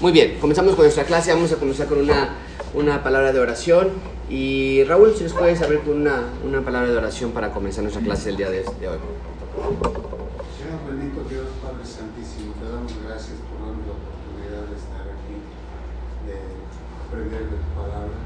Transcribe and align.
Muy 0.00 0.12
bien, 0.12 0.38
comenzamos 0.40 0.74
con 0.76 0.86
nuestra 0.86 1.04
clase. 1.04 1.30
Vamos 1.30 1.52
a 1.52 1.56
comenzar 1.56 1.86
con 1.86 1.98
una, 1.98 2.30
una 2.72 3.02
palabra 3.02 3.34
de 3.34 3.38
oración. 3.38 3.90
Y 4.30 4.82
Raúl, 4.84 5.12
si 5.14 5.24
nos 5.24 5.34
puedes 5.34 5.60
abrir 5.60 5.80
con 5.80 6.00
una, 6.00 6.24
una 6.42 6.64
palabra 6.64 6.88
de 6.88 6.96
oración 6.96 7.32
para 7.32 7.52
comenzar 7.52 7.84
nuestra 7.84 8.02
clase 8.02 8.30
del 8.30 8.38
día 8.38 8.48
de, 8.48 8.64
de 8.64 8.88
hoy. 8.88 8.96
Señor 10.56 10.80
bendito 10.88 11.20
Dios, 11.28 11.52
Padre 11.60 11.84
Santísimo, 11.84 12.56
te 12.56 12.64
damos 12.72 12.96
gracias 13.04 13.44
por 13.44 13.60
darnos 13.60 13.84
la 13.84 13.92
oportunidad 13.92 14.72
de 14.72 14.76
estar 14.80 15.04
aquí, 15.04 15.36
de 16.24 16.48
aprender 17.04 17.44
de 17.52 17.60
tu 17.60 17.70
palabra. 17.76 18.16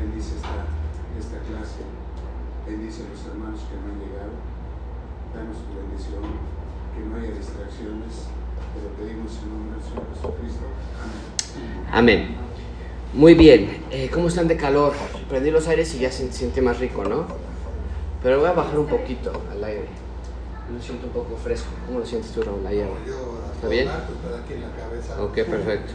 Bendice 0.00 0.40
esta, 0.40 0.64
esta 1.12 1.44
clase, 1.44 1.84
bendice 2.64 3.04
a 3.04 3.12
los 3.12 3.20
hermanos 3.20 3.68
que 3.68 3.76
no 3.76 3.92
han 3.92 4.00
llegado, 4.00 4.32
danos 5.36 5.60
tu 5.60 5.76
bendición, 5.76 6.24
que 6.96 7.04
no 7.04 7.20
haya 7.20 7.36
distracciones, 7.36 8.32
te 8.74 8.82
lo 8.82 8.90
pedimos 9.08 9.32
en 9.42 9.48
nombre 9.50 9.78
del 9.78 9.88
Señor 9.88 10.04
Jesucristo. 10.14 10.64
Amén. 11.92 12.18
Amén. 12.20 12.36
Muy 13.14 13.34
bien, 13.34 13.82
eh, 13.90 14.10
¿cómo 14.12 14.28
están 14.28 14.48
de 14.48 14.56
calor? 14.56 14.92
Prendí 15.28 15.50
los 15.50 15.66
aires 15.66 15.94
y 15.94 15.98
ya 16.00 16.12
se 16.12 16.30
siente 16.30 16.60
más 16.60 16.78
rico, 16.78 17.04
¿no? 17.04 17.26
Pero 18.22 18.40
voy 18.40 18.48
a 18.48 18.52
bajar 18.52 18.78
un 18.78 18.86
poquito 18.86 19.32
al 19.50 19.64
aire. 19.64 19.86
Lo 20.72 20.82
siento 20.82 21.06
un 21.06 21.12
poco 21.12 21.34
fresco. 21.36 21.68
¿Cómo 21.86 22.00
lo 22.00 22.06
sientes 22.06 22.30
tú, 22.32 22.42
Raúl? 22.42 22.66
Ahí 22.66 22.80
abajo? 22.80 22.98
Yo 23.06 23.40
a 23.50 23.54
¿Está 23.54 23.68
bien? 23.68 23.86
la 23.86 24.76
cabeza. 24.76 25.22
Ok, 25.22 25.34
perfecto. 25.34 25.92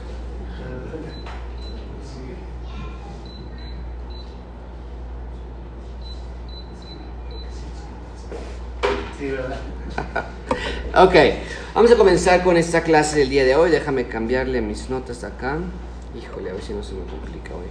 Sí, 9.19 9.29
¿verdad? 9.31 9.57
Ok, 10.95 11.15
vamos 11.73 11.91
a 11.91 11.95
comenzar 11.95 12.43
con 12.43 12.55
esta 12.57 12.81
clase 12.81 13.19
del 13.19 13.29
día 13.29 13.43
de 13.43 13.55
hoy. 13.55 13.71
Déjame 13.71 14.07
cambiarle 14.07 14.61
mis 14.61 14.89
notas 14.89 15.23
acá. 15.23 15.57
Híjole, 16.15 16.51
a 16.51 16.53
ver 16.53 16.61
si 16.61 16.73
no 16.73 16.83
se 16.83 16.93
me 16.93 17.03
complica 17.05 17.55
hoy. 17.55 17.67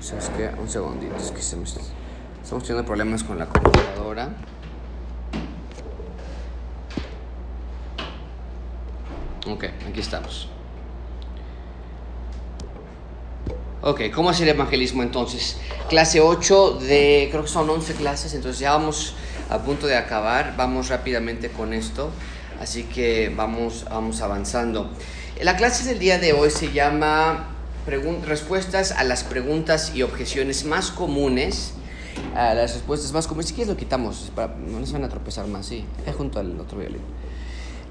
¿Sabes 0.00 0.30
qué? 0.36 0.50
Un 0.58 0.68
segundito, 0.68 1.16
es 1.16 1.30
que 1.30 1.42
se 1.42 1.56
me 1.56 1.64
estamos 1.64 2.62
teniendo 2.62 2.84
problemas 2.84 3.22
con 3.22 3.38
la 3.38 3.46
computadora. 3.46 4.30
Ok, 9.46 9.64
aquí 9.86 10.00
estamos. 10.00 10.50
Ok, 13.80 14.10
¿cómo 14.12 14.28
hacer 14.28 14.48
evangelismo 14.48 15.04
entonces? 15.04 15.56
Clase 15.88 16.20
8 16.20 16.80
de, 16.80 17.28
creo 17.30 17.44
que 17.44 17.48
son 17.48 17.70
11 17.70 17.94
clases, 17.94 18.34
entonces 18.34 18.58
ya 18.58 18.72
vamos 18.72 19.14
a 19.50 19.60
punto 19.60 19.86
de 19.86 19.96
acabar, 19.96 20.54
vamos 20.56 20.88
rápidamente 20.88 21.50
con 21.50 21.72
esto, 21.72 22.10
así 22.60 22.82
que 22.82 23.32
vamos, 23.36 23.84
vamos 23.88 24.20
avanzando. 24.20 24.90
La 25.40 25.56
clase 25.56 25.84
del 25.84 26.00
día 26.00 26.18
de 26.18 26.32
hoy 26.32 26.50
se 26.50 26.72
llama 26.72 27.50
Respuestas 27.86 28.90
a 28.90 29.04
las 29.04 29.22
preguntas 29.22 29.92
y 29.94 30.02
objeciones 30.02 30.64
más 30.64 30.90
comunes. 30.90 31.74
A 32.34 32.54
las 32.54 32.74
respuestas 32.74 33.12
más 33.12 33.28
comunes, 33.28 33.46
si 33.46 33.54
quieres 33.54 33.72
lo 33.72 33.76
quitamos, 33.76 34.32
para, 34.34 34.56
no 34.56 34.80
nos 34.80 34.90
van 34.90 35.04
a 35.04 35.08
tropezar 35.08 35.46
más, 35.46 35.66
sí, 35.66 35.84
es 36.04 36.16
junto 36.16 36.40
al 36.40 36.58
otro 36.58 36.78
violín 36.78 37.02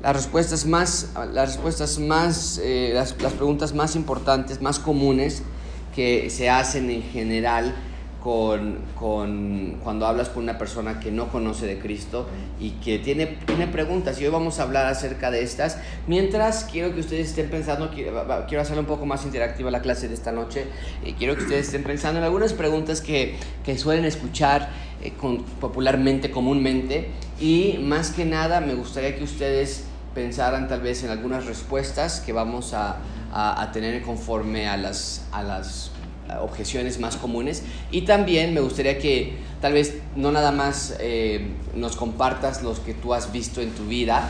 las 0.04 0.16
respuestas 0.16 0.66
más, 0.68 1.10
las 1.34 1.56
respuestas 1.56 1.98
más, 1.98 2.62
eh, 2.64 2.92
las, 2.94 3.20
las 3.20 3.34
preguntas 3.34 3.74
más 3.74 3.96
importantes, 3.96 4.62
más 4.62 4.78
comunes 4.78 5.42
que 5.98 6.30
se 6.30 6.48
hacen 6.52 6.92
en 6.92 7.02
general 7.02 7.74
con, 8.22 8.78
con- 8.94 9.80
cuando 9.84 10.06
hablas 10.06 10.30
con 10.30 10.44
una 10.44 10.60
persona 10.60 11.00
que 11.00 11.10
no 11.12 11.30
conoce 11.30 11.66
de 11.66 11.80
Cristo 11.80 12.28
y 12.60 12.72
que 12.72 13.00
tiene, 13.00 13.26
tiene 13.26 13.66
preguntas. 13.66 14.22
Y 14.22 14.26
hoy 14.26 14.32
vamos 14.32 14.60
a 14.60 14.64
hablar 14.64 14.86
acerca 14.86 15.32
de 15.32 15.42
estas. 15.42 15.80
Mientras 16.06 16.66
quiero 16.72 16.94
que 16.94 17.00
ustedes 17.00 17.30
estén 17.30 17.50
pensando, 17.50 17.90
quiero, 17.90 18.26
quiero 18.48 18.62
hacerlo 18.62 18.82
un 18.82 18.88
poco 18.88 19.08
más 19.08 19.26
interactiva 19.26 19.72
la 19.72 19.82
clase 19.82 20.08
de 20.08 20.14
esta 20.14 20.32
noche, 20.32 20.66
y 21.04 21.14
quiero 21.14 21.36
que 21.36 21.42
ustedes 21.42 21.66
estén 21.66 21.84
pensando 21.84 22.20
en 22.20 22.26
algunas 22.26 22.54
preguntas 22.54 23.02
que, 23.02 23.36
que 23.66 23.76
suelen 23.76 24.06
escuchar 24.06 24.70
eh, 25.02 25.14
con- 25.20 25.42
popularmente, 25.44 26.30
comúnmente, 26.30 27.08
y 27.42 27.80
más 27.82 28.12
que 28.12 28.24
nada 28.26 28.62
me 28.62 28.76
gustaría 28.76 29.16
que 29.16 29.24
ustedes 29.24 29.86
pensaran 30.14 30.68
tal 30.68 30.82
vez 30.82 31.04
en 31.04 31.10
algunas 31.10 31.46
respuestas 31.48 32.20
que 32.20 32.34
vamos 32.34 32.74
a, 32.74 32.98
a- 33.32 33.72
tener 33.72 34.02
conforme 34.02 34.68
a 34.68 34.78
las, 34.78 35.26
a 35.32 35.44
las 35.44 35.92
objeciones 36.42 37.00
más 37.00 37.16
comunes 37.16 37.64
y 37.92 38.02
también 38.02 38.54
me 38.54 38.60
gustaría 38.60 38.98
que 39.00 39.38
tal 39.62 39.74
vez 39.74 40.02
no 40.16 40.32
nada 40.32 40.52
más 40.52 40.96
eh, 41.00 41.52
nos 41.74 41.96
compartas 41.96 42.64
los 42.64 42.80
que 42.80 42.94
tú 42.94 43.14
has 43.14 43.32
visto 43.32 43.62
en 43.62 43.72
tu 43.72 43.86
vida 43.86 44.30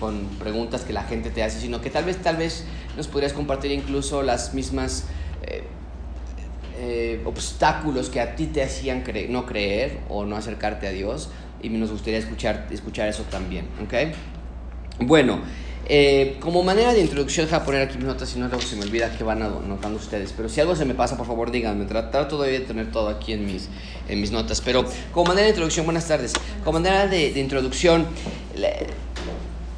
con 0.00 0.26
preguntas 0.38 0.82
que 0.82 0.92
la 0.92 1.04
gente 1.04 1.30
te 1.30 1.42
hace, 1.42 1.60
sino 1.60 1.80
que 1.80 1.88
tal 1.88 2.04
vez, 2.04 2.20
tal 2.20 2.36
vez 2.36 2.64
nos 2.96 3.08
podrías 3.08 3.32
compartir 3.32 3.70
incluso 3.72 4.22
las 4.22 4.52
mismas 4.52 5.06
eh, 5.46 5.64
eh, 6.76 7.22
obstáculos 7.24 8.10
que 8.10 8.20
a 8.20 8.34
ti 8.36 8.46
te 8.46 8.62
hacían 8.62 9.04
cre- 9.04 9.28
no 9.28 9.46
creer 9.46 10.00
o 10.08 10.24
no 10.24 10.36
acercarte 10.36 10.86
a 10.88 10.90
Dios 10.90 11.30
y 11.62 11.68
nos 11.70 11.90
gustaría 11.90 12.18
escuchar, 12.18 12.66
escuchar 12.70 13.08
eso 13.08 13.22
también, 13.30 13.66
¿ok? 13.82 13.94
Bueno, 15.00 15.40
eh, 15.86 16.36
como 16.40 16.62
manera 16.62 16.92
de 16.94 17.00
introducción, 17.00 17.46
deja 17.46 17.64
poner 17.64 17.82
aquí 17.82 17.96
mis 17.96 18.06
notas, 18.06 18.28
si 18.28 18.38
no 18.38 18.48
luego 18.48 18.62
se 18.62 18.76
me 18.76 18.82
olvida 18.82 19.16
que 19.16 19.24
van 19.24 19.42
anotando 19.42 19.98
ustedes. 19.98 20.32
Pero 20.36 20.48
si 20.48 20.60
algo 20.60 20.74
se 20.76 20.84
me 20.84 20.94
pasa, 20.94 21.16
por 21.16 21.26
favor 21.26 21.50
díganme. 21.50 21.86
Tra- 21.86 22.10
Trato 22.10 22.40
de 22.40 22.60
tener 22.60 22.90
todo 22.90 23.08
aquí 23.08 23.32
en 23.32 23.44
mis, 23.46 23.68
en 24.08 24.20
mis 24.20 24.30
notas. 24.30 24.60
Pero 24.60 24.84
como 25.12 25.26
manera 25.28 25.44
de 25.44 25.50
introducción, 25.50 25.84
buenas 25.86 26.06
tardes. 26.08 26.32
Como 26.64 26.78
manera 26.80 27.06
de, 27.06 27.32
de 27.32 27.40
introducción, 27.40 28.06
le- 28.56 28.86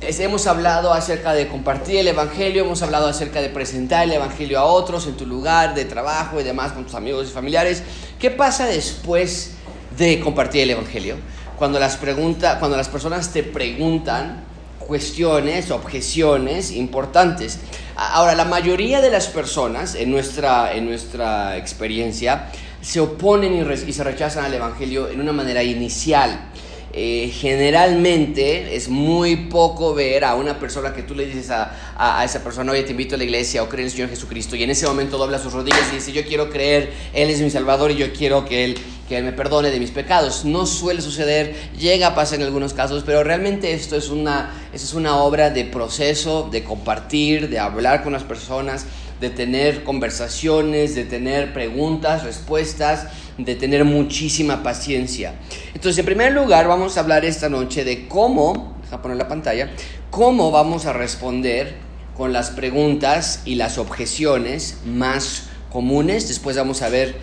es- 0.00 0.20
hemos 0.20 0.46
hablado 0.46 0.92
acerca 0.92 1.32
de 1.32 1.48
compartir 1.48 1.96
el 1.96 2.08
Evangelio, 2.08 2.64
hemos 2.64 2.82
hablado 2.82 3.08
acerca 3.08 3.40
de 3.40 3.48
presentar 3.48 4.04
el 4.04 4.12
Evangelio 4.12 4.58
a 4.60 4.64
otros 4.64 5.06
en 5.06 5.16
tu 5.16 5.26
lugar 5.26 5.74
de 5.74 5.84
trabajo 5.86 6.40
y 6.40 6.44
demás 6.44 6.72
con 6.72 6.84
tus 6.84 6.94
amigos 6.94 7.28
y 7.28 7.32
familiares. 7.32 7.82
¿Qué 8.18 8.30
pasa 8.30 8.66
después 8.66 9.52
de 9.98 10.20
compartir 10.20 10.62
el 10.62 10.70
Evangelio? 10.70 11.16
Cuando 11.58 11.78
las, 11.80 11.96
pregunta, 11.96 12.58
cuando 12.58 12.76
las 12.76 12.88
personas 12.88 13.32
te 13.32 13.42
preguntan 13.42 14.44
cuestiones, 14.86 15.70
objeciones 15.70 16.70
importantes. 16.70 17.58
Ahora, 17.96 18.34
la 18.34 18.44
mayoría 18.44 19.00
de 19.00 19.10
las 19.10 19.26
personas 19.26 19.94
en 19.94 20.10
nuestra, 20.10 20.72
en 20.74 20.86
nuestra 20.86 21.56
experiencia 21.56 22.50
se 22.80 23.00
oponen 23.00 23.54
y, 23.54 23.88
y 23.88 23.92
se 23.92 24.04
rechazan 24.04 24.44
al 24.44 24.54
Evangelio 24.54 25.08
en 25.08 25.20
una 25.20 25.32
manera 25.32 25.62
inicial. 25.62 26.50
Eh, 26.98 27.30
generalmente 27.30 28.74
es 28.74 28.88
muy 28.88 29.36
poco 29.36 29.92
ver 29.92 30.24
a 30.24 30.34
una 30.34 30.58
persona 30.58 30.94
que 30.94 31.02
tú 31.02 31.14
le 31.14 31.26
dices 31.26 31.50
a, 31.50 31.70
a- 31.94 32.24
esa 32.24 32.42
persona, 32.42 32.72
oye, 32.72 32.84
te 32.84 32.92
invito 32.92 33.16
a 33.16 33.18
la 33.18 33.24
iglesia 33.24 33.62
o 33.62 33.68
cree 33.68 33.82
en 33.82 33.88
el 33.88 33.92
Señor 33.92 34.08
Jesucristo, 34.08 34.56
y 34.56 34.62
en 34.62 34.70
ese 34.70 34.86
momento 34.86 35.18
dobla 35.18 35.38
sus 35.38 35.52
rodillas 35.52 35.88
y 35.92 35.96
dice, 35.96 36.12
yo 36.12 36.24
quiero 36.24 36.48
creer, 36.48 36.90
Él 37.12 37.28
es 37.28 37.42
mi 37.42 37.50
Salvador 37.50 37.90
y 37.90 37.96
yo 37.96 38.14
quiero 38.14 38.46
que 38.46 38.64
Él, 38.64 38.78
que 39.10 39.18
él 39.18 39.24
me 39.24 39.32
perdone 39.32 39.70
de 39.70 39.78
mis 39.78 39.90
pecados. 39.90 40.46
No 40.46 40.64
suele 40.64 41.02
suceder, 41.02 41.54
llega 41.78 42.08
a 42.08 42.14
pasar 42.14 42.38
en 42.40 42.46
algunos 42.46 42.72
casos, 42.72 43.02
pero 43.04 43.22
realmente 43.22 43.72
esto 43.74 43.94
es 43.96 44.08
una, 44.08 44.50
esto 44.72 44.86
es 44.86 44.94
una 44.94 45.18
obra 45.18 45.50
de 45.50 45.64
proceso, 45.64 46.48
de 46.50 46.64
compartir, 46.64 47.50
de 47.50 47.58
hablar 47.58 48.02
con 48.02 48.14
las 48.14 48.24
personas, 48.24 48.86
de 49.20 49.30
tener 49.30 49.84
conversaciones, 49.84 50.94
de 50.94 51.04
tener 51.04 51.52
preguntas, 51.52 52.24
respuestas, 52.24 53.06
de 53.38 53.54
tener 53.54 53.84
muchísima 53.84 54.62
paciencia. 54.62 55.34
Entonces, 55.74 55.98
en 55.98 56.06
primer 56.06 56.32
lugar, 56.32 56.68
vamos 56.68 56.96
a 56.96 57.00
hablar 57.00 57.24
esta 57.24 57.48
noche 57.48 57.84
de 57.84 58.08
cómo, 58.08 58.76
deja 58.82 59.02
poner 59.02 59.16
la 59.16 59.28
pantalla, 59.28 59.70
cómo 60.10 60.50
vamos 60.50 60.86
a 60.86 60.92
responder 60.92 61.74
con 62.16 62.32
las 62.32 62.50
preguntas 62.50 63.42
y 63.44 63.56
las 63.56 63.78
objeciones 63.78 64.78
más 64.84 65.44
comunes. 65.70 66.28
Después 66.28 66.56
vamos 66.56 66.82
a 66.82 66.88
ver 66.88 67.14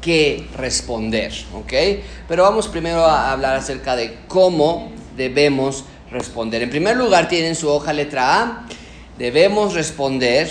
qué 0.00 0.48
responder, 0.56 1.32
¿ok? 1.54 1.72
Pero 2.28 2.42
vamos 2.42 2.68
primero 2.68 3.04
a 3.04 3.30
hablar 3.30 3.56
acerca 3.56 3.94
de 3.94 4.18
cómo 4.26 4.92
debemos 5.16 5.84
responder. 6.10 6.62
En 6.62 6.70
primer 6.70 6.96
lugar, 6.96 7.28
tienen 7.28 7.54
su 7.54 7.68
hoja 7.68 7.92
letra 7.92 8.42
A. 8.42 8.66
Debemos 9.18 9.74
responder 9.74 10.50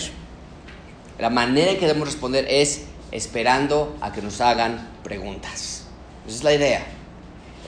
la 1.22 1.30
manera 1.30 1.72
en 1.72 1.78
que 1.78 1.86
debemos 1.86 2.08
responder 2.08 2.48
es 2.50 2.86
esperando 3.12 3.96
a 4.02 4.12
que 4.12 4.24
nos 4.24 4.42
hagan 4.42 4.90
preguntas. 5.04 5.86
Esa 6.26 6.36
es 6.36 6.44
la 6.44 6.54
idea. 6.54 6.84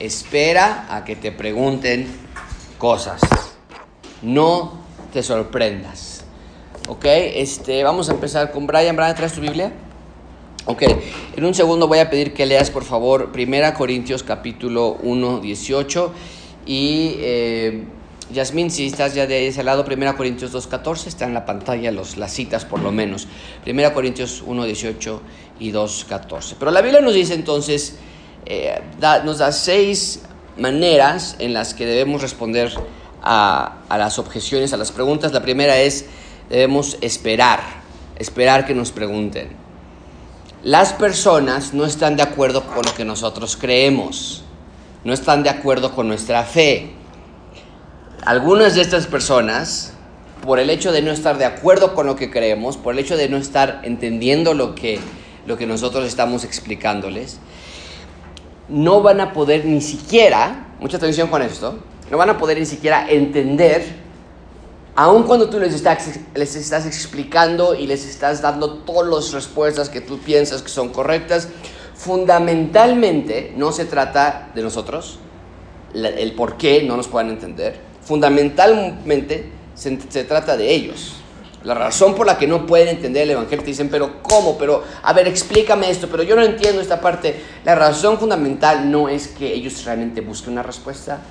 Espera 0.00 0.88
a 0.90 1.04
que 1.04 1.14
te 1.14 1.30
pregunten 1.30 2.08
cosas. 2.78 3.20
No 4.22 4.80
te 5.12 5.22
sorprendas. 5.22 6.24
¿Ok? 6.88 7.04
Este, 7.04 7.84
vamos 7.84 8.08
a 8.08 8.12
empezar 8.14 8.50
con 8.50 8.66
Brian. 8.66 8.96
Brian, 8.96 9.14
¿traes 9.14 9.32
tu 9.32 9.40
Biblia? 9.40 9.72
Ok, 10.66 10.82
en 11.36 11.44
un 11.44 11.54
segundo 11.54 11.86
voy 11.86 11.98
a 11.98 12.08
pedir 12.08 12.32
que 12.32 12.46
leas 12.46 12.70
por 12.70 12.84
favor 12.84 13.30
1 13.34 13.74
Corintios 13.74 14.22
capítulo 14.22 14.96
1, 15.02 15.40
18 15.40 16.12
y 16.64 17.16
eh, 17.18 17.84
Yasmín, 18.32 18.70
si 18.70 18.86
estás 18.86 19.14
ya 19.14 19.26
de 19.26 19.46
ese 19.48 19.62
lado, 19.62 19.84
1 19.86 20.16
Corintios 20.16 20.50
2, 20.52 20.66
14, 20.66 21.08
está 21.08 21.24
en 21.26 21.34
la 21.34 21.44
pantalla 21.44 21.92
los, 21.92 22.16
las 22.16 22.32
citas 22.32 22.64
por 22.64 22.80
lo 22.80 22.90
menos. 22.90 23.28
1 23.66 23.92
Corintios 23.94 24.42
1, 24.46 24.64
18 24.64 25.22
y 25.60 25.70
2, 25.70 26.06
14. 26.08 26.56
Pero 26.58 26.70
la 26.70 26.80
Biblia 26.80 27.00
nos 27.00 27.14
dice 27.14 27.34
entonces, 27.34 27.96
eh, 28.46 28.80
da- 28.98 29.22
nos 29.22 29.38
da 29.38 29.52
seis 29.52 30.22
maneras 30.56 31.36
en 31.38 31.52
las 31.52 31.74
que 31.74 31.84
debemos 31.86 32.22
responder 32.22 32.72
a, 33.22 33.78
a 33.88 33.98
las 33.98 34.18
objeciones, 34.18 34.72
a 34.72 34.76
las 34.78 34.90
preguntas. 34.92 35.32
La 35.32 35.42
primera 35.42 35.78
es, 35.78 36.06
debemos 36.48 36.96
esperar, 37.02 37.60
esperar 38.18 38.66
que 38.66 38.74
nos 38.74 38.90
pregunten. 38.90 39.48
Las 40.62 40.94
personas 40.94 41.74
no 41.74 41.84
están 41.84 42.16
de 42.16 42.22
acuerdo 42.22 42.64
con 42.66 42.84
lo 42.86 42.94
que 42.94 43.04
nosotros 43.04 43.56
creemos, 43.58 44.44
no 45.04 45.12
están 45.12 45.42
de 45.42 45.50
acuerdo 45.50 45.94
con 45.94 46.08
nuestra 46.08 46.42
fe. 46.44 46.90
Algunas 48.22 48.74
de 48.74 48.80
estas 48.80 49.06
personas, 49.06 49.92
por 50.44 50.58
el 50.58 50.70
hecho 50.70 50.92
de 50.92 51.02
no 51.02 51.10
estar 51.10 51.36
de 51.36 51.44
acuerdo 51.44 51.94
con 51.94 52.06
lo 52.06 52.16
que 52.16 52.30
creemos, 52.30 52.76
por 52.76 52.94
el 52.94 53.00
hecho 53.00 53.16
de 53.16 53.28
no 53.28 53.36
estar 53.36 53.80
entendiendo 53.84 54.54
lo 54.54 54.74
que, 54.74 55.00
lo 55.46 55.58
que 55.58 55.66
nosotros 55.66 56.06
estamos 56.06 56.44
explicándoles, 56.44 57.38
no 58.68 59.02
van 59.02 59.20
a 59.20 59.32
poder 59.32 59.64
ni 59.66 59.80
siquiera, 59.80 60.68
mucha 60.80 60.96
atención 60.96 61.28
con 61.28 61.42
esto, 61.42 61.78
no 62.10 62.16
van 62.16 62.30
a 62.30 62.38
poder 62.38 62.58
ni 62.58 62.66
siquiera 62.66 63.06
entender, 63.10 63.84
aun 64.94 65.24
cuando 65.24 65.50
tú 65.50 65.58
les 65.58 65.74
estás, 65.74 66.18
les 66.34 66.56
estás 66.56 66.86
explicando 66.86 67.74
y 67.74 67.86
les 67.86 68.06
estás 68.06 68.40
dando 68.40 68.78
todas 68.78 69.10
las 69.10 69.32
respuestas 69.32 69.90
que 69.90 70.00
tú 70.00 70.18
piensas 70.18 70.62
que 70.62 70.70
son 70.70 70.90
correctas, 70.90 71.48
fundamentalmente 71.94 73.52
no 73.56 73.72
se 73.72 73.84
trata 73.84 74.50
de 74.54 74.62
nosotros, 74.62 75.18
el 75.94 76.32
por 76.32 76.56
qué 76.56 76.82
no 76.82 76.96
nos 76.96 77.08
puedan 77.08 77.30
entender, 77.30 77.93
fundamentalmente 78.04 79.50
se, 79.74 79.98
se 80.08 80.24
trata 80.24 80.56
de 80.56 80.72
ellos. 80.72 81.16
La 81.64 81.72
razón 81.72 82.14
por 82.14 82.26
la 82.26 82.36
que 82.36 82.46
no 82.46 82.66
pueden 82.66 82.88
entender 82.88 83.22
el 83.22 83.30
Evangelio, 83.30 83.64
te 83.64 83.70
dicen, 83.70 83.88
pero 83.88 84.22
¿cómo? 84.22 84.58
Pero, 84.58 84.84
a 85.02 85.12
ver, 85.14 85.26
explícame 85.26 85.88
esto, 85.88 86.08
pero 86.10 86.22
yo 86.22 86.36
no 86.36 86.42
entiendo 86.42 86.82
esta 86.82 87.00
parte. 87.00 87.40
La 87.64 87.74
razón 87.74 88.18
fundamental 88.18 88.90
no 88.90 89.08
es 89.08 89.28
que 89.28 89.50
ellos 89.54 89.82
realmente 89.86 90.20
busquen 90.20 90.52
una 90.52 90.62
respuesta, 90.62 91.22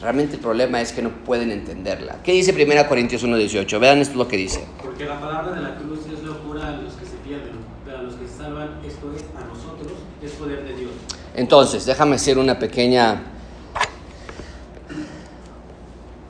realmente 0.00 0.36
el 0.36 0.40
problema 0.40 0.80
es 0.80 0.92
que 0.92 1.02
no 1.02 1.10
pueden 1.10 1.50
entenderla. 1.50 2.18
¿Qué 2.22 2.30
dice 2.30 2.52
1 2.52 2.88
Corintios 2.88 3.24
1.18? 3.24 3.80
Vean 3.80 3.98
esto 3.98 4.16
lo 4.16 4.28
que 4.28 4.36
dice. 4.36 4.64
Porque 4.80 5.06
la 5.06 5.18
palabra 5.18 5.52
de 5.52 5.62
la 5.62 5.74
cruz 5.74 6.00
es 6.06 6.22
locura 6.22 6.68
a 6.68 6.76
los 6.76 6.92
que 6.92 7.06
se 7.06 7.16
pierden, 7.24 7.56
pero 7.84 7.98
a 7.98 8.02
los 8.02 8.14
que 8.14 8.28
se 8.28 8.36
salvan, 8.36 8.78
esto 8.86 9.12
es, 9.16 9.24
a 9.36 9.44
nosotros, 9.44 9.98
es 10.22 10.30
poder 10.32 10.62
de 10.62 10.74
Dios. 10.74 10.92
Entonces, 11.34 11.84
déjame 11.84 12.14
hacer 12.14 12.38
una 12.38 12.60
pequeña... 12.60 13.33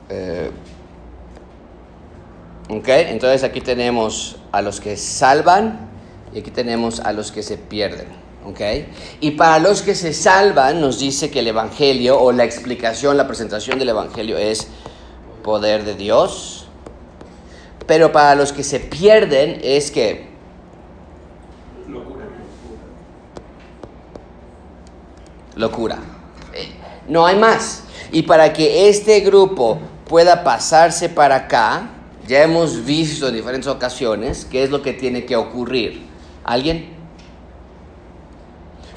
Eh, 0.09 0.51
ok, 2.69 2.87
entonces 2.87 3.43
aquí 3.43 3.61
tenemos 3.61 4.37
a 4.51 4.61
los 4.61 4.79
que 4.79 4.97
salvan 4.97 5.89
y 6.33 6.39
aquí 6.39 6.51
tenemos 6.51 6.99
a 6.99 7.11
los 7.13 7.31
que 7.31 7.41
se 7.43 7.57
pierden. 7.57 8.07
ok. 8.45 8.61
Y 9.21 9.31
para 9.31 9.59
los 9.59 9.81
que 9.81 9.95
se 9.95 10.13
salvan 10.13 10.79
nos 10.81 10.99
dice 10.99 11.31
que 11.31 11.39
el 11.39 11.47
Evangelio 11.47 12.19
o 12.19 12.31
la 12.31 12.43
explicación, 12.43 13.17
la 13.17 13.27
presentación 13.27 13.79
del 13.79 13.89
Evangelio 13.89 14.37
es 14.37 14.67
poder 15.43 15.83
de 15.83 15.95
Dios. 15.95 16.67
Pero 17.87 18.11
para 18.11 18.35
los 18.35 18.51
que 18.51 18.63
se 18.63 18.79
pierden 18.79 19.59
es 19.63 19.91
que 19.91 20.27
Locura. 21.87 22.25
locura. 25.55 25.99
Eh, 26.53 26.69
No 27.07 27.25
hay 27.25 27.37
más. 27.37 27.83
Y 28.11 28.23
para 28.23 28.53
que 28.53 28.89
este 28.89 29.19
grupo 29.19 29.79
pueda 30.07 30.43
pasarse 30.43 31.09
para 31.09 31.35
acá, 31.35 31.89
ya 32.27 32.43
hemos 32.43 32.85
visto 32.85 33.27
en 33.27 33.35
diferentes 33.35 33.67
ocasiones 33.67 34.45
qué 34.49 34.63
es 34.63 34.69
lo 34.69 34.81
que 34.81 34.93
tiene 34.93 35.25
que 35.25 35.35
ocurrir. 35.35 36.05
¿Alguien? 36.43 36.95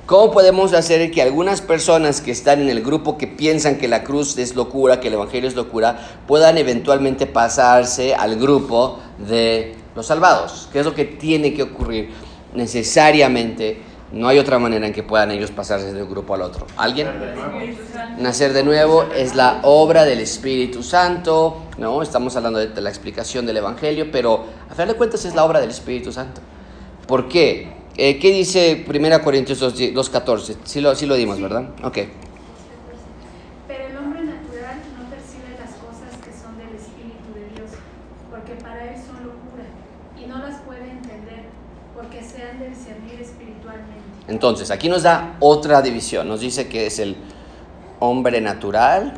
¿Cómo 0.07 0.33
podemos 0.33 0.73
hacer 0.73 1.11
que 1.11 1.21
algunas 1.21 1.61
personas 1.61 2.23
que 2.23 2.31
están 2.31 2.63
en 2.63 2.71
el 2.71 2.83
grupo 2.83 3.19
que 3.19 3.27
piensan 3.27 3.77
que 3.77 3.89
la 3.89 4.05
cruz 4.05 4.39
es 4.39 4.55
locura, 4.55 5.01
que 5.01 5.09
el 5.09 5.15
Evangelio 5.15 5.49
es 5.49 5.55
locura, 5.55 5.99
puedan 6.27 6.57
eventualmente 6.57 7.27
pasarse 7.27 8.15
al 8.15 8.37
grupo 8.37 9.01
de 9.19 9.75
los 9.95 10.07
salvados? 10.07 10.71
¿Qué 10.73 10.81
es 10.81 10.87
lo 10.87 10.95
que 10.95 11.05
tiene 11.05 11.53
que 11.53 11.63
ocurrir? 11.63 12.09
Necesariamente 12.55 13.83
no 14.13 14.29
hay 14.29 14.39
otra 14.39 14.59
manera 14.59 14.87
en 14.87 14.93
que 14.93 15.03
puedan 15.03 15.31
ellos 15.31 15.51
pasarse 15.51 15.93
de 15.93 16.03
un 16.03 16.11
grupo 16.11 16.35
al 16.35 16.43
otro. 16.43 16.67
¿Alguien? 16.77 17.09
Nacer 18.19 18.53
de 18.53 18.63
nuevo 18.65 19.05
es 19.15 19.35
la 19.35 19.61
obra 19.63 20.05
del 20.05 20.21
Espíritu 20.21 20.83
Santo, 20.83 21.63
¿no? 21.77 22.03
Estamos 22.03 22.35
hablando 22.37 22.59
de, 22.59 22.81
la 22.81 22.89
explicación 22.89 23.47
del 23.47 23.59
Evangelio, 23.59 24.11
pero 24.11 24.45
a 24.69 24.73
final 24.73 24.89
de 24.89 24.95
cuentas 24.95 25.25
es 25.25 25.35
la 25.35 25.45
obra 25.45 25.61
del 25.61 25.71
Espíritu 25.71 26.11
Santo. 26.11 26.41
¿Por 27.07 27.29
qué? 27.29 27.73
Eh, 27.97 28.19
¿Qué 28.19 28.31
dice 28.31 28.85
1 28.89 29.23
Corintios 29.23 29.59
2, 29.59 29.77
2.14? 29.95 30.57
Sí 30.65 30.81
lo, 30.81 30.95
sí 30.95 31.07
lo 31.07 31.15
dimos, 31.15 31.41
¿verdad? 31.41 31.71
Ok. 31.83 31.99
Pero 33.67 33.87
el 33.89 33.97
hombre 33.97 34.23
natural 34.23 34.79
no 34.99 35.11
percibe 35.11 35.59
las 35.59 35.75
cosas 35.83 36.17
que 36.25 36.33
son 36.33 36.59
del 36.59 36.77
Espíritu 36.77 37.35
de 37.35 37.55
Dios, 37.55 37.71
porque 38.31 38.55
para 38.63 38.93
él 38.93 38.97
son 38.97 39.27
locura, 39.27 39.67
y 40.17 40.27
no 40.27 40.39
las 40.39 40.61
puede 40.63 40.91
entender, 40.91 41.47
porque 41.95 42.23
se 42.23 42.43
han 42.43 42.59
de 42.61 42.71
discernir 42.71 43.21
espiritualmente. 43.21 44.18
Entonces, 44.29 44.71
aquí 44.71 44.89
nos 44.89 45.03
da 45.03 45.37
otra 45.41 45.83
división. 45.83 46.29
Nos 46.29 46.41
dice 46.41 46.69
que 46.69 46.87
es 46.87 46.99
el 46.99 47.17
hombre 47.99 48.41
natural 48.41 49.15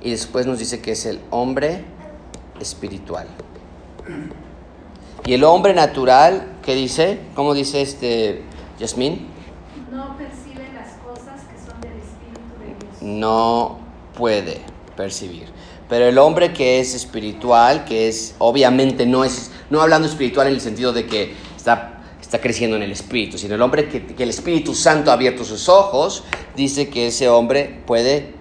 y 0.00 0.10
después 0.10 0.46
nos 0.46 0.58
dice 0.58 0.80
que 0.80 0.92
es 0.92 1.04
el 1.06 1.20
hombre 1.30 1.84
espiritual. 2.60 3.26
Y 5.26 5.34
el 5.34 5.42
hombre 5.42 5.74
natural, 5.74 6.46
¿qué 6.62 6.76
dice? 6.76 7.18
¿Cómo 7.34 7.54
dice 7.54 7.82
este 7.82 8.42
Yasmín? 8.78 9.26
No 9.90 10.16
percibe 10.16 10.68
las 10.72 10.92
cosas 11.04 11.42
que 11.50 11.58
son 11.58 11.80
del 11.80 11.98
Espíritu 11.98 12.60
de 12.60 12.66
Dios. 12.78 13.02
No 13.02 13.78
puede 14.16 14.60
percibir. 14.96 15.48
Pero 15.88 16.06
el 16.06 16.18
hombre 16.18 16.52
que 16.52 16.78
es 16.78 16.94
espiritual, 16.94 17.84
que 17.84 18.08
es 18.08 18.36
obviamente 18.38 19.06
no 19.06 19.24
es, 19.24 19.50
no 19.70 19.80
hablando 19.80 20.06
espiritual 20.06 20.46
en 20.46 20.54
el 20.54 20.60
sentido 20.60 20.92
de 20.92 21.06
que 21.06 21.34
está, 21.56 21.95
está 22.26 22.40
creciendo 22.40 22.76
en 22.76 22.82
el 22.82 22.90
espíritu, 22.90 23.38
sino 23.38 23.54
el 23.54 23.62
hombre 23.62 23.88
que, 23.88 24.22
el 24.22 24.30
Espíritu 24.30 24.74
Santo 24.74 25.10
ha 25.10 25.14
abierto 25.14 25.44
sus 25.44 25.68
ojos, 25.68 26.24
dice 26.56 26.88
que 26.88 27.06
ese 27.06 27.28
hombre 27.28 27.80
puede 27.86 28.34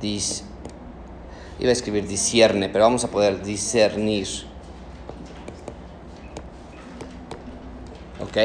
dis, 0.00 0.44
iba 1.58 1.68
a 1.68 1.72
escribir 1.72 2.06
discierne, 2.08 2.70
pero 2.70 2.84
vamos 2.84 3.04
a 3.04 3.08
poder 3.08 3.42
discernir. 3.42 4.26
¿Ok? 8.22 8.36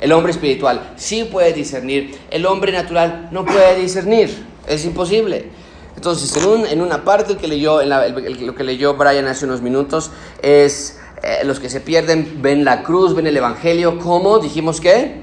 El 0.00 0.12
hombre 0.12 0.32
espiritual 0.32 0.94
sí 0.96 1.24
puede 1.24 1.52
discernir, 1.52 2.18
el 2.30 2.46
hombre 2.46 2.72
natural 2.72 3.28
no 3.30 3.44
puede 3.44 3.78
discernir, 3.78 4.34
es 4.66 4.86
imposible. 4.86 5.50
Entonces, 5.96 6.34
en, 6.36 6.48
un- 6.48 6.66
en 6.66 6.80
una 6.80 7.04
parte 7.04 7.34
lo 7.34 8.54
que 8.54 8.64
leyó 8.64 8.94
Brian 8.94 9.26
hace 9.28 9.44
unos 9.44 9.60
minutos, 9.60 10.10
es 10.40 10.98
eh, 11.22 11.44
los 11.44 11.60
que 11.60 11.68
se 11.68 11.80
pierden 11.80 12.40
ven 12.42 12.64
la 12.64 12.82
cruz, 12.82 13.14
ven 13.14 13.26
el 13.26 13.36
Evangelio, 13.36 13.98
¿cómo? 13.98 14.38
Dijimos 14.38 14.80
que 14.80 15.22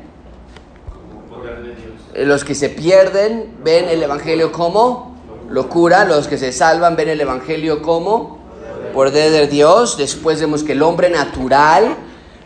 los 2.15 2.43
que 2.43 2.55
se 2.55 2.69
pierden 2.69 3.57
ven 3.63 3.87
el 3.89 4.03
Evangelio. 4.03 4.51
Como 4.51 5.15
locura, 5.49 6.05
los 6.05 6.27
que 6.27 6.37
se 6.37 6.51
salvan 6.51 6.95
ven 6.95 7.09
el 7.09 7.21
Evangelio. 7.21 7.81
Como 7.81 8.39
poder 8.93 9.31
de 9.31 9.47
Dios. 9.47 9.97
Después 9.97 10.39
vemos 10.39 10.63
que 10.63 10.73
el 10.73 10.81
hombre 10.81 11.09
natural 11.09 11.95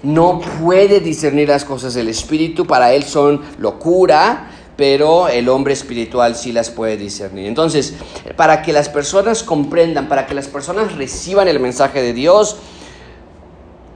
no 0.03 0.41
puede 0.61 0.99
discernir 0.99 1.49
las 1.49 1.63
cosas 1.63 1.93
del 1.93 2.09
Espíritu, 2.09 2.67
para 2.67 2.93
él 2.93 3.03
son 3.03 3.41
locura, 3.57 4.49
pero 4.75 5.29
el 5.29 5.47
hombre 5.47 5.73
espiritual 5.73 6.35
sí 6.35 6.51
las 6.51 6.69
puede 6.69 6.97
discernir. 6.97 7.47
Entonces, 7.47 7.93
para 8.35 8.61
que 8.61 8.73
las 8.73 8.89
personas 8.89 9.43
comprendan, 9.43 10.09
para 10.09 10.27
que 10.27 10.33
las 10.33 10.47
personas 10.47 10.95
reciban 10.97 11.47
el 11.47 11.59
mensaje 11.59 12.01
de 12.01 12.11
Dios, 12.11 12.57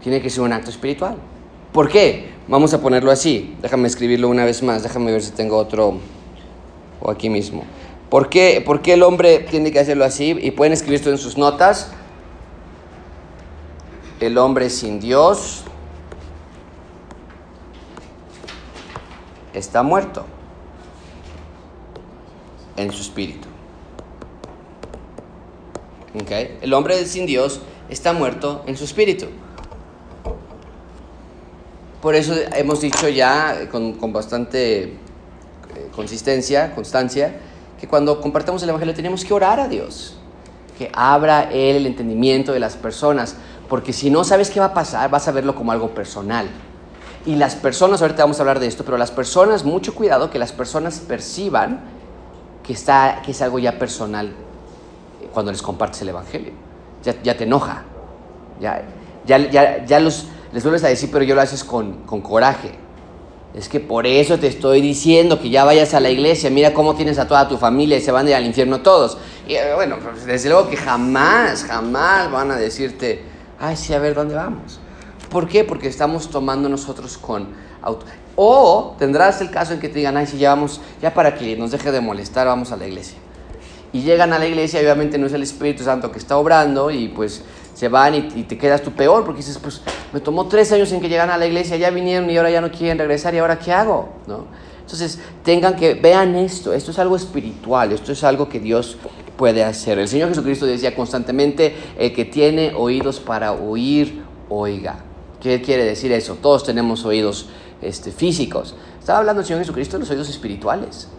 tiene 0.07 0.21
que 0.21 0.29
ser 0.29 0.41
un 0.41 0.53
acto 0.53 0.69
espiritual. 0.69 1.17
¿Por 1.73 1.89
qué? 1.89 2.29
Vamos 2.47 2.73
a 2.73 2.79
ponerlo 2.79 3.11
así. 3.11 3.57
Déjame 3.61 3.89
escribirlo 3.89 4.29
una 4.29 4.45
vez 4.45 4.63
más. 4.63 4.81
Déjame 4.81 5.11
ver 5.11 5.21
si 5.21 5.31
tengo 5.31 5.57
otro. 5.57 5.99
O 7.01 7.11
aquí 7.11 7.29
mismo. 7.29 7.65
¿Por 8.09 8.29
qué, 8.29 8.63
por 8.65 8.81
qué 8.81 8.93
el 8.93 9.03
hombre 9.03 9.39
tiene 9.39 9.69
que 9.69 9.81
hacerlo 9.81 10.05
así? 10.05 10.29
Y 10.41 10.51
pueden 10.51 10.71
escribir 10.71 10.95
esto 10.95 11.09
en 11.09 11.17
sus 11.17 11.37
notas. 11.37 11.91
El 14.21 14.37
hombre 14.37 14.69
sin 14.69 15.01
Dios 15.01 15.65
está 19.53 19.83
muerto 19.83 20.25
en 22.77 22.93
su 22.93 23.01
espíritu. 23.01 23.49
¿Ok? 26.15 26.31
El 26.61 26.73
hombre 26.73 27.05
sin 27.05 27.25
Dios 27.25 27.59
está 27.89 28.13
muerto 28.13 28.63
en 28.67 28.77
su 28.77 28.85
espíritu. 28.85 29.27
Por 32.01 32.15
eso 32.15 32.33
hemos 32.55 32.81
dicho 32.81 33.09
ya 33.09 33.61
eh, 33.61 33.67
con, 33.69 33.93
con 33.93 34.13
bastante 34.13 34.83
eh, 34.83 34.93
consistencia, 35.95 36.73
constancia, 36.75 37.35
que 37.79 37.87
cuando 37.87 38.21
compartamos 38.21 38.61
el 38.63 38.69
Evangelio 38.69 38.93
tenemos 38.93 39.25
que 39.25 39.33
orar 39.33 39.59
a 39.59 39.67
Dios, 39.67 40.15
que 40.77 40.91
abra 40.93 41.49
Él 41.51 41.77
el 41.77 41.87
entendimiento 41.87 42.53
de 42.53 42.59
las 42.59 42.75
personas, 42.75 43.35
porque 43.67 43.93
si 43.93 44.09
no 44.09 44.23
sabes 44.23 44.49
qué 44.49 44.59
va 44.59 44.67
a 44.67 44.73
pasar, 44.73 45.09
vas 45.09 45.27
a 45.27 45.31
verlo 45.31 45.55
como 45.55 45.71
algo 45.71 45.89
personal. 45.89 46.47
Y 47.25 47.35
las 47.35 47.55
personas, 47.55 48.01
ahorita 48.01 48.23
vamos 48.23 48.39
a 48.39 48.43
hablar 48.43 48.59
de 48.59 48.67
esto, 48.67 48.85
pero 48.85 48.97
las 48.97 49.11
personas, 49.11 49.65
mucho 49.65 49.93
cuidado 49.93 50.29
que 50.29 50.39
las 50.39 50.53
personas 50.53 50.99
perciban 50.99 51.81
que, 52.63 52.73
está, 52.73 53.21
que 53.25 53.31
es 53.31 53.41
algo 53.41 53.59
ya 53.59 53.77
personal 53.77 54.31
cuando 55.33 55.51
les 55.51 55.61
compartes 55.61 56.01
el 56.03 56.09
Evangelio. 56.09 56.53
Ya, 57.03 57.21
ya 57.21 57.35
te 57.35 57.43
enoja. 57.43 57.83
Ya, 58.61 58.83
ya, 59.25 59.37
ya, 59.49 59.85
ya 59.85 59.99
los, 59.99 60.27
les 60.53 60.63
vuelves 60.63 60.83
a 60.83 60.87
decir, 60.87 61.09
pero 61.11 61.23
yo 61.23 61.35
lo 61.35 61.41
haces 61.41 61.63
con, 61.63 62.03
con 62.03 62.21
coraje. 62.21 62.71
Es 63.53 63.69
que 63.69 63.79
por 63.79 64.05
eso 64.05 64.37
te 64.37 64.47
estoy 64.47 64.81
diciendo 64.81 65.39
que 65.41 65.49
ya 65.49 65.63
vayas 65.63 65.93
a 65.93 65.99
la 65.99 66.09
iglesia, 66.09 66.49
mira 66.49 66.73
cómo 66.73 66.95
tienes 66.95 67.17
a 67.17 67.27
toda 67.27 67.47
tu 67.47 67.57
familia 67.57 67.97
y 67.97 68.01
se 68.01 68.11
van 68.11 68.27
a 68.27 68.29
ir 68.29 68.35
al 68.35 68.45
infierno 68.45 68.81
todos. 68.81 69.17
Y 69.47 69.55
eh, 69.55 69.73
bueno, 69.73 69.97
pues, 69.99 70.25
desde 70.25 70.49
luego 70.49 70.69
que 70.69 70.77
jamás, 70.77 71.63
jamás 71.63 72.29
van 72.29 72.51
a 72.51 72.55
decirte, 72.55 73.23
ay, 73.59 73.75
sí, 73.75 73.93
a 73.93 73.99
ver 73.99 74.13
dónde 74.13 74.35
vamos. 74.35 74.79
¿Por 75.29 75.47
qué? 75.47 75.63
Porque 75.63 75.87
estamos 75.87 76.29
tomando 76.29 76.69
nosotros 76.69 77.17
con 77.17 77.47
auto. 77.81 78.05
O 78.35 78.95
tendrás 78.99 79.41
el 79.41 79.49
caso 79.49 79.73
en 79.73 79.79
que 79.79 79.89
te 79.89 79.95
digan, 79.95 80.15
ay, 80.17 80.27
si 80.27 80.37
ya 80.37 80.49
vamos, 80.49 80.79
ya 81.01 81.13
para 81.13 81.33
que 81.33 81.57
nos 81.57 81.71
deje 81.71 81.91
de 81.91 81.99
molestar, 81.99 82.45
vamos 82.45 82.71
a 82.71 82.77
la 82.77 82.85
iglesia. 82.85 83.17
Y 83.91 84.01
llegan 84.01 84.33
a 84.33 84.39
la 84.39 84.45
iglesia, 84.45 84.79
obviamente 84.81 85.17
no 85.17 85.25
es 85.25 85.33
el 85.33 85.41
Espíritu 85.41 85.83
Santo 85.83 86.11
que 86.11 86.19
está 86.19 86.37
obrando, 86.37 86.91
y 86.91 87.07
pues 87.07 87.41
se 87.77 87.89
van 87.89 88.15
y, 88.15 88.21
te 88.43 88.57
quedas 88.57 88.81
tú 88.81 88.91
peor, 88.91 89.23
porque 89.23 89.37
dices, 89.37 89.59
pues 89.59 89.83
me 90.11 90.19
tomó 90.19 90.47
tres 90.47 90.71
años 90.71 90.91
en 90.93 90.99
que 90.99 91.09
llegan 91.09 91.29
a 91.29 91.37
la 91.37 91.45
iglesia, 91.45 91.77
ya 91.77 91.91
vinieron 91.91 92.27
y 92.27 92.35
ahora 92.35 92.49
ya 92.49 92.59
no 92.59 92.71
quieren 92.71 92.97
regresar, 92.97 93.35
y 93.35 93.37
ahora 93.37 93.59
qué 93.59 93.71
hago, 93.71 94.09
¿no? 94.25 94.45
Entonces, 94.81 95.19
tengan 95.43 95.75
que, 95.75 95.93
vean 95.93 96.35
esto, 96.35 96.73
esto 96.73 96.89
es 96.89 96.97
algo 96.97 97.15
espiritual, 97.15 97.91
esto 97.91 98.13
es 98.13 98.23
algo 98.23 98.49
que 98.49 98.59
Dios 98.59 98.97
puede 99.37 99.63
hacer. 99.63 99.99
El 99.99 100.07
Señor 100.07 100.29
Jesucristo 100.29 100.65
decía 100.65 100.95
constantemente, 100.95 101.75
el 101.99 102.15
que 102.15 102.25
tiene 102.25 102.73
oídos 102.73 103.19
para 103.19 103.51
oír, 103.51 104.23
oiga. 104.49 105.03
¿Qué 105.39 105.61
quiere 105.61 105.85
decir 105.85 106.11
eso? 106.11 106.39
Todos 106.41 106.63
tenemos 106.63 107.05
oídos 107.05 107.47
este, 107.83 108.11
físicos. 108.11 108.73
Estaba 108.99 109.19
hablando 109.19 109.41
el 109.41 109.45
Señor 109.45 109.61
Jesucristo 109.61 109.97
de 109.97 109.99
los 109.99 110.09
oídos 110.09 110.29
espirituales. 110.29 111.09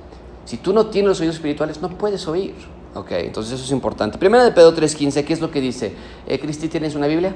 Si 0.44 0.56
tú 0.56 0.72
no 0.72 0.86
tienes 0.86 1.10
los 1.10 1.20
oídos 1.20 1.36
espirituales, 1.36 1.80
no 1.80 1.90
puedes 1.90 2.26
oír. 2.26 2.56
Ok, 2.94 3.12
entonces 3.12 3.54
eso 3.54 3.64
es 3.64 3.70
importante. 3.70 4.18
Primera 4.18 4.44
de 4.44 4.52
Pedro 4.52 4.74
3.15, 4.74 5.24
¿qué 5.24 5.32
es 5.32 5.40
lo 5.40 5.50
que 5.50 5.60
dice? 5.60 5.92
Eh, 6.26 6.38
Cristi, 6.38 6.68
¿tienes 6.68 6.94
una 6.94 7.06
Biblia? 7.06 7.34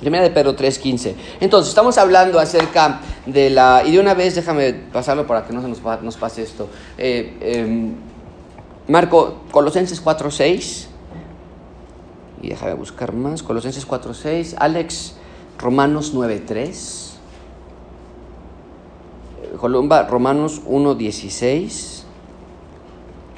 Primera 0.00 0.24
de 0.24 0.30
Pedro 0.30 0.54
3.15. 0.54 1.14
Entonces, 1.40 1.70
estamos 1.70 1.96
hablando 1.98 2.38
acerca 2.38 3.00
de 3.26 3.48
la... 3.48 3.82
Y 3.86 3.92
de 3.92 4.00
una 4.00 4.14
vez, 4.14 4.34
déjame 4.34 4.74
pasarlo 4.74 5.26
para 5.26 5.46
que 5.46 5.52
no 5.52 5.62
se 5.62 5.68
nos, 5.68 5.80
nos 6.02 6.16
pase 6.16 6.42
esto. 6.42 6.68
Eh, 6.98 7.38
em, 7.40 7.94
Marco, 8.88 9.44
Colosenses 9.50 10.04
4.6. 10.04 10.86
Y 12.42 12.48
déjame 12.50 12.74
buscar 12.74 13.14
más. 13.14 13.42
Colosenses 13.42 13.88
4.6. 13.88 14.56
Alex, 14.58 15.14
Romanos 15.58 16.14
9.3. 16.14 17.10
Eh, 19.42 19.56
Columba, 19.56 20.02
Romanos 20.02 20.60
1.16. 20.66 22.02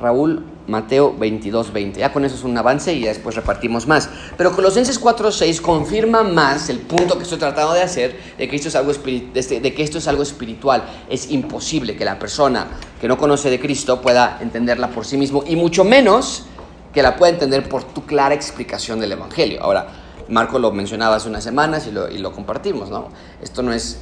Raúl, 0.01 0.45
Mateo 0.67 1.15
22, 1.17 1.73
20. 1.73 2.01
Ya 2.01 2.13
con 2.13 2.25
eso 2.25 2.35
es 2.35 2.45
un 2.45 2.57
avance 2.59 2.93
y 2.93 3.03
después 3.05 3.37
repartimos 3.37 3.87
más. 3.87 4.09
Pero 4.37 4.53
Colosenses 4.55 4.99
4, 4.99 5.31
6 5.31 5.61
confirma 5.61 6.23
más 6.23 6.69
el 6.69 6.79
punto 6.81 7.17
que 7.17 7.23
estoy 7.23 7.39
tratando 7.39 7.73
de 7.75 7.83
hacer 7.83 8.19
de 8.37 8.49
que, 8.49 8.57
esto 8.57 8.69
es 8.69 8.75
algo 8.75 8.91
este- 8.93 9.61
de 9.61 9.75
que 9.75 9.83
esto 9.83 9.99
es 9.99 10.09
algo 10.09 10.23
espiritual. 10.23 10.85
Es 11.09 11.31
imposible 11.31 11.97
que 11.97 12.05
la 12.05 12.19
persona 12.19 12.67
que 13.01 13.09
no 13.09 13.17
conoce 13.17 13.51
de 13.51 13.61
Cristo 13.61 14.01
pueda 14.01 14.39
entenderla 14.41 14.89
por 14.89 15.05
sí 15.07 15.17
mismo 15.17 15.45
y 15.47 15.55
mucho 15.57 15.85
menos 15.85 16.45
que 16.93 17.03
la 17.03 17.15
pueda 17.17 17.33
entender 17.33 17.69
por 17.69 17.85
tu 17.85 18.05
clara 18.05 18.35
explicación 18.35 18.99
del 18.99 19.13
Evangelio. 19.13 19.63
Ahora, 19.63 19.87
Marco 20.29 20.59
lo 20.59 20.73
mencionaba 20.73 21.17
hace 21.17 21.29
unas 21.29 21.45
semanas 21.45 21.87
y 21.87 21.93
lo, 21.93 22.11
y 22.11 22.19
lo 22.19 22.33
compartimos, 22.33 22.91
¿no? 22.91 23.09
Esto 23.41 23.63
no 23.63 23.73
es 23.73 23.99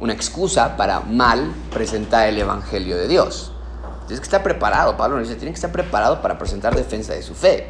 una 0.00 0.12
excusa 0.12 0.76
para 0.76 1.00
mal 1.00 1.50
presentar 1.72 2.28
el 2.28 2.38
Evangelio 2.38 2.96
de 2.98 3.08
Dios. 3.08 3.52
Tienes 4.06 4.20
que 4.20 4.24
estar 4.24 4.42
preparado, 4.42 4.96
Pablo 4.96 5.16
nos 5.18 5.28
dice, 5.28 5.38
tiene 5.38 5.52
que 5.52 5.56
estar 5.56 5.72
preparado 5.72 6.20
para 6.20 6.36
presentar 6.38 6.74
defensa 6.74 7.14
de 7.14 7.22
su 7.22 7.34
fe. 7.34 7.68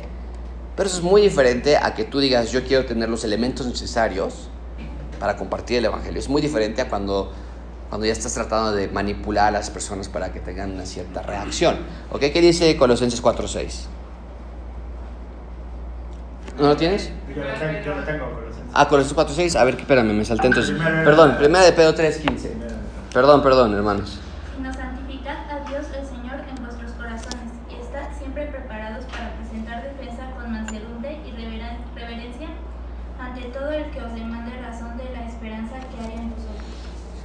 Pero 0.77 0.89
eso 0.89 0.99
es 0.99 1.05
muy 1.05 1.23
diferente 1.23 1.77
a 1.77 1.95
que 1.95 2.05
tú 2.05 2.19
digas, 2.19 2.51
yo 2.51 2.65
quiero 2.65 2.85
tener 2.87 3.09
los 3.09 3.23
elementos 3.25 3.67
necesarios 3.67 4.49
para 5.21 5.37
compartir 5.37 5.79
el 5.79 5.85
Evangelio. 5.85 6.19
Es 6.19 6.29
muy 6.29 6.43
diferente 6.43 6.83
a 6.83 6.89
cuando, 6.89 7.33
cuando 7.89 8.05
ya 8.07 8.13
estás 8.13 8.35
tratando 8.35 8.73
de 8.73 8.89
manipular 8.89 9.47
a 9.49 9.51
las 9.53 9.71
personas 9.71 10.09
para 10.09 10.33
que 10.33 10.41
tengan 10.41 10.73
una 10.73 10.85
cierta 10.87 11.23
reacción. 11.23 11.77
¿Ok? 12.11 12.21
¿Qué 12.33 12.41
dice 12.41 12.77
Colosenses 12.77 13.23
4.6? 13.23 13.85
¿No 16.59 16.67
lo 16.69 16.77
tienes? 16.77 17.11
Yo 17.35 17.43
lo 17.45 17.53
tengo, 17.55 17.81
yo 17.85 17.95
lo 17.95 18.05
tengo 18.05 18.25
con 18.33 18.45
los 18.47 18.55
Ah, 18.73 18.89
Colosenses 18.89 19.17
4.6. 19.17 19.57
A 19.61 19.65
ver, 19.65 19.75
espérame, 19.79 20.13
me 20.13 20.25
salté 20.25 20.49
entonces. 20.49 20.73
Primero- 20.75 21.05
Perdón, 21.05 21.37
primera 21.39 21.65
de 21.65 21.73
Pedro 21.73 21.95
3.15. 21.95 22.51
Perdón, 23.13 23.43
perdón, 23.43 23.75
hermanos. 23.75 24.19
Y 24.59 24.63
nos 24.63 24.75
santificad 24.75 25.37
a 25.51 25.69
Dios 25.69 25.87
el 25.97 26.05
Señor 26.07 26.41
en 26.49 26.65
vuestros 26.65 26.91
corazones, 26.93 27.51
y 27.71 27.75
estad 27.81 28.07
siempre 28.19 28.47
preparados 28.47 29.05
para 29.07 29.35
presentar 29.37 29.83
defensa 29.83 30.31
con 30.37 30.51
mansedumbre 30.53 31.21
y 31.27 31.31
reveren- 31.31 31.79
reverencia 31.95 32.49
ante 33.21 33.43
todo 33.51 33.71
el 33.71 33.91
que 33.91 34.01
os 34.03 34.15
demande 34.15 34.53
razón 34.61 34.97
de 34.97 35.05
la 35.11 35.27
esperanza 35.27 35.75
que 35.79 36.05
hay 36.07 36.19
en 36.19 36.31
vosotros. 36.31 36.67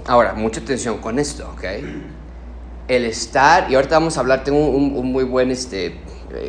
Ahora, 0.09 0.33
mucha 0.33 0.59
atención 0.59 0.97
con 0.97 1.19
esto, 1.19 1.47
¿ok? 1.53 1.63
El 2.87 3.05
estar, 3.05 3.69
y 3.69 3.75
ahorita 3.75 3.99
vamos 3.99 4.17
a 4.17 4.21
hablar, 4.21 4.43
tengo 4.43 4.57
un, 4.57 5.11
muy 5.11 5.23
buen 5.23 5.51
este, 5.51 5.99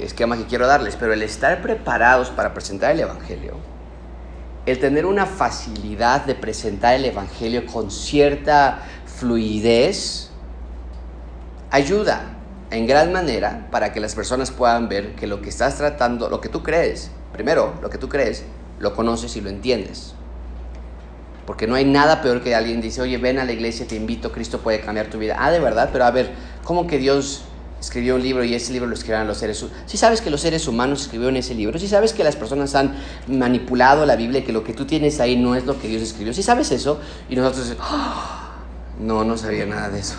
esquema 0.02 0.38
que 0.38 0.46
quiero 0.46 0.66
darles, 0.66 0.96
pero 0.96 1.12
el 1.12 1.20
estar 1.20 1.60
preparados 1.60 2.30
para 2.30 2.54
presentar 2.54 2.92
el 2.92 3.00
Evangelio, 3.00 3.58
el 4.64 4.78
tener 4.78 5.04
una 5.04 5.26
facilidad 5.26 6.24
de 6.24 6.34
presentar 6.36 6.94
el 6.94 7.04
Evangelio 7.04 7.66
con 7.66 7.90
cierta 7.90 8.78
fluidez, 9.04 10.30
ayuda 11.70 12.38
en 12.70 12.86
gran 12.86 13.12
manera 13.12 13.68
para 13.70 13.92
que 13.92 14.00
las 14.00 14.14
personas 14.14 14.50
puedan 14.50 14.88
ver 14.88 15.14
que 15.16 15.26
lo 15.26 15.42
que 15.42 15.50
estás 15.50 15.76
tratando, 15.76 16.30
lo 16.30 16.40
que 16.40 16.48
tú 16.48 16.62
crees, 16.62 17.10
primero, 17.30 17.74
lo 17.82 17.90
que 17.90 17.98
tú 17.98 18.08
crees, 18.08 18.42
lo 18.78 18.96
conoces 18.96 19.36
y 19.36 19.42
lo 19.42 19.50
entiendes. 19.50 20.14
Porque 21.50 21.66
no 21.66 21.74
hay 21.74 21.84
nada 21.84 22.22
peor 22.22 22.42
que 22.42 22.54
alguien 22.54 22.80
dice, 22.80 23.02
oye, 23.02 23.18
ven 23.18 23.40
a 23.40 23.44
la 23.44 23.50
iglesia, 23.50 23.84
te 23.84 23.96
invito, 23.96 24.30
Cristo 24.30 24.60
puede 24.60 24.80
cambiar 24.82 25.08
tu 25.08 25.18
vida. 25.18 25.34
Ah, 25.36 25.50
de 25.50 25.58
verdad, 25.58 25.90
pero 25.92 26.04
a 26.04 26.12
ver, 26.12 26.30
¿cómo 26.62 26.86
que 26.86 26.96
Dios 26.96 27.42
escribió 27.80 28.14
un 28.14 28.22
libro 28.22 28.44
y 28.44 28.54
ese 28.54 28.72
libro 28.72 28.86
lo 28.86 28.94
escribieron 28.94 29.26
los 29.26 29.38
seres 29.38 29.60
humanos? 29.60 29.82
Si 29.86 29.96
sabes 29.96 30.20
que 30.20 30.30
los 30.30 30.40
seres 30.42 30.68
humanos 30.68 31.02
escribieron 31.02 31.36
ese 31.36 31.56
libro, 31.56 31.76
si 31.80 31.88
sabes 31.88 32.12
que 32.12 32.22
las 32.22 32.36
personas 32.36 32.76
han 32.76 32.94
manipulado 33.26 34.06
la 34.06 34.14
Biblia, 34.14 34.44
que 34.44 34.52
lo 34.52 34.62
que 34.62 34.74
tú 34.74 34.84
tienes 34.86 35.18
ahí 35.18 35.34
no 35.34 35.56
es 35.56 35.66
lo 35.66 35.76
que 35.76 35.88
Dios 35.88 36.02
escribió, 36.02 36.32
si 36.32 36.44
sabes 36.44 36.70
eso, 36.70 37.00
y 37.28 37.34
nosotros, 37.34 37.74
"Ah, 37.80 38.52
no, 39.00 39.24
no 39.24 39.36
sabía 39.36 39.66
nada 39.66 39.88
de 39.88 39.98
eso. 39.98 40.14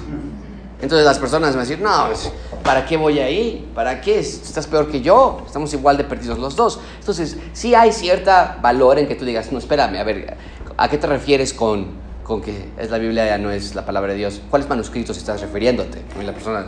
Entonces 0.82 1.06
las 1.06 1.20
personas 1.20 1.52
van 1.52 1.60
a 1.60 1.62
decir, 1.62 1.80
no, 1.80 2.08
pues, 2.08 2.32
¿para 2.64 2.86
qué 2.86 2.98
voy 2.98 3.20
ahí? 3.20 3.72
¿Para 3.76 4.02
qué? 4.02 4.20
Estás 4.20 4.66
peor 4.66 4.90
que 4.90 5.00
yo, 5.00 5.44
estamos 5.46 5.72
igual 5.74 5.96
de 5.96 6.04
perdidos 6.04 6.40
los 6.40 6.56
dos. 6.56 6.80
Entonces, 7.00 7.38
sí 7.54 7.76
hay 7.76 7.92
cierta 7.92 8.58
valor 8.62 8.98
en 8.98 9.08
que 9.08 9.14
tú 9.14 9.24
digas, 9.24 9.52
no, 9.52 9.60
espérame, 9.60 9.98
a 9.98 10.04
ver, 10.04 10.38
¿a 10.82 10.90
qué 10.90 10.98
te 10.98 11.08
refieres 11.08 11.54
con, 11.54 11.88
con 12.24 12.42
que 12.42 12.70
es 12.78 12.90
la 12.90 12.98
Biblia, 12.98 13.26
ya 13.26 13.38
no 13.38 13.52
es 13.52 13.76
la 13.76 13.86
palabra 13.86 14.14
de 14.14 14.18
Dios? 14.20 14.42
¿Cuáles 14.50 14.68
manuscritos 14.68 15.18
estás 15.18 15.42
refiriéndote? 15.42 16.02
Y 16.20 16.24
la 16.24 16.34
persona, 16.34 16.66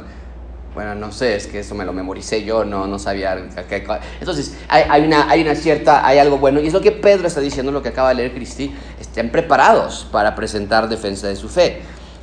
bueno, 0.76 0.96
no 0.96 1.12
sé, 1.12 1.36
es 1.36 1.48
que 1.48 1.60
eso 1.60 1.74
me 1.76 1.86
lo 1.86 1.94
memoricé 1.94 2.44
yo, 2.44 2.64
no, 2.66 2.88
no 2.88 3.00
sabía. 3.00 3.36
qué- 3.70 3.84
Entonces, 4.20 4.56
hay, 4.70 4.84
hay 4.90 5.06
una, 5.06 5.30
hay 5.30 5.42
una 5.42 5.56
cierta, 5.56 6.06
hay 6.06 6.20
algo 6.20 6.38
bueno, 6.38 6.60
y 6.60 6.68
es 6.68 6.74
lo 6.74 6.82
que 6.82 6.92
Pedro 6.92 7.28
está 7.28 7.42
diciendo, 7.42 7.72
lo 7.72 7.82
que 7.82 7.90
acaba 7.90 8.10
de 8.10 8.16
leer 8.16 8.34
Cristi, 8.34 8.74
estén 9.00 9.32
preparados 9.32 10.08
para 10.12 10.36
presentar 10.36 10.90
defensa 10.90 11.28
de 11.28 11.36
su 11.36 11.50
fe. 11.50 11.82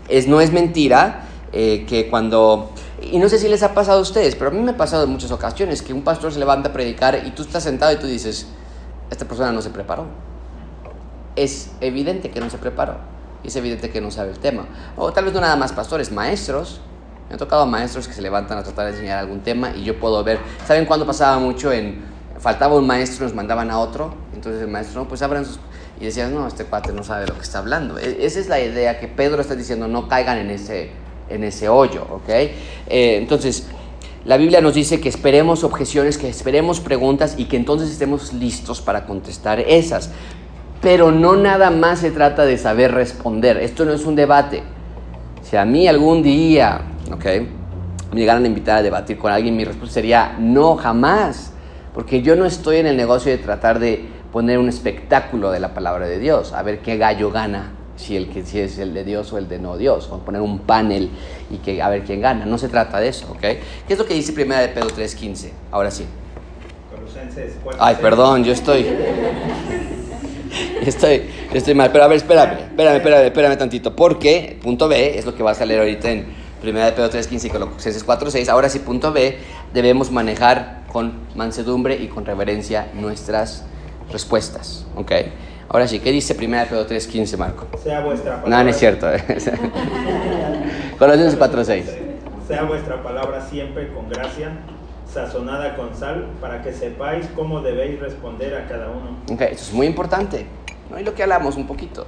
Es, 0.09 0.27
no 0.27 0.41
es 0.41 0.53
mentira 0.53 1.23
eh, 1.53 1.85
que 1.89 2.09
cuando, 2.11 2.73
y 3.03 3.19
no 3.19 3.29
sé 3.29 3.39
si 3.39 3.49
les 3.49 3.63
ha 3.63 3.75
pasado 3.75 3.99
a 3.99 4.03
ustedes, 4.03 4.35
pero 4.37 4.51
a 4.51 4.53
mí 4.53 4.61
me 4.61 4.73
ha 4.73 4.77
pasado 4.77 5.05
en 5.05 5.11
muchas 5.11 5.31
ocasiones 5.31 5.83
que 5.83 5.93
un 5.93 6.03
pastor 6.03 6.33
se 6.33 6.39
levanta 6.39 6.69
a 6.71 6.73
predicar 6.73 7.23
y 7.25 7.31
tú 7.31 7.43
estás 7.43 7.63
sentado 7.63 7.93
y 7.93 7.97
tú 7.97 8.07
dices, 8.07 8.47
esta 9.11 9.25
persona 9.25 9.51
no 9.53 9.61
se 9.63 9.71
preparó. 9.71 10.30
Es 11.37 11.71
evidente 11.81 12.31
que 12.31 12.41
no 12.41 12.51
se 12.51 12.59
preparó. 12.59 12.97
Y 13.43 13.49
es 13.49 13.57
evidente 13.57 13.91
que 13.91 14.01
no 14.01 14.11
sabe 14.11 14.31
el 14.33 14.39
tema. 14.39 14.67
O 14.97 15.13
tal 15.13 15.25
vez 15.25 15.35
no 15.35 15.41
nada 15.41 15.57
más 15.57 15.73
pastores, 15.73 16.13
maestros. 16.13 16.81
Me 17.29 17.35
han 17.35 17.39
tocado 17.39 17.65
maestros 17.67 18.09
que 18.09 18.15
se 18.15 18.23
levantan 18.23 18.59
a 18.59 18.63
tratar 18.63 18.87
de 18.87 18.93
enseñar 18.93 19.19
algún 19.19 19.41
tema 19.41 19.73
y 19.75 19.85
yo 19.85 19.99
puedo 19.99 20.23
ver. 20.25 20.39
¿Saben 20.67 20.85
cuándo 20.85 21.07
pasaba 21.07 21.39
mucho 21.39 21.73
en... 21.73 22.09
Faltaba 22.39 22.75
un 22.77 22.87
maestro, 22.87 23.25
nos 23.27 23.35
mandaban 23.35 23.71
a 23.71 23.79
otro. 23.79 24.15
Entonces 24.35 24.63
el 24.63 24.69
maestro, 24.69 25.03
no, 25.03 25.09
pues 25.09 25.23
abran 25.23 25.45
sus... 25.45 25.59
Y 26.01 26.07
decías, 26.07 26.31
no, 26.31 26.47
este 26.47 26.65
cuate 26.65 26.93
no 26.93 27.05
sabe 27.05 27.27
lo 27.27 27.35
que 27.35 27.43
está 27.43 27.59
hablando. 27.59 27.99
E- 27.99 28.25
esa 28.25 28.41
es 28.41 28.49
la 28.49 28.59
idea 28.59 28.99
que 28.99 29.07
Pedro 29.09 29.43
está 29.43 29.55
diciendo, 29.55 29.87
no 29.87 30.09
caigan 30.09 30.39
en 30.39 30.51
ese, 30.51 30.91
en 31.29 31.45
ese 31.45 31.69
hoyo, 31.69 32.07
¿ok? 32.11 32.29
Eh, 32.29 32.51
entonces, 32.89 33.67
la 34.25 34.39
Biblia 34.39 34.63
nos 34.63 34.73
dice 34.75 34.99
que 35.01 35.11
esperemos 35.11 35.63
objeciones, 35.63 36.17
que 36.17 36.29
esperemos 36.29 36.81
preguntas 36.81 37.35
y 37.37 37.45
que 37.45 37.57
entonces 37.57 37.91
estemos 37.91 38.33
listos 38.33 38.81
para 38.81 39.05
contestar 39.05 39.61
esas. 39.61 40.11
Pero 40.81 41.13
no 41.13 41.37
nada 41.37 41.71
más 41.71 41.99
se 42.01 42.11
trata 42.11 42.45
de 42.45 42.57
saber 42.57 42.93
responder. 42.93 43.59
Esto 43.59 43.85
no 43.85 43.93
es 43.93 44.05
un 44.05 44.17
debate. 44.17 44.63
Si 45.43 45.57
a 45.57 45.65
mí 45.65 45.87
algún 45.87 46.23
día, 46.23 46.81
¿ok? 47.13 47.25
Me 48.13 48.21
llegaran 48.21 48.45
a 48.45 48.47
invitar 48.47 48.79
a 48.79 48.83
debatir 48.83 49.19
con 49.19 49.31
alguien, 49.31 49.57
mi 49.57 49.65
respuesta 49.65 49.95
sería 49.95 50.37
no, 50.39 50.77
jamás. 50.77 51.53
Porque 51.95 52.23
yo 52.23 52.35
no 52.37 52.47
estoy 52.47 52.79
en 52.79 52.87
el 52.87 52.97
negocio 52.97 53.31
de 53.31 53.39
tratar 53.39 53.79
de 53.79 54.05
poner 54.33 54.59
un 54.59 54.69
espectáculo 54.69 55.51
de 55.51 55.61
la 55.61 55.75
palabra 55.75 56.07
de 56.07 56.19
Dios, 56.19 56.53
a 56.53 56.63
ver 56.63 56.79
qué 56.81 56.97
gallo 56.97 57.31
gana 57.31 57.73
si, 57.97 58.17
el 58.17 58.31
que, 58.31 58.45
si 58.45 58.61
es 58.61 58.79
el 58.79 58.95
de 58.95 59.05
Dios 59.05 59.33
o 59.33 59.39
el 59.39 59.49
de 59.49 59.59
no 59.59 59.77
Dios, 59.77 60.09
o 60.11 60.19
poner 60.19 60.41
un 60.41 60.61
panel 60.61 61.11
y 61.51 61.59
que 61.59 61.83
a 61.83 61.89
ver 61.89 62.05
quién 62.05 62.21
gana. 62.21 62.47
No 62.47 62.57
se 62.59 62.69
trata 62.69 62.99
de 63.01 63.09
eso, 63.09 63.27
¿ok? 63.31 63.41
¿Qué 63.41 63.61
es 63.89 63.99
lo 63.99 64.07
que 64.07 64.15
dice 64.15 64.33
primera 64.33 64.61
de 64.61 64.69
Pedro 64.69 64.89
3.15? 64.89 65.51
Ahora 65.71 65.91
sí. 65.91 66.07
Colosenses 66.95 67.57
4, 67.63 67.83
Ay, 67.83 67.97
perdón, 68.01 68.45
yo 68.45 68.53
estoy... 68.53 68.87
Estoy, 70.85 71.23
estoy 71.53 71.75
mal, 71.75 71.91
pero 71.93 72.05
a 72.05 72.09
ver, 72.09 72.17
espérame, 72.17 72.59
espérame, 72.71 72.97
espérame, 72.97 73.27
espérame 73.27 73.57
tantito, 73.57 73.95
porque 73.95 74.59
punto 74.63 74.89
B 74.89 75.19
es 75.19 75.25
lo 75.25 75.35
que 75.35 75.43
vas 75.43 75.61
a 75.61 75.65
leer 75.65 75.81
ahorita 75.81 76.11
en 76.11 76.27
1 76.63 76.79
de 76.79 76.93
Pedro 76.93 77.11
3.15 77.11 77.47
y 77.47 77.51
Colosenses 77.51 78.07
4.6. 78.07 78.49
Ahora 78.49 78.69
sí, 78.69 78.81
punto 78.81 79.13
B, 79.13 79.39
debemos 79.73 80.11
manejar 80.11 80.83
con 80.93 81.13
mansedumbre 81.35 81.97
y 81.97 82.09
con 82.09 82.27
reverencia 82.27 82.89
nuestras 82.95 83.65
respuestas, 84.11 84.87
¿ok? 84.97 85.13
Ahora 85.69 85.87
sí, 85.87 86.01
¿qué 86.01 86.11
dice 86.11 86.37
1 86.37 86.59
de 86.59 86.67
Pedro 86.67 86.87
3.15, 86.87 87.37
Marco? 87.37 87.69
Sea 87.83 88.01
vuestra 88.01 88.43
palabra. 88.43 88.59
No, 88.59 88.65
no 88.65 88.71
es 88.71 88.77
cierto. 88.77 89.07
Colosenses 90.99 91.39
4.6. 91.39 91.85
Sea 92.49 92.65
vuestra 92.65 93.03
palabra 93.03 93.41
siempre 93.49 93.93
con 93.93 94.09
gracia, 94.09 94.51
sazonada 95.13 95.77
con 95.77 95.95
sal, 95.95 96.27
para 96.41 96.63
que 96.63 96.73
sepáis 96.73 97.27
cómo 97.35 97.61
debéis 97.61 97.99
responder 98.01 98.55
a 98.55 98.69
cada 98.69 98.89
uno. 98.91 99.17
Ok, 99.31 99.41
esto 99.43 99.65
es 99.65 99.73
muy 99.73 99.87
importante. 99.87 100.47
¿no? 100.91 100.99
Y 100.99 101.05
lo 101.05 101.15
que 101.15 101.23
hablamos 101.23 101.57
un 101.57 101.67
poquito. 101.67 102.07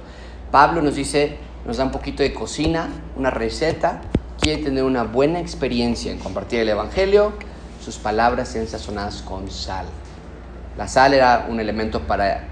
Pablo 0.51 0.81
nos 0.81 0.95
dice, 0.95 1.37
nos 1.65 1.77
da 1.77 1.83
un 1.83 1.91
poquito 1.91 2.23
de 2.23 2.33
cocina, 2.33 2.89
una 3.17 3.29
receta. 3.29 4.01
Quiere 4.39 4.63
tener 4.63 4.83
una 4.83 5.03
buena 5.03 5.39
experiencia 5.39 6.11
en 6.11 6.19
compartir 6.19 6.59
el 6.59 6.69
Evangelio. 6.69 7.33
Sus 7.83 7.97
palabras 7.97 8.49
sean 8.49 8.67
sazonadas 8.67 9.21
con 9.21 9.49
sal. 9.51 9.85
La 10.77 10.87
sal 10.87 11.13
era 11.13 11.47
un 11.49 11.59
elemento 11.59 12.01
para, 12.01 12.45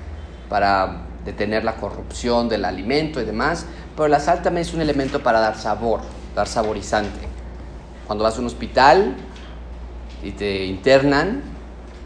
para 0.49 1.03
detener 1.25 1.63
la 1.63 1.75
corrupción 1.75 2.49
del 2.49 2.65
alimento 2.65 3.21
y 3.21 3.25
demás, 3.25 3.65
pero 3.95 4.07
la 4.07 4.19
sal 4.19 4.41
también 4.41 4.65
es 4.65 4.73
un 4.73 4.81
elemento 4.81 5.23
para 5.23 5.39
dar 5.39 5.57
sabor, 5.57 6.01
dar 6.35 6.47
saborizante. 6.47 7.27
Cuando 8.05 8.23
vas 8.23 8.37
a 8.37 8.41
un 8.41 8.47
hospital 8.47 9.15
y 10.23 10.31
te 10.31 10.65
internan 10.65 11.41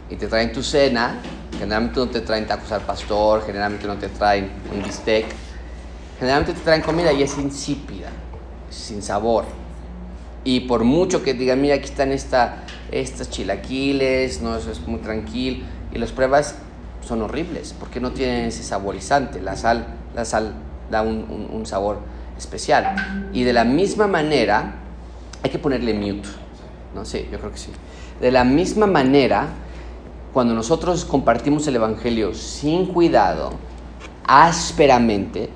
y 0.08 0.16
te 0.16 0.26
traen 0.28 0.52
tu 0.52 0.62
cena, 0.62 1.16
generalmente 1.58 1.98
no 2.00 2.08
te 2.08 2.20
traen 2.20 2.46
tacos 2.46 2.70
al 2.72 2.82
pastor, 2.82 3.44
generalmente 3.44 3.86
no 3.86 3.96
te 3.96 4.08
traen 4.08 4.50
un 4.72 4.82
bistec, 4.82 5.26
generalmente 6.18 6.54
te 6.54 6.60
traen 6.60 6.82
comida 6.82 7.12
y 7.12 7.22
es 7.22 7.36
insípida, 7.38 8.08
sin 8.70 9.02
sabor. 9.02 9.44
Y 10.44 10.60
por 10.60 10.84
mucho 10.84 11.22
que 11.22 11.34
digan, 11.34 11.60
mira, 11.60 11.74
aquí 11.74 11.86
están 11.86 12.12
esta, 12.12 12.62
estas 12.92 13.30
chilaquiles, 13.30 14.40
no, 14.42 14.56
eso 14.56 14.70
es 14.70 14.80
muy 14.86 15.00
tranquilo, 15.00 15.64
y 15.92 15.98
las 15.98 16.12
pruebas 16.12 16.56
son 17.04 17.22
horribles, 17.22 17.74
porque 17.78 18.00
no 18.00 18.12
tienen 18.12 18.46
ese 18.46 18.62
saborizante, 18.62 19.40
la 19.40 19.56
sal, 19.56 19.86
la 20.14 20.24
sal 20.24 20.54
da 20.90 21.02
un, 21.02 21.26
un- 21.28 21.48
un 21.52 21.66
sabor 21.66 21.98
especial. 22.38 22.94
Y 23.32 23.42
de 23.42 23.52
la 23.52 23.64
misma 23.64 24.06
manera, 24.06 24.74
hay 25.42 25.50
que 25.50 25.58
ponerle 25.58 25.94
mute, 25.94 26.28
¿no? 26.94 27.04
Sí, 27.04 27.26
yo 27.30 27.38
creo 27.38 27.50
que 27.50 27.58
sí. 27.58 27.70
De 28.20 28.30
la 28.30 28.44
misma 28.44 28.86
manera, 28.86 29.48
cuando 30.32 30.54
nosotros 30.54 31.04
compartimos 31.04 31.66
el 31.66 31.76
Evangelio 31.76 32.34
sin 32.34 32.86
cuidado, 32.86 33.50
ásperamente, 34.26 35.50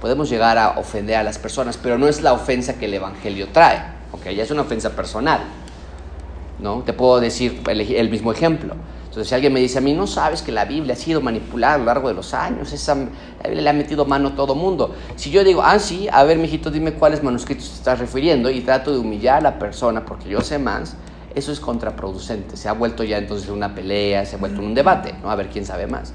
podemos 0.00 0.30
llegar 0.30 0.56
a 0.58 0.78
ofender 0.78 1.16
a 1.16 1.22
las 1.22 1.38
personas, 1.38 1.76
pero 1.76 1.98
no 1.98 2.08
es 2.08 2.22
la 2.22 2.32
ofensa 2.32 2.78
que 2.78 2.86
el 2.86 2.94
Evangelio 2.94 3.48
trae, 3.52 3.82
¿ok? 4.12 4.30
Ya 4.30 4.42
es 4.44 4.50
una 4.50 4.62
ofensa 4.62 4.90
personal, 4.90 5.40
¿no? 6.58 6.82
Te 6.82 6.92
puedo 6.92 7.20
decir 7.20 7.60
el, 7.68 7.80
el 7.80 8.10
mismo 8.10 8.32
ejemplo. 8.32 8.74
Entonces, 9.10 9.28
si 9.28 9.34
alguien 9.34 9.52
me 9.52 9.58
dice 9.58 9.78
a 9.78 9.80
mí, 9.80 9.92
no 9.92 10.06
sabes 10.06 10.40
que 10.40 10.52
la 10.52 10.64
Biblia 10.64 10.92
ha 10.94 10.96
sido 10.96 11.20
manipulada 11.20 11.74
a 11.74 11.78
lo 11.78 11.84
largo 11.86 12.06
de 12.06 12.14
los 12.14 12.32
años, 12.32 12.72
esa, 12.72 12.96
le 13.44 13.68
ha 13.68 13.72
metido 13.72 14.04
mano 14.04 14.28
a 14.28 14.34
todo 14.36 14.54
mundo. 14.54 14.94
Si 15.16 15.32
yo 15.32 15.42
digo, 15.42 15.62
ah, 15.64 15.80
sí, 15.80 16.08
a 16.12 16.22
ver, 16.22 16.38
mijito, 16.38 16.70
dime 16.70 16.92
cuáles 16.92 17.20
manuscritos 17.20 17.68
te 17.70 17.74
estás 17.74 17.98
refiriendo 17.98 18.48
y 18.50 18.60
trato 18.60 18.92
de 18.92 18.98
humillar 18.98 19.38
a 19.38 19.40
la 19.40 19.58
persona 19.58 20.04
porque 20.04 20.28
yo 20.28 20.40
sé 20.42 20.60
más, 20.60 20.94
eso 21.34 21.52
es 21.52 21.60
contraproducente. 21.60 22.56
Se 22.56 22.68
ha 22.68 22.72
vuelto 22.72 23.04
ya 23.04 23.18
entonces 23.18 23.48
una 23.48 23.74
pelea, 23.74 24.24
se 24.26 24.36
ha 24.36 24.38
vuelto 24.38 24.60
un 24.60 24.74
debate, 24.74 25.14
¿no? 25.22 25.30
A 25.30 25.36
ver 25.36 25.48
quién 25.48 25.64
sabe 25.64 25.86
más. 25.86 26.12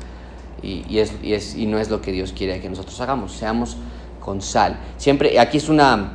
Y, 0.62 0.86
y 0.90 1.00
es, 1.00 1.14
y, 1.22 1.34
es, 1.34 1.56
y 1.56 1.66
no 1.66 1.80
es 1.80 1.90
lo 1.90 2.02
que 2.02 2.12
Dios 2.12 2.34
quiere 2.34 2.60
que 2.60 2.70
nosotros 2.70 3.00
hagamos, 3.02 3.34
seamos 3.34 3.78
con 4.20 4.42
sal. 4.42 4.80
Siempre, 4.98 5.40
aquí 5.40 5.58
es 5.58 5.70
una, 5.70 6.14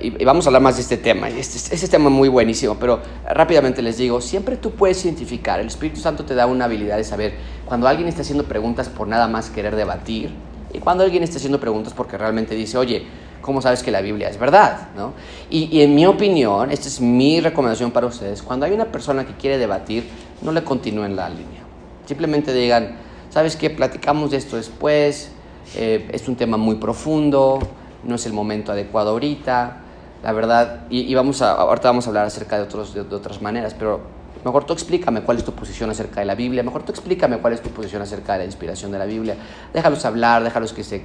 y 0.00 0.24
vamos 0.24 0.46
a 0.46 0.48
hablar 0.48 0.62
más 0.62 0.76
de 0.76 0.82
este 0.82 0.96
tema, 0.96 1.28
y 1.28 1.38
este, 1.38 1.74
este 1.74 1.88
tema 1.88 2.08
muy 2.08 2.28
buenísimo, 2.28 2.76
pero 2.80 3.00
rápidamente 3.28 3.82
les 3.82 3.98
digo, 3.98 4.22
siempre 4.22 4.56
tú 4.56 4.70
puedes 4.70 5.04
identificar, 5.04 5.60
el 5.60 5.66
Espíritu 5.66 6.00
Santo 6.00 6.24
te 6.24 6.34
da 6.34 6.46
una 6.46 6.64
habilidad 6.64 6.96
de 6.96 7.04
saber 7.04 7.34
cuando 7.66 7.86
alguien 7.86 8.08
está 8.08 8.22
haciendo 8.22 8.44
preguntas 8.44 8.88
por 8.88 9.06
nada 9.06 9.28
más 9.28 9.50
querer 9.50 9.76
debatir, 9.76 10.30
y 10.72 10.78
cuando 10.78 11.04
alguien 11.04 11.22
está 11.22 11.36
haciendo 11.36 11.60
preguntas 11.60 11.92
porque 11.94 12.16
realmente 12.16 12.54
dice, 12.54 12.78
oye, 12.78 13.06
¿cómo 13.46 13.62
sabes 13.62 13.82
que 13.82 13.90
la 13.90 14.02
Biblia 14.02 14.28
es 14.28 14.38
verdad? 14.38 14.88
¿no? 14.96 15.14
Y, 15.48 15.74
y 15.74 15.80
en 15.80 15.94
mi 15.94 16.04
opinión, 16.04 16.70
esta 16.70 16.88
es 16.88 17.00
mi 17.00 17.40
recomendación 17.40 17.92
para 17.92 18.06
ustedes, 18.06 18.42
cuando 18.42 18.66
hay 18.66 18.72
una 18.72 18.86
persona 18.86 19.24
que 19.24 19.34
quiere 19.34 19.56
debatir, 19.56 20.06
no 20.42 20.52
le 20.52 20.62
continúen 20.64 21.16
la 21.16 21.30
línea, 21.30 21.62
simplemente 22.04 22.52
digan, 22.52 22.96
¿sabes 23.30 23.56
qué? 23.56 23.70
Platicamos 23.70 24.32
de 24.32 24.36
esto 24.36 24.56
después, 24.56 25.30
eh, 25.76 26.08
es 26.12 26.28
un 26.28 26.36
tema 26.36 26.56
muy 26.56 26.74
profundo, 26.74 27.60
no 28.04 28.16
es 28.16 28.26
el 28.26 28.32
momento 28.32 28.72
adecuado 28.72 29.10
ahorita, 29.10 29.78
la 30.22 30.32
verdad, 30.32 30.80
y, 30.90 31.00
y 31.02 31.14
vamos 31.14 31.40
a, 31.40 31.52
ahorita 31.52 31.88
vamos 31.88 32.06
a 32.06 32.10
hablar 32.10 32.26
acerca 32.26 32.56
de, 32.56 32.64
otros, 32.64 32.92
de, 32.92 33.04
de 33.04 33.14
otras 33.14 33.40
maneras, 33.40 33.74
pero 33.74 34.00
mejor 34.46 34.64
tú 34.64 34.72
explícame 34.72 35.22
cuál 35.22 35.38
es 35.38 35.44
tu 35.44 35.52
posición 35.52 35.90
acerca 35.90 36.20
de 36.20 36.26
la 36.26 36.34
Biblia, 36.34 36.62
mejor 36.62 36.84
tú 36.84 36.92
explícame 36.92 37.38
cuál 37.38 37.52
es 37.52 37.62
tu 37.62 37.70
posición 37.70 38.00
acerca 38.00 38.34
de 38.34 38.38
la 38.40 38.44
inspiración 38.44 38.92
de 38.92 38.98
la 38.98 39.04
Biblia, 39.04 39.36
déjalos 39.74 40.04
hablar, 40.04 40.44
déjalos 40.44 40.72
que 40.72 40.84
se, 40.84 41.02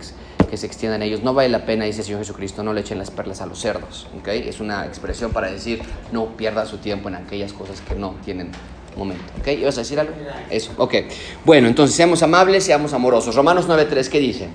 que 0.49 0.57
se 0.57 0.65
extiendan 0.67 1.01
ellos, 1.01 1.23
no 1.23 1.33
vale 1.33 1.49
la 1.49 1.65
pena, 1.65 1.85
dice 1.85 2.01
el 2.01 2.05
Señor 2.05 2.21
Jesucristo, 2.21 2.63
no 2.63 2.71
le 2.71 2.81
echen 2.81 2.99
las 2.99 3.09
perlas 3.09 3.41
a 3.41 3.47
los 3.47 3.59
cerdos, 3.59 4.07
¿ok? 4.19 4.27
Es 4.27 4.59
una 4.59 4.85
expresión 4.85 5.31
para 5.31 5.51
decir, 5.51 5.81
no 6.11 6.37
pierda 6.37 6.65
su 6.65 6.77
tiempo 6.77 7.09
en 7.09 7.15
aquellas 7.15 7.51
cosas 7.51 7.81
que 7.81 7.95
no 7.95 8.15
tienen 8.23 8.51
momento, 8.95 9.23
¿ok? 9.39 9.47
¿Ibas 9.47 9.77
a 9.77 9.81
decir 9.81 9.99
algo? 9.99 10.13
Eso, 10.49 10.71
ok. 10.77 10.93
Bueno, 11.43 11.67
entonces 11.67 11.95
seamos 11.95 12.21
amables, 12.21 12.63
seamos 12.63 12.93
amorosos. 12.93 13.35
Romanos 13.35 13.67
9.3, 13.67 14.09
¿qué 14.09 14.19
dice? 14.19 14.49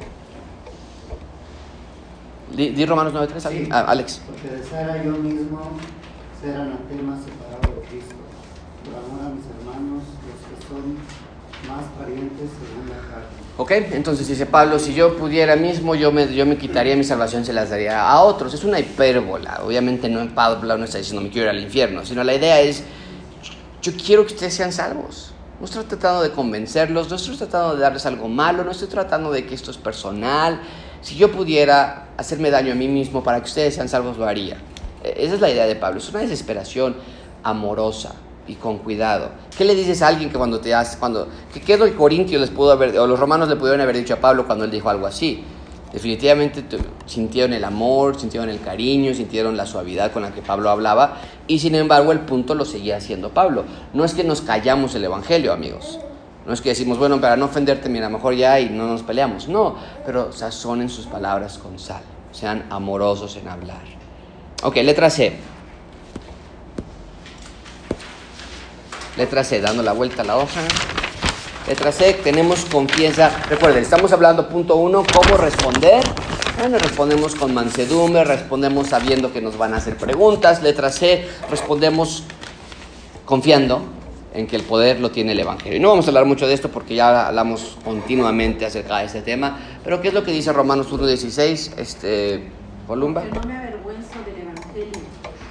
Di, 2.55 2.71
di 2.71 2.87
Romanos 2.87 3.13
9.3, 3.13 3.47
¿alguien? 3.47 3.69
Ah, 3.73 3.87
Alex. 3.89 4.21
Porque 4.27 4.57
deseara 4.57 5.03
yo 5.03 5.13
mismo 5.13 5.73
ser 6.41 6.55
anatema 6.55 7.19
separado 7.19 7.81
de 7.81 7.89
Cristo, 7.89 8.15
por 8.87 8.95
amor 8.95 9.27
a 9.27 9.35
mis 9.35 9.45
hermanos, 9.47 10.03
los 10.27 10.41
que 10.47 10.67
son 10.69 10.97
más 11.69 11.85
parientes 11.99 12.51
según 12.51 12.89
la 12.89 12.97
carne. 13.09 13.47
Ok, 13.59 13.71
entonces 13.95 14.29
dice 14.29 14.47
Pablo, 14.47 14.79
si 14.79 14.95
yo 14.95 15.17
pudiera 15.17 15.57
mismo, 15.57 15.95
yo 15.95 16.13
me, 16.13 16.33
yo 16.35 16.45
me 16.47 16.59
quitaría 16.59 16.95
mi 16.95 17.05
salvación, 17.05 17.45
se 17.45 17.53
las 17.53 17.71
daría 17.71 18.07
a 18.09 18.21
otros. 18.23 18.53
Es 18.55 18.65
una 18.65 18.79
hipérbola. 18.79 19.61
Obviamente 19.65 20.09
no 20.09 20.21
en 20.21 20.35
Pablo 20.35 20.77
no 20.77 20.85
está 20.85 20.99
diciendo 20.99 21.23
me 21.23 21.31
quiero 21.31 21.51
ir 21.51 21.57
al 21.57 21.63
infierno, 21.63 22.05
sino 22.05 22.23
la 22.23 22.35
idea 22.35 22.61
es, 22.61 22.85
yo 23.83 23.93
quiero 23.97 24.27
que 24.27 24.35
ustedes 24.35 24.55
sean 24.55 24.73
salvos. 24.73 25.33
No 25.59 25.65
estoy 25.65 25.85
tratando 25.85 26.23
de 26.23 26.33
convencerlos, 26.33 27.09
no 27.09 27.17
estoy 27.17 27.35
tratando 27.37 27.75
de 27.77 27.81
darles 27.81 28.05
algo 28.05 28.29
malo, 28.29 28.63
no 28.63 28.73
estoy 28.73 28.89
tratando 28.89 29.33
de 29.33 29.47
que 29.47 29.55
esto 29.55 29.71
es 29.71 29.79
personal. 29.79 30.61
Si 31.01 31.17
yo 31.17 31.33
pudiera 31.33 32.09
hacerme 32.19 32.51
daño 32.51 32.73
a 32.73 32.75
mí 32.75 32.89
mismo 32.89 33.23
para 33.25 33.39
que 33.39 33.47
ustedes 33.47 33.75
sean 33.75 33.89
salvos, 33.89 34.19
lo 34.19 34.27
haría. 34.27 34.59
E- 35.03 35.15
Esa 35.25 35.35
es 35.37 35.41
la 35.41 35.49
idea 35.49 35.67
de 35.67 35.77
Pablo, 35.77 35.99
es 35.99 36.11
una 36.11 36.21
desesperación 36.21 36.95
amorosa 37.43 38.13
y 38.49 38.55
con 38.55 38.79
cuidado. 38.79 39.31
¿Qué 39.57 39.65
le 39.65 39.75
dices 39.75 40.03
a 40.03 40.09
alguien 40.09 40.31
que 40.31 40.37
cuando 40.37 40.61
te 40.61 40.75
hace, 40.75 40.99
cuando, 40.99 41.29
que 41.53 41.61
qué 41.61 41.75
es 41.75 41.79
lo 41.79 41.87
que 41.87 41.95
Corintios 41.95 42.41
les 42.41 42.51
pudo 42.51 42.73
haber, 42.73 42.99
o 42.99 43.07
los 43.07 43.19
romanos 43.19 43.49
le 43.49 43.57
pudieron 43.57 43.81
haber 43.81 43.97
dicho 43.97 44.15
a 44.15 44.19
Pablo 44.19 44.47
cuando 44.47 44.65
él 44.65 44.71
dijo 44.71 44.89
algo 44.89 45.07
así? 45.07 45.45
Definitivamente 45.93 46.65
sintieron 47.07 47.53
el 47.53 47.65
amor, 47.65 48.19
sintieron 48.19 48.51
el 48.51 48.61
cariño, 48.61 49.15
sintieron 49.15 49.57
la 49.57 49.67
suavidad 49.67 50.13
con 50.13 50.23
la 50.23 50.33
que 50.33 50.43
Pablo 50.43 50.69
hablaba 50.69 51.19
y 51.47 51.59
sin 51.59 51.75
embargo 51.75 52.13
el 52.13 52.21
punto 52.21 52.55
lo 52.55 52.65
seguía 52.65 52.97
haciendo 52.97 53.31
Pablo. 53.31 53.65
No 53.95 54.05
es 54.05 54.13
que 54.13 54.25
nos 54.25 54.43
callamos 54.43 54.95
el 54.95 55.05
Evangelio, 55.05 55.53
amigos. 55.53 55.99
No 56.45 56.53
es 56.53 56.61
que 56.61 56.69
decimos, 56.69 56.99
bueno, 56.99 57.21
para 57.21 57.37
no 57.37 57.47
ofenderte, 57.47 57.89
mira, 57.89 58.09
mejor 58.09 58.35
ya 58.35 58.61
y 58.61 58.69
no 58.69 58.87
nos 58.87 59.03
peleamos. 59.03 59.49
No, 59.49 59.77
pero 60.05 60.33
sazonen 60.33 60.89
sus 60.89 61.07
palabras 61.07 61.59
con 61.59 61.79
sal. 61.79 62.03
Sean 62.31 62.67
amorosos 62.71 63.37
en 63.37 63.49
hablar. 63.49 63.83
Ok, 64.63 64.77
letra 64.77 65.11
C. 65.11 65.37
Letra 69.17 69.45
C, 69.45 69.61
dando 69.61 69.83
la 69.83 69.93
vuelta 69.93 70.23
a 70.23 70.25
la 70.25 70.37
hoja. 70.37 70.61
Letra 71.67 71.93
C, 71.93 72.15
tenemos 72.15 72.65
confianza. 72.67 73.31
Recuerden, 73.49 73.83
estamos 73.83 74.13
hablando, 74.13 74.49
punto 74.49 74.77
uno, 74.77 75.05
cómo 75.13 75.37
responder. 75.37 76.05
Bueno, 76.59 76.79
respondemos 76.79 77.35
con 77.35 77.53
mansedumbre, 77.53 78.25
respondemos 78.25 78.89
sabiendo 78.89 79.33
que 79.33 79.41
nos 79.41 79.59
van 79.59 79.75
a 79.75 79.79
hacer 79.79 79.97
preguntas. 79.97 80.63
Letra 80.63 80.91
C, 80.91 81.27
respondemos 81.51 82.25
confiando 83.25 83.83
en 84.33 84.47
que 84.47 84.57
el 84.57 84.63
poder 84.63 85.01
lo 85.01 85.11
tiene 85.11 85.33
el 85.33 85.41
Evangelio. 85.41 85.79
Y 85.79 85.81
no 85.81 85.89
vamos 85.89 86.07
a 86.07 86.09
hablar 86.09 86.27
mucho 86.27 86.47
de 86.47 86.55
esto 86.55 86.71
porque 86.71 86.95
ya 86.95 87.29
hablamos 87.29 87.77
continuamente 87.85 88.67
acerca 88.67 88.99
de 88.99 89.07
este 89.07 89.23
tema. 89.23 89.59
Pero 89.83 90.01
¿qué 90.01 90.09
es 90.09 90.15
lo 90.15 90.25
que 90.25 90.33
dice 90.33 90.53
Romanos 90.53 90.91
1.16? 90.91 91.79
Este, 91.79 92.51
Columba. 92.87 93.25
No 93.25 93.41
me 93.43 93.57
avergüenzo 93.57 94.15
del 94.25 94.43
Evangelio, 94.43 95.01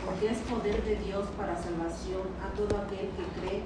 porque 0.06 0.28
es 0.28 0.38
poder 0.49 0.82
de 0.84 0.95
Dios 1.04 1.25
para 1.38 1.56
salvación 1.56 2.23
a 2.41 2.56
todo 2.56 2.78
aquel 2.78 3.10
que 3.12 3.41
cree, 3.41 3.62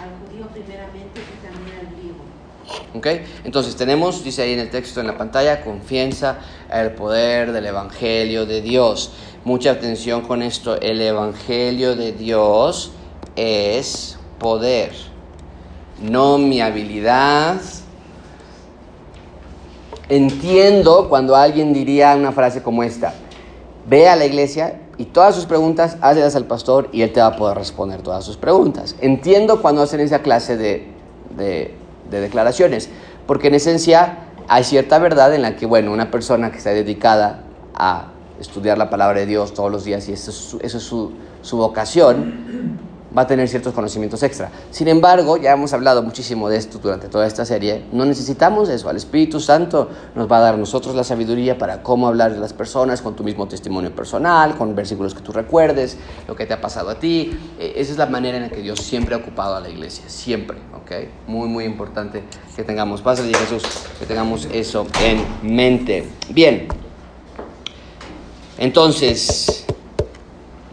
al 0.00 0.10
judío 0.18 0.48
primeramente 0.48 1.20
y 1.20 1.46
también 1.46 1.76
al 1.78 1.94
griego. 1.94 2.24
¿Ok? 2.94 3.06
Entonces 3.44 3.76
tenemos, 3.76 4.24
dice 4.24 4.42
ahí 4.42 4.52
en 4.52 4.60
el 4.60 4.70
texto 4.70 5.00
en 5.00 5.06
la 5.06 5.16
pantalla, 5.16 5.62
confianza, 5.62 6.38
el 6.72 6.92
poder 6.92 7.52
del 7.52 7.66
Evangelio 7.66 8.46
de 8.46 8.60
Dios. 8.60 9.12
Mucha 9.44 9.70
atención 9.72 10.22
con 10.22 10.42
esto. 10.42 10.80
El 10.80 11.00
Evangelio 11.00 11.94
de 11.96 12.12
Dios 12.12 12.92
es 13.36 14.18
poder, 14.38 14.92
no 16.00 16.38
mi 16.38 16.60
habilidad. 16.60 17.60
Entiendo 20.08 21.08
cuando 21.08 21.36
alguien 21.36 21.72
diría 21.72 22.16
una 22.16 22.32
frase 22.32 22.62
como 22.62 22.82
esta. 22.82 23.14
Ve 23.86 24.08
a 24.08 24.16
la 24.16 24.26
iglesia 24.26 24.80
y 24.98 25.06
todas 25.06 25.34
sus 25.34 25.46
preguntas, 25.46 25.96
hazlas 26.02 26.36
al 26.36 26.44
pastor 26.44 26.90
y 26.92 27.02
él 27.02 27.12
te 27.12 27.20
va 27.20 27.28
a 27.28 27.36
poder 27.36 27.56
responder 27.56 28.02
todas 28.02 28.24
sus 28.24 28.36
preguntas. 28.36 28.96
Entiendo 29.00 29.62
cuando 29.62 29.82
hacen 29.82 30.00
esa 30.00 30.20
clase 30.20 30.56
de, 30.56 31.74
de 32.10 32.20
declaraciones, 32.20 32.88
porque 33.26 33.48
en 33.48 33.54
esencia 33.54 34.18
hay 34.48 34.64
cierta 34.64 34.98
verdad 34.98 35.34
en 35.34 35.42
la 35.42 35.56
que, 35.56 35.66
bueno, 35.66 35.92
una 35.92 36.10
persona 36.10 36.50
que 36.50 36.58
está 36.58 36.70
dedicada 36.70 37.44
a 37.74 38.08
estudiar 38.40 38.78
la 38.78 38.90
palabra 38.90 39.20
de 39.20 39.26
Dios 39.26 39.54
todos 39.54 39.70
los 39.70 39.84
días 39.84 40.08
y 40.08 40.12
eso 40.12 40.58
es 40.60 40.72
su, 40.72 41.12
su, 41.42 41.56
vocación, 41.56 42.78
va 43.16 43.22
a 43.22 43.26
tener 43.26 43.48
ciertos 43.48 43.74
conocimientos 43.74 44.22
extra. 44.22 44.50
Sin 44.70 44.88
embargo, 44.88 45.36
ya 45.36 45.52
hemos 45.52 45.72
hablado 45.72 46.02
muchísimo 46.02 46.48
de 46.48 46.56
esto 46.56 46.78
durante 46.78 47.08
toda 47.08 47.26
esta 47.26 47.44
serie, 47.44 47.84
no 47.92 48.04
necesitamos 48.04 48.68
eso, 48.70 48.90
el 48.90 48.96
Espíritu 48.96 49.40
Santo 49.40 49.88
nos 50.14 50.30
va 50.30 50.38
a 50.38 50.40
dar 50.40 50.58
nosotros 50.58 50.94
la 50.94 51.04
sabiduría 51.04 51.58
para 51.58 51.82
cómo 51.82 52.08
hablar 52.08 52.32
de 52.32 52.40
las 52.40 52.52
personas 52.52 53.02
con 53.02 53.14
tu 53.14 53.22
mismo 53.22 53.46
testimonio 53.46 53.94
personal, 53.94 54.56
con 54.56 54.74
versículos 54.74 55.14
que 55.14 55.20
tú 55.20 55.32
recuerdes, 55.32 55.96
lo 56.26 56.34
que 56.34 56.46
te 56.46 56.54
ha 56.54 56.60
pasado 56.60 56.90
a 56.90 56.94
ti. 56.96 57.38
Eh, 57.58 57.74
Esa 57.76 57.92
es 57.92 57.98
la 57.98 58.06
manera 58.06 58.38
en 58.38 58.44
la 58.44 58.48
que 58.48 58.62
Dios 58.62 58.80
siempre 58.80 59.14
ha 59.14 59.18
ocupado 59.18 59.56
a 59.56 59.60
la 59.60 59.68
iglesia, 59.68 60.04
siempre, 60.08 60.58
Muy, 61.28 61.48
muy 61.48 61.64
importante 61.64 62.24
que 62.56 62.64
tengamos, 62.64 63.00
pásale 63.00 63.32
Jesús, 63.32 63.62
que 64.00 64.06
tengamos 64.06 64.48
eso 64.52 64.88
en 65.04 65.24
mente. 65.40 66.04
Bien, 66.30 66.66
entonces, 68.58 69.66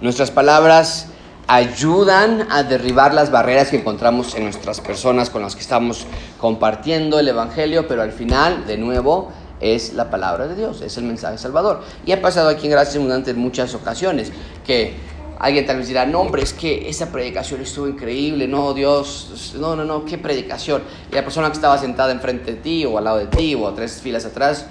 nuestras 0.02 0.32
palabras 0.32 1.10
ayudan 1.46 2.48
a 2.50 2.64
derribar 2.64 3.14
las 3.14 3.30
barreras 3.30 3.70
que 3.70 3.78
encontramos 3.78 4.34
en 4.34 4.46
nuestras 4.46 4.82
personas 4.82 5.30
con 5.30 5.44
las 5.44 5.56
que 5.56 5.62
estamos 5.62 6.08
compartiendo 6.40 7.20
el 7.20 7.28
Evangelio, 7.28 7.88
pero 7.88 8.02
al 8.02 8.12
final, 8.12 8.66
de 8.66 8.78
nuevo, 8.78 9.32
es 9.60 9.94
la 9.94 10.10
palabra 10.10 10.48
de 10.48 10.56
Dios, 10.56 10.82
es 10.82 10.98
el 10.98 11.04
mensaje 11.04 11.38
salvador. 11.38 11.84
Y 12.08 12.12
ha 12.12 12.24
pasado 12.24 12.50
aquí 12.50 12.66
en 12.66 12.72
Gracia 12.72 12.98
Abundante 12.98 13.32
en 13.32 13.38
muchas 13.38 13.76
ocasiones 13.76 14.32
que 14.66 14.96
alguien 15.40 15.66
tal 15.66 15.78
vez 15.78 15.88
dirá, 15.88 16.06
no 16.06 16.22
hombre, 16.22 16.44
es 16.44 16.54
que 16.54 16.90
esa 16.90 17.12
predicación 17.12 17.62
estuvo 17.62 17.88
increíble, 17.88 18.48
no, 18.48 18.74
Dios, 18.74 19.56
no, 19.60 19.76
no, 19.76 19.86
no, 19.86 20.06
qué 20.06 20.18
predicación. 20.18 20.84
Y 21.12 21.16
la 21.16 21.24
persona 21.24 21.48
que 21.48 21.54
estaba 21.54 21.78
sentada 21.78 22.12
enfrente 22.12 22.54
de 22.54 22.62
ti 22.62 22.86
o 22.86 22.98
al 22.98 23.04
lado 23.04 23.18
de 23.18 23.28
ti 23.28 23.56
o 23.56 23.68
a 23.68 23.76
tres 23.76 24.02
filas 24.02 24.26
atrás, 24.26 24.68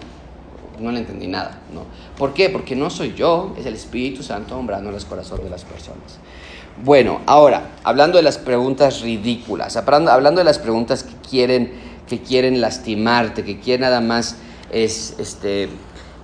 no 0.81 0.91
le 0.91 0.99
entendí 0.99 1.27
nada, 1.27 1.59
¿no? 1.73 1.85
¿Por 2.19 2.35
qué? 2.35 2.51
Porque 2.51 2.77
no 2.77 2.91
soy 2.91 3.15
yo, 3.15 3.55
es 3.59 3.67
el 3.67 3.75
Espíritu 3.75 4.23
Santo 4.23 4.57
ombrando 4.57 4.89
en 4.89 4.95
los 4.95 5.05
corazones 5.05 5.45
de 5.45 5.51
las 5.51 5.65
personas. 5.65 6.19
Bueno, 6.85 7.21
ahora, 7.27 7.71
hablando 7.85 8.19
de 8.19 8.23
las 8.23 8.37
preguntas 8.37 9.01
ridículas, 9.01 9.77
hablando 9.77 10.41
de 10.41 10.45
las 10.45 10.59
preguntas 10.59 11.05
que 11.05 11.15
quieren, 11.29 11.73
que 12.07 12.21
quieren 12.21 12.61
lastimarte, 12.61 13.45
que 13.45 13.59
quieren 13.59 13.83
nada 13.83 14.03
más, 14.03 14.37
es, 14.71 15.15
este, 15.19 15.71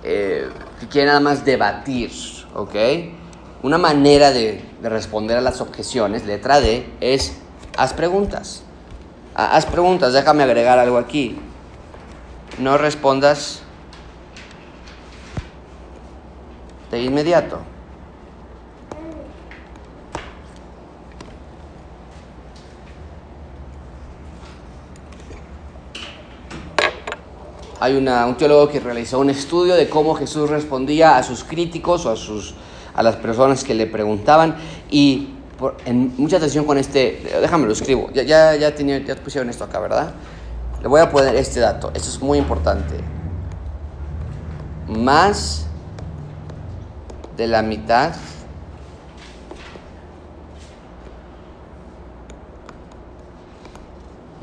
eh, 0.03 0.47
que 0.79 0.87
quieren 0.87 1.07
nada 1.07 1.21
más 1.21 1.43
debatir, 1.43 2.11
¿ok? 2.53 2.75
Una 3.63 3.77
manera 3.77 4.31
de, 4.31 4.61
de 4.81 4.89
responder 4.89 5.37
a 5.37 5.41
las 5.41 5.61
objeciones, 5.61 6.25
letra 6.25 6.59
D, 6.59 6.85
es 6.99 7.37
haz 7.77 7.93
preguntas. 7.93 8.63
Ha- 9.35 9.55
Haz 9.55 9.65
preguntas, 9.65 10.13
déjame 10.13 10.43
agregar 10.43 10.77
algo 10.79 10.97
aquí. 10.97 11.39
No 12.59 12.77
respondas 12.77 13.61
de 16.91 17.01
inmediato. 17.01 17.59
Hay 27.79 27.95
una- 27.95 28.25
un 28.25 28.35
teólogo 28.37 28.69
que 28.69 28.79
realizó 28.79 29.19
un 29.19 29.29
estudio 29.29 29.75
de 29.75 29.89
cómo 29.89 30.15
Jesús 30.15 30.49
respondía 30.49 31.17
a 31.17 31.23
sus 31.23 31.43
críticos 31.43 32.05
o 32.05 32.11
a, 32.11 32.15
sus, 32.15 32.55
a 32.93 33.03
las 33.03 33.15
personas 33.15 33.63
que 33.63 33.73
le 33.73 33.87
preguntaban 33.87 34.55
y 34.89 35.29
por- 35.57 35.81
en 35.85 36.13
mucha 36.17 36.37
atención 36.37 36.65
con 36.65 36.77
este, 36.77 37.21
déjame 37.41 37.65
lo 37.65 37.73
escribo, 37.73 38.09
ya, 38.13 38.23
ya, 38.23 38.55
ya, 38.55 38.73
tenía- 38.75 38.99
ya 38.99 39.15
pusieron 39.15 39.49
esto 39.49 39.63
acá, 39.63 39.79
¿verdad? 39.79 40.13
Le 40.81 40.87
voy 40.87 41.01
a 41.01 41.09
poner 41.09 41.35
este 41.35 41.59
dato, 41.59 41.91
esto 41.93 42.09
es 42.09 42.21
muy 42.21 42.37
importante. 42.37 42.99
Más 44.87 45.65
de 47.37 47.47
la 47.47 47.61
mitad 47.61 48.13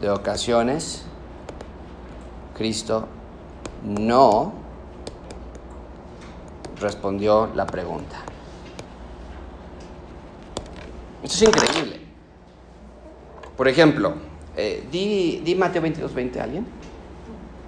de 0.01 0.11
ocasiones 0.11 1.03
Cristo 2.57 3.07
no 3.85 4.53
respondió 6.81 7.51
la 7.55 7.67
pregunta. 7.67 8.30
Esto 11.23 11.35
es 11.37 11.43
increíble. 11.43 11.97
Por 13.57 13.69
ejemplo, 13.69 14.15
eh, 14.57 14.85
di, 14.91 15.43
di 15.45 15.55
Mateo 15.55 15.83
22, 15.83 16.15
20 16.15 16.41
a 16.41 16.45
alguien. 16.45 16.67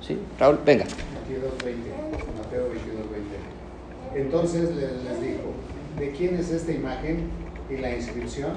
¿Sí? 0.01 0.19
Raúl, 0.39 0.59
venga. 0.65 0.85
22.20, 0.85 2.39
Mateo 2.39 2.69
22.20. 2.73 4.17
Entonces 4.21 4.75
le- 4.75 5.03
les 5.05 5.21
dijo, 5.21 5.53
¿de 5.99 6.11
quién 6.13 6.37
es 6.37 6.51
esta 6.51 6.73
imagen 6.73 7.29
y 7.71 7.77
la 7.77 7.95
inscripción? 7.95 8.51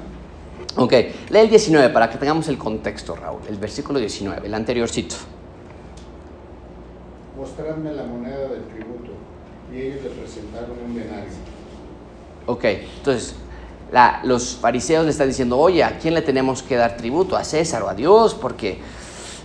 Ok, 0.78 0.92
lee 1.30 1.40
el 1.40 1.50
19 1.50 1.90
para 1.90 2.10
que 2.10 2.18
tengamos 2.18 2.48
el 2.48 2.58
contexto, 2.58 3.16
Raúl. 3.16 3.42
El 3.50 3.58
versículo 3.58 4.00
19, 4.00 4.48
el 4.48 4.54
anteriorcito. 4.54 5.16
Mostradme 7.38 7.92
la 7.94 8.04
moneda 8.04 8.48
del 8.48 8.64
tributo. 8.68 9.12
Y 9.74 9.82
ellos 9.82 10.04
le 10.04 10.10
presentaron 10.12 10.72
un 10.86 10.96
denario. 10.96 11.30
Ok, 12.46 12.64
entonces 12.98 13.36
la- 13.92 14.20
los 14.24 14.56
fariseos 14.58 15.06
le 15.06 15.12
están 15.12 15.28
diciendo, 15.28 15.58
oye, 15.58 15.84
¿a 15.84 15.98
quién 16.00 16.14
le 16.14 16.22
tenemos 16.22 16.64
que 16.64 16.76
dar 16.76 16.98
tributo? 16.98 17.36
¿A 17.38 17.44
César 17.44 17.84
o 17.84 17.90
a 17.90 17.94
Dios? 17.94 18.34
Porque 18.34 18.80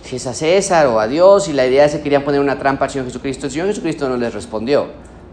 si 0.03 0.15
es 0.15 0.27
a 0.27 0.33
César 0.33 0.87
o 0.87 0.99
a 0.99 1.07
Dios, 1.07 1.47
y 1.47 1.53
la 1.53 1.65
idea 1.65 1.85
es 1.85 1.93
que 1.95 2.01
querían 2.01 2.23
poner 2.23 2.41
una 2.41 2.57
trampa 2.57 2.85
al 2.85 2.91
Señor 2.91 3.05
Jesucristo, 3.07 3.45
el 3.45 3.51
Señor 3.51 3.67
Jesucristo 3.67 4.09
no 4.09 4.17
les 4.17 4.33
respondió, 4.33 4.87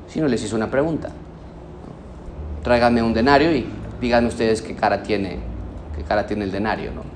sino 0.08 0.28
les 0.28 0.42
hizo 0.44 0.56
una 0.56 0.70
pregunta. 0.70 1.08
Tráiganme 2.62 3.02
un 3.02 3.14
denario 3.14 3.54
y 3.54 3.66
díganme 4.00 4.28
ustedes 4.28 4.60
qué 4.62 4.74
cara 4.74 5.02
tiene, 5.02 5.38
qué 5.96 6.02
cara 6.02 6.26
tiene 6.26 6.44
el 6.44 6.52
denario, 6.52 6.92
¿no? 6.92 7.07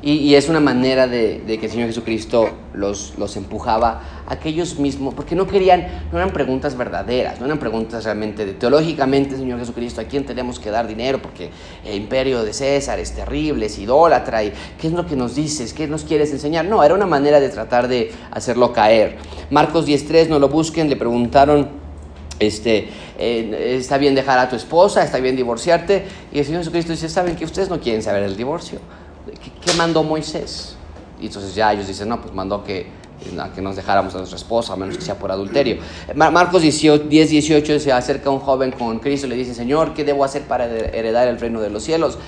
Y, 0.00 0.36
es 0.36 0.48
una 0.48 0.60
manera 0.60 1.08
de, 1.08 1.42
que 1.44 1.66
el 1.66 1.72
Señor 1.72 1.88
Jesucristo 1.88 2.50
los, 2.72 3.14
los 3.18 3.36
empujaba 3.36 4.22
a 4.28 4.38
que 4.38 4.50
ellos 4.50 4.78
mismos, 4.78 5.12
porque 5.14 5.34
no 5.34 5.48
querían, 5.48 6.04
no 6.12 6.18
eran 6.18 6.32
preguntas 6.32 6.76
verdaderas, 6.76 7.40
no 7.40 7.46
eran 7.46 7.58
preguntas 7.58 8.04
realmente 8.04 8.46
de 8.46 8.52
teológicamente, 8.52 9.36
Señor 9.36 9.58
Jesucristo, 9.58 10.00
¿a 10.00 10.04
quién 10.04 10.24
tenemos 10.24 10.60
que 10.60 10.70
dar 10.70 10.86
dinero? 10.86 11.20
Porque 11.20 11.50
el 11.84 11.96
imperio 11.96 12.44
de 12.44 12.52
César 12.52 13.00
es 13.00 13.12
terrible, 13.12 13.66
es 13.66 13.76
idólatra, 13.76 14.44
y 14.44 14.52
¿qué 14.80 14.86
es 14.86 14.92
lo 14.92 15.04
que 15.04 15.16
nos 15.16 15.34
dices? 15.34 15.72
¿Qué 15.72 15.88
nos 15.88 16.04
quieres 16.04 16.30
enseñar? 16.30 16.66
No, 16.66 16.84
era 16.84 16.94
una 16.94 17.06
manera 17.06 17.40
de 17.40 17.48
tratar 17.48 17.88
de 17.88 18.12
hacerlo 18.30 18.72
caer. 18.72 19.16
Marcos 19.50 19.88
10.3, 19.88 20.28
no 20.28 20.38
lo 20.38 20.48
busquen, 20.48 20.88
le 20.88 20.94
preguntaron, 20.94 21.70
este, 22.38 22.88
eh, 23.18 23.76
está 23.76 23.98
bien 23.98 24.14
dejar 24.14 24.38
a 24.38 24.48
tu 24.48 24.54
esposa, 24.54 25.02
está 25.02 25.18
bien 25.18 25.34
divorciarte. 25.34 26.04
Y 26.32 26.38
el 26.38 26.44
Señor 26.44 26.60
Jesucristo 26.60 26.92
dice, 26.92 27.08
¿saben 27.08 27.34
que 27.34 27.44
ustedes 27.44 27.68
no 27.68 27.80
quieren 27.80 28.00
saber 28.00 28.22
el 28.22 28.36
divorcio? 28.36 28.78
¿Qué, 29.64 29.72
mandó 29.74 30.02
Moisés? 30.02 30.76
Y 31.20 31.26
entonces 31.26 31.54
ya 31.54 31.72
ellos 31.72 31.86
dicen, 31.86 32.08
no, 32.08 32.20
pues 32.20 32.32
mandó 32.34 32.62
que, 32.62 32.86
que 33.54 33.60
nos 33.60 33.76
dejáramos 33.76 34.14
a 34.14 34.18
nuestra 34.18 34.36
esposa, 34.36 34.72
a 34.72 34.76
menos 34.76 34.96
que 34.96 35.02
sea 35.02 35.18
por 35.18 35.30
adulterio. 35.32 35.78
Mar- 36.14 36.32
Marcos 36.32 36.62
18, 36.62 37.04
10, 37.08 37.30
18 37.30 37.80
se 37.80 37.92
acerca 37.92 38.30
un 38.30 38.40
joven 38.40 38.72
con 38.72 38.98
Cristo 39.00 39.26
y 39.26 39.30
le 39.30 39.36
dice, 39.36 39.54
Señor, 39.54 39.94
¿qué 39.94 40.04
debo 40.04 40.24
hacer 40.24 40.42
para 40.42 40.66
heredar 40.66 41.28
el 41.28 41.38
reino 41.40 41.60
de 41.60 41.70
los 41.70 41.82
cielos? 41.82 42.18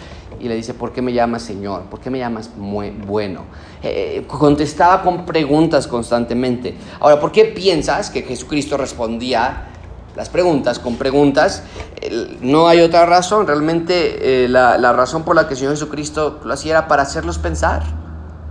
Y 0.40 0.48
le 0.48 0.54
dice, 0.56 0.74
¿por 0.74 0.92
qué 0.92 1.02
me 1.02 1.12
llamas 1.12 1.42
Señor? 1.42 1.82
¿Por 1.84 2.00
qué 2.00 2.08
me 2.10 2.18
llamas 2.18 2.50
muy 2.56 2.90
bueno? 2.90 3.42
Eh, 3.82 4.24
contestaba 4.26 5.02
con 5.02 5.26
preguntas 5.26 5.86
constantemente. 5.86 6.74
Ahora, 6.98 7.20
¿por 7.20 7.30
qué 7.30 7.44
piensas 7.46 8.10
que 8.10 8.22
Jesucristo 8.22 8.76
respondía 8.76 9.69
las 10.20 10.28
preguntas 10.28 10.78
con 10.78 10.96
preguntas? 10.96 11.62
No 12.42 12.68
hay 12.68 12.80
otra 12.80 13.06
razón. 13.06 13.46
Realmente 13.46 14.44
eh, 14.44 14.48
la, 14.48 14.76
la 14.76 14.92
razón 14.92 15.24
por 15.24 15.34
la 15.34 15.48
que 15.48 15.54
el 15.54 15.58
Señor 15.58 15.72
Jesucristo 15.72 16.40
lo 16.44 16.52
hacía 16.52 16.72
era 16.72 16.88
para 16.88 17.02
hacerlos 17.02 17.38
pensar 17.38 17.82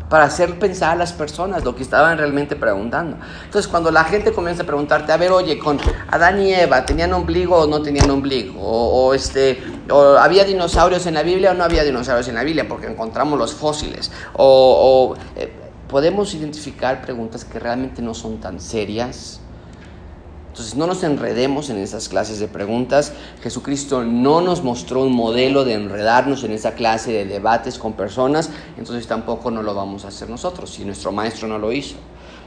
para 0.10 0.24
hacer 0.24 0.58
pensar 0.58 0.94
a 0.94 0.96
las 0.96 1.14
personas 1.14 1.64
lo 1.64 1.76
que 1.76 1.84
estaban 1.84 2.18
realmente 2.18 2.56
preguntando. 2.56 3.18
Entonces, 3.46 3.70
cuando 3.70 3.92
la 3.92 4.04
gente 4.04 4.32
comienza 4.32 4.64
a 4.64 4.66
preguntarte, 4.66 5.12
a 5.12 5.18
ver, 5.18 5.32
oye, 5.32 5.60
con 5.60 5.78
Adán 6.10 6.42
y 6.42 6.52
Eva, 6.52 6.84
¿tenían 6.84 7.14
ombligo 7.14 7.58
o 7.58 7.68
no 7.68 7.82
tenían 7.82 8.10
ombligo? 8.10 8.60
O, 8.60 9.06
o, 9.06 9.14
este, 9.14 9.62
o 9.92 10.18
¿había 10.18 10.46
dinosaurios 10.46 11.06
en 11.06 11.14
la 11.14 11.22
Biblia 11.22 11.52
o 11.52 11.54
no 11.54 11.64
había 11.64 11.84
dinosaurios 11.84 12.28
en 12.28 12.36
la 12.36 12.44
Biblia? 12.44 12.68
Porque 12.68 12.88
encontramos 12.88 13.38
los 13.38 13.54
fósiles. 13.54 14.12
O, 14.34 15.14
o, 15.14 15.40
eh, 15.40 15.54
podemos 15.88 16.34
identificar 16.34 17.04
preguntas 17.04 17.46
que 17.46 17.60
realmente 17.60 18.02
no 18.02 18.16
son 18.16 18.40
tan 18.40 18.60
serias. 18.60 19.42
Entonces 20.50 20.76
no 20.76 20.88
nos 20.88 21.04
enredemos 21.04 21.70
en 21.70 21.78
esas 21.78 22.10
clases 22.10 22.40
de 22.40 22.48
preguntas. 22.48 23.14
Jesucristo 23.42 24.04
no 24.04 24.42
nos 24.42 24.64
mostró 24.64 25.04
un 25.04 25.14
modelo 25.14 25.64
de 25.64 25.74
enredarnos 25.74 26.44
en 26.44 26.52
esa 26.52 26.74
clase 26.74 27.12
de 27.12 27.26
debates 27.26 27.78
con 27.78 27.94
personas, 27.94 28.50
entonces 28.78 29.08
tampoco 29.08 29.52
no 29.52 29.64
lo 29.64 29.76
vamos 29.76 30.06
a 30.06 30.10
hacer 30.10 30.30
nosotros, 30.30 30.72
si 30.72 30.84
nuestro 30.86 31.12
maestro 31.12 31.48
no 31.48 31.60
lo 31.60 31.72
hizo. 31.72 31.96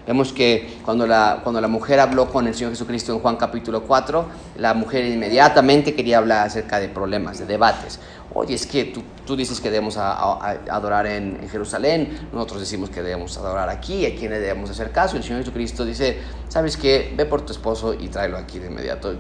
Vemos 0.04 0.32
que 0.32 0.78
cuando 0.84 1.06
la, 1.06 1.40
cuando 1.44 1.60
la 1.60 1.68
mujer 1.68 2.00
habló 2.00 2.28
con 2.28 2.48
el 2.48 2.54
Señor 2.56 2.72
Jesucristo 2.72 3.12
en 3.12 3.20
Juan 3.20 3.36
capítulo 3.36 3.84
4, 3.84 4.26
la 4.58 4.74
mujer 4.74 5.04
inmediatamente 5.04 5.94
quería 5.94 6.18
hablar 6.18 6.44
acerca 6.44 6.80
de 6.80 6.88
problemas, 6.88 7.38
de 7.38 7.46
debates. 7.46 8.00
Oye, 8.34 8.54
es 8.54 8.66
que 8.66 8.84
tú, 8.86 9.02
tú 9.26 9.36
dices 9.36 9.60
que 9.60 9.70
debemos 9.70 9.96
a- 9.98 10.12
a- 10.12 10.50
a 10.70 10.74
adorar 10.74 11.06
en, 11.06 11.38
en 11.42 11.48
Jerusalén, 11.50 12.28
nosotros 12.32 12.60
decimos 12.60 12.88
que 12.88 13.02
debemos 13.02 13.36
adorar 13.36 13.68
aquí, 13.68 14.06
a 14.06 14.14
quién 14.16 14.30
le 14.30 14.40
debemos 14.40 14.70
hacer 14.70 14.90
caso. 14.90 15.16
El 15.16 15.22
Señor 15.22 15.40
Jesucristo 15.40 15.84
dice, 15.84 16.18
¿sabes 16.48 16.76
qué? 16.78 17.12
Ve 17.14 17.26
por 17.26 17.42
tu 17.42 17.52
esposo 17.52 17.92
y 17.92 18.08
tráelo 18.08 18.38
aquí 18.38 18.58
de 18.58 18.68
inmediato. 18.68 19.14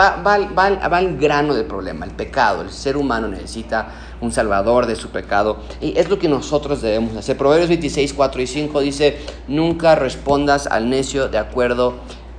Va, 0.00 0.16
va, 0.22 0.38
va, 0.38 0.70
va 0.88 0.96
al 0.96 1.18
grano 1.18 1.54
del 1.54 1.66
problema, 1.66 2.06
el 2.06 2.12
pecado. 2.12 2.62
El 2.62 2.70
ser 2.70 2.96
humano 2.96 3.28
necesita 3.28 3.88
un 4.22 4.32
salvador 4.32 4.86
de 4.86 4.96
su 4.96 5.10
pecado. 5.10 5.58
Y 5.82 5.98
es 5.98 6.08
lo 6.08 6.18
que 6.18 6.28
nosotros 6.28 6.80
debemos 6.80 7.14
hacer. 7.16 7.36
Proverbios 7.36 7.68
26, 7.68 8.14
4 8.14 8.40
y 8.40 8.46
5 8.46 8.80
dice, 8.80 9.18
nunca 9.46 9.94
respondas 9.94 10.66
al 10.66 10.88
necio 10.88 11.28
de 11.28 11.36
acuerdo 11.38 11.96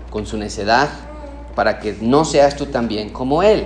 con 0.09 0.25
su 0.25 0.37
necedad, 0.37 0.89
para 1.55 1.79
que 1.79 1.95
no 2.01 2.25
seas 2.25 2.55
tú 2.55 2.65
también 2.65 3.09
como 3.09 3.43
él. 3.43 3.65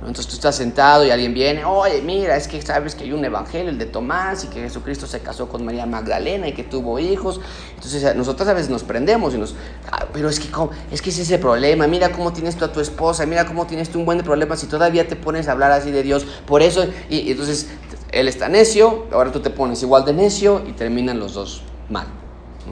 Entonces 0.00 0.28
tú 0.28 0.34
estás 0.34 0.54
sentado 0.54 1.04
y 1.04 1.10
alguien 1.10 1.34
viene, 1.34 1.64
oye, 1.64 2.00
mira, 2.02 2.36
es 2.36 2.46
que 2.46 2.62
sabes 2.62 2.94
que 2.94 3.02
hay 3.02 3.12
un 3.12 3.24
evangelio, 3.24 3.68
el 3.68 3.78
de 3.78 3.86
Tomás, 3.86 4.44
y 4.44 4.46
que 4.46 4.60
Jesucristo 4.60 5.08
se 5.08 5.20
casó 5.20 5.48
con 5.48 5.64
María 5.64 5.86
Magdalena 5.86 6.46
y 6.46 6.52
que 6.52 6.62
tuvo 6.62 7.00
hijos. 7.00 7.40
Entonces 7.74 8.14
nosotros 8.14 8.48
a 8.48 8.54
veces 8.54 8.70
nos 8.70 8.84
prendemos 8.84 9.34
y 9.34 9.38
nos, 9.38 9.56
"Ah, 9.90 10.06
pero 10.12 10.28
es 10.28 10.38
que, 10.38 10.50
¿cómo? 10.52 10.70
es 10.92 11.02
que 11.02 11.10
es 11.10 11.18
ese 11.18 11.38
problema, 11.38 11.88
mira 11.88 12.12
cómo 12.12 12.32
tienes 12.32 12.54
tú 12.56 12.64
a 12.64 12.72
tu 12.72 12.80
esposa, 12.80 13.26
mira 13.26 13.44
cómo 13.44 13.66
tienes 13.66 13.90
tú 13.90 13.98
un 13.98 14.04
buen 14.04 14.20
problema 14.20 14.56
si 14.56 14.66
todavía 14.68 15.08
te 15.08 15.16
pones 15.16 15.48
a 15.48 15.52
hablar 15.52 15.72
así 15.72 15.90
de 15.90 16.04
Dios. 16.04 16.24
Por 16.46 16.62
eso, 16.62 16.86
y, 17.10 17.16
y 17.18 17.30
entonces 17.32 17.66
él 18.12 18.28
está 18.28 18.48
necio, 18.48 19.06
ahora 19.12 19.32
tú 19.32 19.40
te 19.40 19.50
pones 19.50 19.82
igual 19.82 20.04
de 20.04 20.12
necio 20.12 20.62
y 20.66 20.72
terminan 20.72 21.18
los 21.18 21.34
dos 21.34 21.64
mal. 21.88 22.06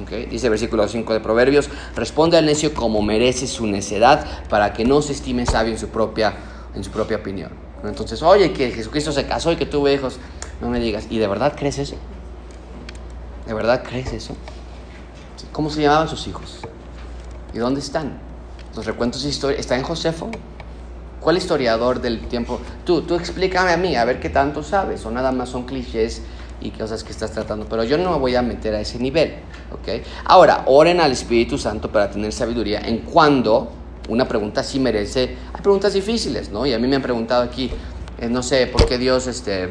¿ok? 0.01 0.31
Dice 0.31 0.47
el 0.47 0.51
versículo 0.51 0.87
5 0.87 1.13
de 1.13 1.21
Proverbios, 1.21 1.71
responde 1.97 2.37
al 2.37 2.47
necio 2.47 2.73
como 2.73 3.03
merece 3.03 3.49
su 3.49 3.67
necedad 3.67 4.25
para 4.49 4.73
que 4.75 4.85
no 4.85 5.03
se 5.03 5.13
estime 5.13 5.45
sabio 5.47 5.73
en 5.73 5.79
su 5.79 5.89
propia, 5.89 6.35
en 6.77 6.85
su 6.85 6.91
propia 6.91 7.17
opinión. 7.17 7.51
Entonces, 7.85 8.23
oye, 8.23 8.53
que 8.53 8.71
Jesucristo 8.71 9.13
se 9.13 9.27
casó 9.27 9.51
y 9.53 9.57
que 9.57 9.67
tuvo 9.67 9.89
hijos, 9.89 10.19
no 10.61 10.69
me 10.69 10.79
digas, 10.79 11.07
¿y 11.11 11.19
de 11.19 11.27
verdad 11.27 11.55
crees 11.57 11.79
eso? 11.79 11.97
¿De 13.47 13.55
verdad 13.55 13.83
crees 13.83 14.13
eso? 14.13 14.37
¿Cómo 15.53 15.71
se 15.71 15.83
llamaban 15.83 16.09
sus 16.09 16.27
hijos? 16.27 16.61
¿Y 17.55 17.59
dónde 17.59 17.81
están? 17.81 18.19
Los 18.75 18.85
recuentos 18.87 19.25
historia, 19.25 19.59
¿está 19.59 19.77
en 19.77 19.83
Josefo? 19.83 20.31
¿Cuál 21.21 21.39
historiador 21.39 22.01
del 22.01 22.27
tiempo? 22.29 22.61
Tú, 22.85 23.03
tú 23.03 23.15
explícame 23.15 23.73
a 23.73 23.77
mí, 23.77 23.97
a 23.97 24.05
ver 24.05 24.21
qué 24.21 24.29
tanto 24.29 24.63
sabes, 24.63 25.05
o 25.07 25.11
nada 25.11 25.33
más 25.33 25.49
son 25.49 25.65
clichés 25.65 26.23
y 26.61 26.71
cosas 26.71 27.05
que 27.05 27.13
estás 27.13 27.33
tratando, 27.33 27.67
pero 27.69 27.85
yo 27.85 27.99
no 27.99 28.11
me 28.11 28.19
voy 28.19 28.35
a 28.35 28.43
meter 28.43 28.75
a 28.75 28.81
ese 28.81 28.99
nivel, 28.99 29.35
¿ok? 29.73 30.03
Ahora, 30.25 30.65
oren 30.67 31.01
al 31.01 31.13
Espíritu 31.13 31.59
Santo 31.59 31.91
para 31.91 32.11
tener 32.11 32.33
sabiduría 32.33 32.81
en 32.81 32.99
cuando 32.99 33.73
una 34.09 34.27
pregunta 34.27 34.63
sí 34.63 34.79
merece, 34.79 35.37
hay 35.53 35.61
preguntas 35.63 35.95
difíciles, 35.95 36.51
¿no? 36.51 36.67
Y 36.67 36.73
a 36.73 36.79
mí 36.79 36.87
me 36.87 36.97
han 36.97 37.03
preguntado 37.03 37.43
aquí, 37.43 37.71
eh, 38.19 38.29
no 38.29 38.43
sé, 38.43 38.67
¿por 38.67 38.87
qué 38.87 38.99
Dios, 38.99 39.27
este, 39.27 39.69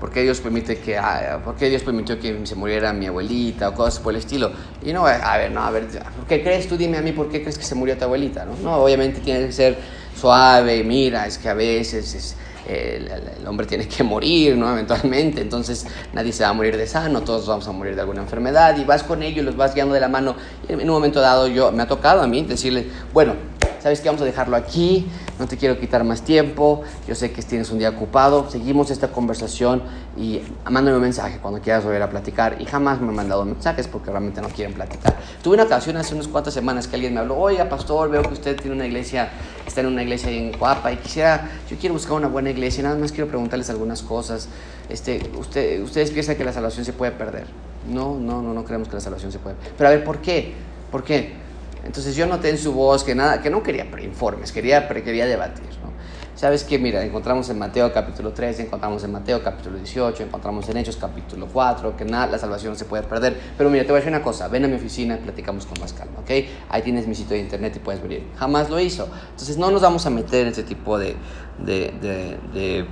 ¿Por 0.00 0.10
qué 0.10 0.22
Dios 0.22 0.40
permite 0.40 0.78
que, 0.78 0.98
ah, 0.98 1.40
por 1.42 1.56
qué 1.56 1.70
Dios 1.70 1.82
permitió 1.82 2.20
que 2.20 2.44
se 2.44 2.54
muriera 2.54 2.92
mi 2.92 3.06
abuelita 3.06 3.70
o 3.70 3.74
cosas 3.74 3.98
por 3.98 4.12
el 4.12 4.20
estilo? 4.20 4.52
Y 4.82 4.92
no, 4.92 5.06
a 5.06 5.38
ver, 5.38 5.50
no, 5.50 5.62
a 5.62 5.70
ver, 5.70 5.86
¿por 5.86 6.26
qué 6.26 6.42
crees 6.42 6.68
tú? 6.68 6.76
Dime 6.76 6.98
a 6.98 7.02
mí, 7.02 7.12
¿por 7.12 7.30
qué 7.30 7.40
crees 7.40 7.56
que 7.56 7.64
se 7.64 7.74
murió 7.74 7.96
tu 7.96 8.04
abuelita? 8.04 8.44
No, 8.44 8.56
no 8.62 8.76
obviamente 8.76 9.20
tiene 9.20 9.46
que 9.46 9.52
ser 9.52 9.78
suave, 10.14 10.84
mira, 10.84 11.26
es 11.26 11.38
que 11.38 11.48
a 11.48 11.54
veces 11.54 12.14
es, 12.14 12.36
el, 12.68 13.46
hombre 13.46 13.66
tiene 13.66 13.86
que 13.88 14.02
morir, 14.02 14.56
¿no? 14.56 14.70
Eventualmente, 14.72 15.40
entonces 15.40 15.86
nadie 16.12 16.32
se 16.32 16.42
va 16.42 16.50
a 16.50 16.52
morir 16.52 16.76
de 16.76 16.86
sano, 16.86 17.22
todos 17.22 17.46
vamos 17.46 17.66
a 17.68 17.72
morir 17.72 17.94
de 17.94 18.00
alguna 18.00 18.22
enfermedad 18.22 18.76
y 18.76 18.84
vas 18.84 19.02
con 19.02 19.22
ellos, 19.22 19.44
los 19.44 19.56
vas 19.56 19.74
guiando 19.74 19.94
de 19.94 20.00
la 20.00 20.08
mano. 20.08 20.36
En 20.68 20.80
un 20.80 20.88
momento 20.88 21.20
dado 21.20 21.46
yo, 21.48 21.72
me 21.72 21.82
ha 21.82 21.88
tocado 21.88 22.22
a 22.22 22.26
mí 22.26 22.42
decirle, 22.42 22.88
bueno, 23.12 23.34
¿sabes 23.80 24.00
qué? 24.00 24.08
Vamos 24.08 24.22
a 24.22 24.24
dejarlo 24.24 24.56
aquí, 24.56 25.06
no 25.38 25.46
te 25.46 25.56
quiero 25.56 25.78
quitar 25.78 26.04
más 26.04 26.22
tiempo, 26.22 26.82
yo 27.06 27.14
sé 27.14 27.32
que 27.32 27.42
tienes 27.42 27.70
un 27.70 27.78
día 27.78 27.90
ocupado, 27.90 28.50
seguimos 28.50 28.90
esta 28.90 29.08
conversación 29.08 29.82
y 30.16 30.40
mándame 30.70 30.96
un 30.96 31.02
mensaje 31.02 31.38
cuando 31.38 31.60
quieras 31.60 31.84
volver 31.84 32.02
a 32.02 32.10
platicar. 32.10 32.56
Y 32.60 32.64
jamás 32.64 33.00
me 33.00 33.08
han 33.08 33.14
mandado 33.14 33.44
mensajes 33.44 33.86
porque 33.86 34.10
realmente 34.10 34.40
no 34.40 34.48
quieren 34.48 34.74
platicar. 34.74 35.16
Tuve 35.42 35.54
una 35.54 35.64
ocasión 35.64 35.96
hace 35.96 36.14
unas 36.14 36.28
cuantas 36.28 36.54
semanas 36.54 36.88
que 36.88 36.96
alguien 36.96 37.14
me 37.14 37.20
habló, 37.20 37.36
oiga 37.36 37.68
pastor, 37.68 38.10
veo 38.10 38.22
que 38.22 38.34
usted 38.34 38.56
tiene 38.56 38.76
una 38.76 38.86
iglesia, 38.86 39.30
está 39.66 39.80
en 39.80 39.88
una 39.88 40.02
iglesia 40.02 40.30
en 40.30 40.52
Guapa 40.52 40.92
y 40.92 40.96
quisiera, 40.96 41.50
yo 41.68 41.76
quiero 41.76 41.94
buscar 41.94 42.16
una 42.16 42.28
buena 42.28 42.50
iglesia, 42.50 42.82
nada 42.82 42.96
más 42.96 43.12
quiero 43.12 43.28
preguntarles 43.28 43.68
algunas 43.70 44.02
cosas. 44.02 44.48
Este, 44.88 45.30
usted, 45.36 45.82
¿Ustedes 45.82 46.10
piensan 46.10 46.36
que 46.36 46.44
la 46.44 46.52
salvación 46.52 46.84
se 46.84 46.92
puede 46.92 47.12
perder? 47.12 47.46
No, 47.88 48.14
no, 48.18 48.42
no, 48.42 48.54
no 48.54 48.64
creemos 48.64 48.88
que 48.88 48.94
la 48.94 49.00
salvación 49.00 49.32
se 49.32 49.38
puede. 49.38 49.56
Pero 49.76 49.88
a 49.88 49.92
ver, 49.92 50.04
¿por 50.04 50.18
qué? 50.18 50.54
¿Por 50.90 51.04
qué? 51.04 51.45
Entonces 51.86 52.14
yo 52.16 52.26
noté 52.26 52.50
en 52.50 52.58
su 52.58 52.72
voz 52.72 53.04
que 53.04 53.14
nada, 53.14 53.40
que 53.40 53.48
no 53.48 53.62
quería 53.62 53.86
informes, 54.02 54.52
quería, 54.52 54.88
quería 54.88 55.26
debatir. 55.26 55.64
¿no? 55.82 55.86
Sabes 56.34 56.64
que, 56.64 56.78
mira, 56.78 57.02
encontramos 57.02 57.48
en 57.48 57.58
Mateo 57.58 57.90
capítulo 57.94 58.32
13, 58.32 58.64
encontramos 58.64 59.02
en 59.04 59.12
Mateo 59.12 59.42
capítulo 59.42 59.78
18, 59.78 60.24
encontramos 60.24 60.68
en 60.68 60.76
Hechos 60.76 60.96
capítulo 60.96 61.48
4, 61.50 61.96
que 61.96 62.04
nada, 62.04 62.26
la 62.26 62.38
salvación 62.38 62.74
no 62.74 62.78
se 62.78 62.84
puede 62.84 63.04
perder. 63.04 63.34
Pero 63.56 63.70
mira, 63.70 63.84
te 63.84 63.88
voy 63.88 63.96
a 63.96 64.00
decir 64.00 64.12
una 64.12 64.22
cosa, 64.22 64.46
ven 64.48 64.64
a 64.66 64.68
mi 64.68 64.74
oficina 64.74 65.16
platicamos 65.16 65.64
con 65.64 65.80
más 65.80 65.94
calma, 65.94 66.18
¿ok? 66.18 66.30
Ahí 66.68 66.82
tienes 66.82 67.06
mi 67.06 67.14
sitio 67.14 67.36
de 67.36 67.42
internet 67.42 67.74
y 67.76 67.78
puedes 67.78 68.02
venir. 68.02 68.26
Jamás 68.36 68.68
lo 68.68 68.78
hizo. 68.78 69.08
Entonces 69.30 69.56
no 69.56 69.70
nos 69.70 69.80
vamos 69.80 70.04
a 70.04 70.10
meter 70.10 70.42
en 70.42 70.48
este 70.48 70.64
tipo 70.64 70.98
de, 70.98 71.16
de, 71.58 71.94
de, 72.02 72.36
de 72.52 72.86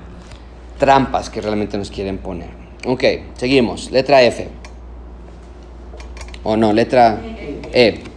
trampas 0.79 1.29
que 1.29 1.43
realmente 1.43 1.77
nos 1.77 1.91
quieren 1.91 2.17
poner. 2.17 2.49
Ok, 2.87 3.05
seguimos. 3.35 3.91
Letra 3.91 4.23
F. 4.23 4.49
O 6.45 6.57
no, 6.57 6.73
letra 6.73 7.21
E. 7.73 8.14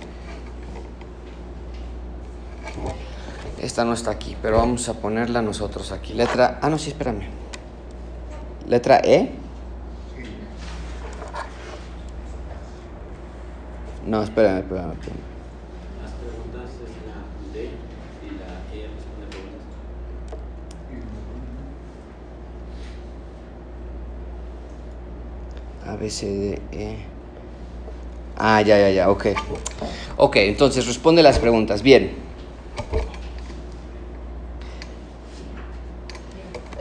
Esta 3.60 3.84
no 3.84 3.94
está 3.94 4.12
aquí, 4.12 4.38
pero 4.42 4.58
vamos 4.58 4.88
a 4.88 4.94
ponerla 4.94 5.42
nosotros 5.42 5.92
aquí. 5.92 6.14
Letra. 6.14 6.60
Ah, 6.62 6.70
no, 6.70 6.78
sí, 6.78 6.90
espérame. 6.90 7.24
Letra 8.68 9.02
E. 9.04 9.32
No, 14.06 14.22
espérame, 14.22 14.60
espérame. 14.60 14.94
espérame. 14.94 15.20
Las 16.02 16.12
preguntas 16.12 16.72
es 16.86 16.94
la 17.08 17.18
D 17.54 17.72
y 18.24 18.30
la 18.38 18.52
E 18.74 18.88
responde 18.88 19.26
preguntas. 19.28 19.66
A, 25.88 25.96
B, 25.96 26.10
C, 26.10 26.28
D, 26.28 26.62
E. 26.72 26.98
Ah, 28.38 28.62
ya, 28.62 28.78
ya, 28.78 28.92
ya, 28.92 29.10
ok. 29.10 29.28
Ok, 30.18 30.36
entonces 30.38 30.86
responde 30.86 31.24
las 31.24 31.40
preguntas. 31.40 31.82
Bien. 31.82 32.28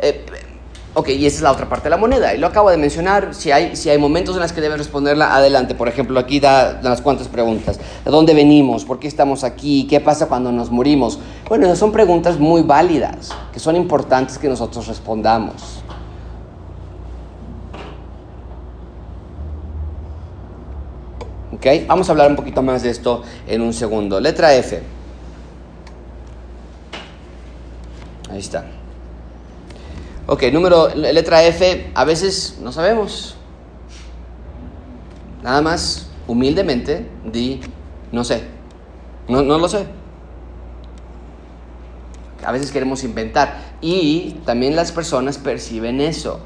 Eh, 0.03 0.25
y 1.15 1.27
esa 1.27 1.37
es 1.37 1.43
la 1.43 1.53
otra 1.53 1.69
parte 1.69 1.85
de 1.85 1.91
la 1.91 1.97
moneda. 1.97 2.35
Y 2.35 2.39
lo 2.39 2.47
acabo 2.47 2.71
de 2.71 2.77
mencionar. 2.77 3.35
Si 3.35 3.51
hay, 3.51 3.77
si 3.77 3.91
hay 3.91 3.99
momentos 3.99 4.35
en 4.35 4.43
los 4.43 4.53
que 4.53 4.61
debes 4.61 4.79
responderla, 4.79 5.35
adelante. 5.35 5.75
Por 5.75 5.89
ejemplo, 5.89 6.19
aquí 6.19 6.41
da, 6.41 6.75
da 6.75 6.89
unas 6.89 7.01
cuantas 7.01 7.29
preguntas. 7.29 7.79
¿De 8.05 8.11
dónde 8.11 8.35
venimos? 8.35 8.85
¿Por 8.85 8.99
qué 8.99 9.09
estamos 9.09 9.45
aquí? 9.45 9.87
¿Qué 9.89 10.01
pasa 10.01 10.29
cuando 10.29 10.53
nos 10.53 10.71
morimos? 10.71 11.19
Bueno, 11.49 11.67
esas 11.67 11.79
son 11.79 11.93
preguntas 11.93 12.39
muy 12.39 12.63
válidas, 12.63 13.31
que 13.53 13.61
son 13.61 13.77
importantes 13.77 14.39
que 14.39 14.49
nosotros 14.49 14.87
respondamos. 14.87 15.83
¿Ok? 21.53 21.67
Vamos 21.87 22.09
a 22.09 22.13
hablar 22.13 22.31
un 22.31 22.37
poquito 22.37 22.63
más 22.63 22.83
de 22.83 22.91
esto 22.91 23.23
en 23.47 23.63
un 23.63 23.73
segundo. 23.73 24.21
Letra 24.21 24.55
F. 24.55 24.83
Ahí 28.31 28.39
está. 28.39 28.76
Ok, 30.29 30.43
número, 30.53 30.89
letra 30.95 31.45
F, 31.45 31.93
a 31.95 32.05
veces 32.05 32.59
no 32.61 32.73
sabemos. 32.73 33.37
Nada 35.43 35.63
más, 35.63 36.09
humildemente, 36.27 37.09
di, 37.25 37.61
no 38.11 38.25
sé. 38.25 38.43
No, 39.29 39.43
no 39.43 39.59
lo 39.59 39.69
sé. 39.69 39.87
A 42.45 42.51
veces 42.51 42.73
queremos 42.73 43.05
inventar. 43.05 43.57
Y 43.81 44.41
también 44.45 44.75
las 44.75 44.91
personas 44.91 45.39
perciben 45.39 46.01
eso. 46.01 46.41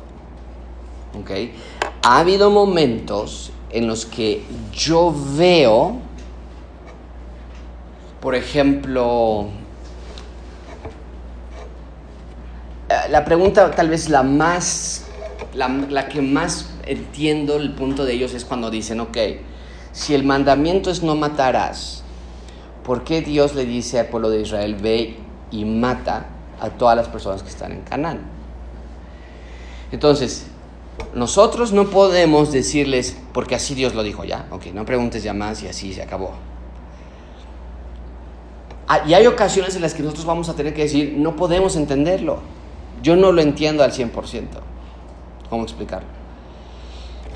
¿Ok? 1.19 1.31
Ha 2.03 2.19
habido 2.19 2.51
momentos 2.51 3.51
en 3.71 3.87
los 3.87 4.05
que 4.05 4.45
yo 4.73 5.15
veo, 5.37 5.97
por 8.21 8.35
ejemplo, 8.35 9.49
eh, 12.79 12.80
la 13.09 13.25
pregunta 13.25 13.71
tal 13.71 13.89
vez 13.89 14.09
la 14.09 14.23
más, 14.23 15.05
la, 15.55 15.69
la 15.69 16.09
que 16.09 16.23
más 16.23 16.71
entiendo 16.87 17.57
el 17.57 17.73
punto 17.73 18.05
de 18.05 18.15
ellos 18.15 18.35
es 18.35 18.45
cuando 18.45 18.71
dicen, 18.71 19.01
ok, 19.01 19.17
si 19.93 20.15
el 20.15 20.25
mandamiento 20.25 20.91
es 20.91 21.03
no 21.03 21.15
matarás, 21.15 22.03
¿por 22.85 23.05
qué 23.05 23.23
Dios 23.23 23.55
le 23.55 23.65
dice 23.65 24.01
al 24.01 24.07
pueblo 24.07 24.31
de 24.31 24.41
Israel, 24.41 24.75
ve 24.75 25.17
y 25.51 25.65
mata 25.65 26.27
a 26.61 26.71
todas 26.71 26.97
las 26.97 27.09
personas 27.09 27.43
que 27.43 27.49
están 27.49 27.73
en 27.73 27.83
Canaán? 27.83 28.21
Entonces, 29.93 30.47
nosotros 31.15 31.73
no 31.73 31.91
podemos 31.91 32.53
decirles, 32.53 33.17
porque 33.33 33.55
así 33.55 33.75
Dios 33.75 33.95
lo 33.95 34.03
dijo 34.03 34.25
ya, 34.25 34.47
ok, 34.51 34.67
no 34.75 34.85
preguntes 34.85 35.23
ya 35.23 35.33
más 35.33 35.63
y 35.63 35.69
así 35.69 35.93
se 35.93 36.03
acabó. 36.03 36.33
Ah, 38.87 39.03
y 39.07 39.15
hay 39.15 39.27
ocasiones 39.29 39.77
en 39.77 39.83
las 39.83 39.95
que 39.95 40.03
nosotros 40.03 40.27
vamos 40.27 40.49
a 40.49 40.55
tener 40.55 40.75
que 40.75 40.83
decir, 40.83 41.15
no 41.17 41.37
podemos 41.37 41.77
entenderlo. 41.77 42.41
Yo 43.03 43.17
no 43.17 43.33
lo 43.33 43.41
entiendo 43.41 43.83
al 43.83 43.93
100%. 43.93 44.49
¿Cómo 45.49 45.65
explicarlo? 45.65 46.09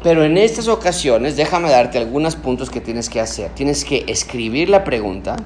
Pero 0.03 0.23
en 0.23 0.37
estas 0.37 0.69
ocasiones, 0.69 1.35
déjame 1.35 1.71
darte 1.71 1.97
algunos 1.97 2.37
puntos 2.37 2.69
que 2.69 2.83
tienes 2.83 3.09
que 3.09 3.21
hacer. 3.21 3.51
Tienes 3.53 3.87
que 3.87 4.05
escribir 4.07 4.69
la 4.69 4.85
pregunta. 4.85 5.37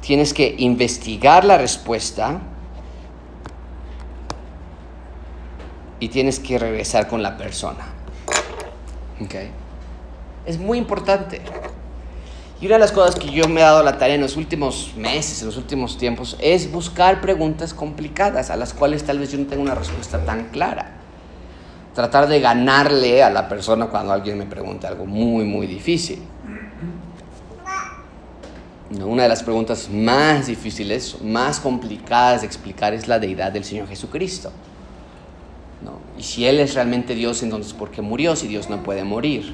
Tienes 0.00 0.32
que 0.32 0.54
investigar 0.58 1.44
la 1.44 1.58
respuesta. 1.58 2.40
Y 5.98 6.08
tienes 6.08 6.38
que 6.38 6.58
regresar 6.58 7.08
con 7.08 7.20
la 7.20 7.36
persona. 7.36 7.84
¿Ok? 9.20 9.34
Es 10.46 10.58
muy 10.58 10.78
importante. 10.78 11.40
Y 12.62 12.66
una 12.66 12.76
de 12.76 12.78
las 12.78 12.92
cosas 12.92 13.16
que 13.16 13.28
yo 13.28 13.48
me 13.48 13.60
he 13.60 13.64
dado 13.64 13.82
la 13.82 13.98
tarea 13.98 14.14
en 14.14 14.20
los 14.20 14.36
últimos 14.36 14.92
meses, 14.96 15.40
en 15.40 15.48
los 15.48 15.56
últimos 15.56 15.98
tiempos, 15.98 16.36
es 16.38 16.70
buscar 16.70 17.20
preguntas 17.20 17.74
complicadas 17.74 18.50
a 18.50 18.56
las 18.56 18.72
cuales 18.72 19.02
tal 19.02 19.18
vez 19.18 19.32
yo 19.32 19.38
no 19.38 19.46
tenga 19.46 19.62
una 19.62 19.74
respuesta 19.74 20.24
tan 20.24 20.44
clara. 20.50 20.92
Tratar 21.92 22.28
de 22.28 22.38
ganarle 22.38 23.24
a 23.24 23.30
la 23.30 23.48
persona 23.48 23.88
cuando 23.88 24.12
alguien 24.12 24.38
me 24.38 24.46
pregunta 24.46 24.86
algo 24.86 25.06
muy, 25.06 25.44
muy 25.44 25.66
difícil. 25.66 26.22
Una 29.04 29.24
de 29.24 29.28
las 29.28 29.42
preguntas 29.42 29.88
más 29.90 30.46
difíciles, 30.46 31.20
más 31.20 31.58
complicadas 31.58 32.42
de 32.42 32.46
explicar 32.46 32.94
es 32.94 33.08
la 33.08 33.18
deidad 33.18 33.50
del 33.50 33.64
Señor 33.64 33.88
Jesucristo. 33.88 34.52
Y 36.16 36.22
si 36.22 36.46
Él 36.46 36.60
es 36.60 36.74
realmente 36.74 37.16
Dios, 37.16 37.42
entonces 37.42 37.72
¿por 37.72 37.90
qué 37.90 38.02
murió 38.02 38.36
si 38.36 38.46
Dios 38.46 38.70
no 38.70 38.84
puede 38.84 39.02
morir? 39.02 39.52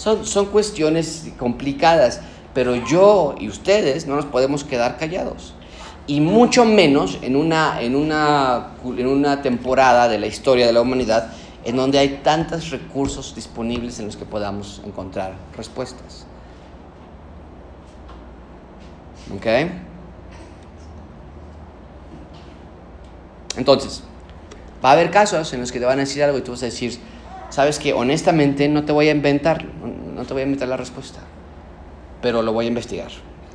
Son, 0.00 0.24
son 0.24 0.46
cuestiones 0.46 1.26
complicadas, 1.38 2.22
pero 2.54 2.74
yo 2.74 3.34
y 3.38 3.48
ustedes 3.48 4.06
no 4.06 4.16
nos 4.16 4.24
podemos 4.24 4.64
quedar 4.64 4.96
callados. 4.96 5.52
Y 6.06 6.22
mucho 6.22 6.64
menos 6.64 7.18
en 7.20 7.36
una, 7.36 7.82
en, 7.82 7.94
una, 7.94 8.68
en 8.82 9.06
una 9.06 9.42
temporada 9.42 10.08
de 10.08 10.18
la 10.18 10.26
historia 10.26 10.66
de 10.66 10.72
la 10.72 10.80
humanidad 10.80 11.30
en 11.66 11.76
donde 11.76 11.98
hay 11.98 12.20
tantos 12.24 12.70
recursos 12.70 13.34
disponibles 13.34 14.00
en 14.00 14.06
los 14.06 14.16
que 14.16 14.24
podamos 14.24 14.80
encontrar 14.86 15.34
respuestas. 15.54 16.24
¿Ok? 19.36 19.46
Entonces, 23.58 24.02
va 24.82 24.88
a 24.88 24.92
haber 24.92 25.10
casos 25.10 25.52
en 25.52 25.60
los 25.60 25.70
que 25.70 25.78
te 25.78 25.84
van 25.84 25.98
a 25.98 26.00
decir 26.00 26.22
algo 26.22 26.38
y 26.38 26.40
tú 26.40 26.52
vas 26.52 26.62
a 26.62 26.66
decir, 26.66 26.98
sabes 27.50 27.78
que 27.78 27.92
honestamente 27.92 28.68
no 28.68 28.84
te 28.84 28.92
voy 28.92 29.08
a 29.08 29.12
inventar, 29.12 29.64
no 29.64 30.24
te 30.24 30.32
voy 30.32 30.42
a 30.42 30.44
inventar 30.44 30.68
la 30.68 30.76
respuesta, 30.76 31.20
pero 32.22 32.42
lo 32.42 32.52
voy 32.52 32.64
a 32.64 32.68
investigar. 32.68 33.10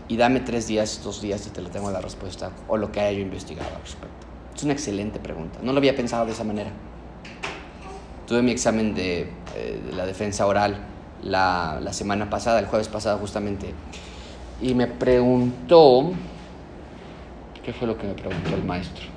Y 0.08 0.17
dame 0.17 0.41
tres 0.41 0.67
días, 0.67 1.01
dos 1.03 1.21
días 1.21 1.47
y 1.47 1.49
te 1.49 1.62
lo 1.62 1.69
tengo 1.69 1.89
la 1.89 1.99
respuesta 1.99 2.51
o 2.67 2.77
lo 2.77 2.91
que 2.91 2.99
haya 2.99 3.13
yo 3.13 3.21
investigado 3.21 3.69
al 3.75 3.81
respecto. 3.81 4.27
Es 4.55 4.63
una 4.63 4.73
excelente 4.73 5.19
pregunta. 5.19 5.60
No 5.63 5.73
lo 5.73 5.79
había 5.79 5.95
pensado 5.95 6.25
de 6.25 6.34
esa 6.34 6.43
manera. 6.43 6.69
Tuve 8.27 8.41
mi 8.41 8.51
examen 8.51 8.93
de, 8.93 9.29
eh, 9.55 9.81
la 9.95 10.05
defensa 10.05 10.45
oral 10.45 10.77
la 11.23 11.91
semana 11.91 12.29
pasada, 12.29 12.60
el 12.60 12.67
jueves 12.67 12.88
pasado 12.88 13.17
justamente, 13.17 13.73
y 14.62 14.73
me 14.73 14.88
preguntó, 14.88 16.12
¿qué 17.63 17.73
fue 17.73 17.88
lo 17.88 17.97
que 17.97 18.08
me 18.08 18.13
preguntó 18.13 18.55
el 18.55 18.63
maestro? 18.63 19.14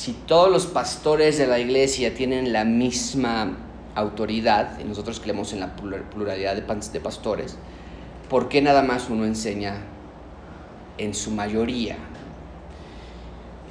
Si 0.00 0.14
todos 0.14 0.50
los 0.50 0.64
pastores 0.64 1.36
de 1.36 1.46
la 1.46 1.58
iglesia 1.58 2.14
tienen 2.14 2.54
la 2.54 2.64
misma 2.64 3.58
autoridad, 3.94 4.78
y 4.80 4.84
nosotros 4.84 5.20
creemos 5.20 5.52
en 5.52 5.60
la 5.60 5.76
pluralidad 5.76 6.56
de 6.56 7.00
pastores, 7.00 7.58
¿por 8.30 8.48
qué 8.48 8.62
nada 8.62 8.82
más 8.82 9.10
uno 9.10 9.26
enseña 9.26 9.82
en 10.96 11.12
su 11.12 11.30
mayoría? 11.32 11.98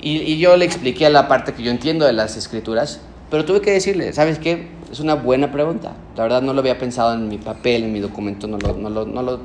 Y, 0.02 0.38
yo 0.38 0.56
le 0.56 0.66
expliqué 0.66 1.10
la 1.10 1.28
parte 1.28 1.54
que 1.56 1.64
yo 1.64 1.72
entiendo 1.72 2.06
de 2.06 2.14
las 2.14 2.38
escrituras, 2.38 3.02
pero 3.32 3.44
tuve 3.44 3.62
que 3.62 3.72
decirle, 3.72 4.14
¿sabes 4.14 4.38
qué? 4.38 4.68
Es 4.92 5.00
una 5.00 5.16
buena 5.16 5.52
pregunta. 5.52 5.96
La 6.16 6.24
verdad 6.24 6.44
no 6.44 6.54
lo 6.54 6.60
había 6.60 6.78
pensado 6.78 7.16
en 7.16 7.28
mi 7.28 7.40
papel, 7.40 7.86
en 7.86 7.92
mi 7.92 8.02
documento, 8.02 8.46
no 8.46 8.60
lo, 8.60 8.76
no 8.76 8.92
lo, 8.92 9.08
no 9.08 9.24
lo 9.24 9.40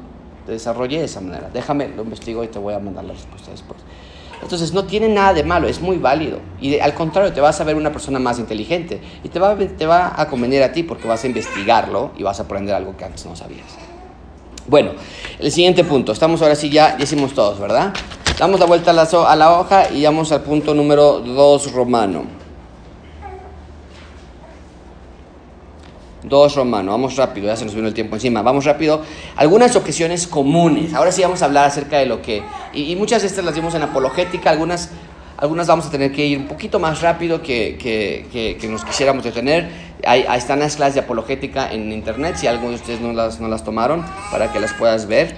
desarrollé 0.47 0.99
de 0.99 1.07
esa 1.07 1.23
manera. 1.23 1.49
Déjame, 1.51 1.89
lo 1.89 2.03
investigo 2.03 2.45
y 2.45 2.49
te 2.49 2.59
voy 2.59 2.75
a 2.75 2.79
mandar 2.79 3.05
la 3.05 3.15
respuesta 3.15 3.51
después. 3.53 3.81
Entonces 4.43 4.73
no 4.73 4.85
tiene 4.85 5.09
nada 5.09 5.35
de 5.35 5.45
malo, 5.45 5.69
es 5.69 5.81
muy 5.81 5.99
válido. 5.99 6.39
Y 6.61 6.79
al 6.79 6.95
contrario, 6.95 7.33
te 7.33 7.41
vas 7.41 7.61
a 7.61 7.65
ver 7.65 7.77
una 7.77 7.93
persona 7.93 8.19
más 8.19 8.39
inteligente 8.39 9.01
y 9.23 9.29
te 9.29 9.39
va, 9.39 9.57
te 9.57 9.87
va 9.87 10.15
a 10.17 10.29
convenir 10.29 10.63
a 10.63 10.73
ti 10.73 10.83
porque 10.83 11.09
vas 11.09 11.25
a 11.25 11.27
investigarlo 11.27 12.13
y 12.17 12.23
vas 12.23 12.41
a 12.41 12.45
aprender 12.45 12.75
algo 12.75 12.97
que 12.97 13.05
antes 13.05 13.25
no 13.27 13.35
sabías. 13.37 13.67
Bueno, 14.67 14.93
el 15.39 15.53
siguiente 15.53 15.85
punto. 15.85 16.13
Estamos 16.13 16.41
ahora 16.41 16.55
sí 16.55 16.71
ya, 16.71 16.97
ya 16.97 17.05
hicimos 17.05 17.35
todos, 17.35 17.59
¿verdad? 17.59 17.93
Damos 18.39 18.59
la 18.59 18.67
vuelta 18.67 18.91
a 18.91 18.95
la, 18.95 19.03
a 19.03 19.37
la 19.37 19.61
hoja 19.61 19.91
y 19.91 20.05
vamos 20.05 20.33
al 20.33 20.43
punto 20.43 20.75
número 20.75 21.21
2 21.21 21.73
romano. 21.73 22.44
2 26.25 26.57
Romano, 26.57 26.93
vamos 26.93 27.17
rápido, 27.17 27.47
ya 27.47 27.57
se 27.57 27.65
nos 27.65 27.75
vino 27.75 27.87
el 27.87 27.95
tiempo 27.95 28.17
encima, 28.17 28.43
vamos 28.43 28.65
rápido. 28.65 29.03
Algunas 29.37 29.77
objeciones 29.77 30.27
comunes, 30.27 30.95
ahora 30.95 31.13
sí 31.13 31.23
vamos 31.23 31.43
a 31.43 31.45
hablar 31.45 31.67
acerca 31.67 31.99
de 31.99 32.07
lo 32.07 32.23
que, 32.23 32.43
y, 32.73 32.97
muchas 32.97 33.23
de 33.23 33.29
estas 33.29 33.45
las 33.45 33.55
vimos 33.55 33.75
en 33.75 33.83
apologética, 33.83 34.51
algunas, 34.51 34.91
algunas 35.37 35.67
vamos 35.67 35.87
a 35.87 35.91
tener 35.91 36.13
que 36.13 36.25
ir 36.25 36.39
un 36.39 36.47
poquito 36.47 36.79
más 36.79 37.03
rápido 37.03 37.43
que, 37.43 37.77
que, 37.79 38.57
que, 38.59 38.69
nos 38.69 38.85
quisiéramos 38.85 39.25
detener. 39.25 39.95
Ahí, 40.07 40.25
ahí, 40.29 40.39
están 40.39 40.59
las 40.61 40.77
clases 40.77 40.95
de 40.95 41.01
apologética 41.01 41.71
en 41.73 41.93
internet, 41.93 42.37
si 42.37 42.47
algunos 42.47 42.73
de 42.73 42.77
ustedes 42.77 43.01
no 43.01 43.13
las, 43.13 43.41
no 43.41 43.49
las 43.49 43.65
tomaron, 43.65 44.05
para 44.31 44.53
que 44.53 44.61
las 44.61 44.73
puedas 44.75 45.07
ver. 45.07 45.37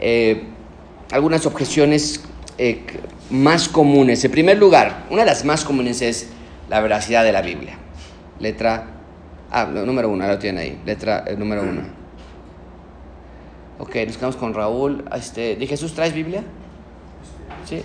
Eh, 0.00 0.44
algunas 1.12 1.46
objeciones 1.46 2.22
eh, 2.58 2.84
más 3.30 3.68
comunes. 3.68 4.24
En 4.24 4.30
primer 4.30 4.58
lugar, 4.58 5.04
una 5.10 5.22
de 5.22 5.26
las 5.26 5.44
más 5.44 5.64
comunes 5.64 6.02
es 6.02 6.28
la 6.68 6.80
veracidad 6.80 7.24
de 7.24 7.32
la 7.32 7.42
Biblia. 7.42 7.78
Letra 8.38 8.99
Ah, 9.50 9.64
número 9.64 10.08
uno, 10.08 10.22
ahora 10.22 10.34
lo 10.34 10.38
tiene 10.38 10.60
ahí. 10.60 10.80
Letra 10.86 11.24
eh, 11.26 11.36
número 11.36 11.62
uno. 11.62 11.82
Ok, 13.78 13.96
nos 14.06 14.16
quedamos 14.16 14.36
con 14.36 14.54
Raúl. 14.54 15.04
Este, 15.14 15.56
¿De 15.56 15.66
Jesús 15.66 15.94
traes 15.94 16.14
Biblia? 16.14 16.44
Sí. 17.64 17.82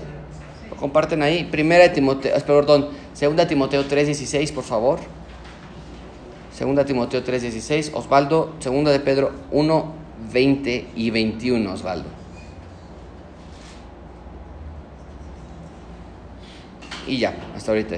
Lo 0.70 0.76
comparten 0.76 1.24
ahí. 1.24 1.46
Primera 1.46 1.84
de 1.84 1.90
Timoteo, 1.90 2.36
perdón, 2.46 2.90
segunda 3.14 3.48
Timoteo 3.48 3.84
3.16, 3.84 4.54
por 4.54 4.64
favor. 4.64 5.00
Segunda 6.54 6.86
Timoteo 6.86 7.24
3.16. 7.24 7.92
Osvaldo, 7.94 8.54
segunda 8.60 8.92
de 8.92 9.00
Pedro 9.00 9.32
1, 9.52 9.94
20 10.32 10.88
y 10.96 11.10
21, 11.10 11.74
Osvaldo. 11.74 12.10
Y 17.08 17.18
ya, 17.18 17.34
hasta 17.56 17.72
ahorita. 17.72 17.98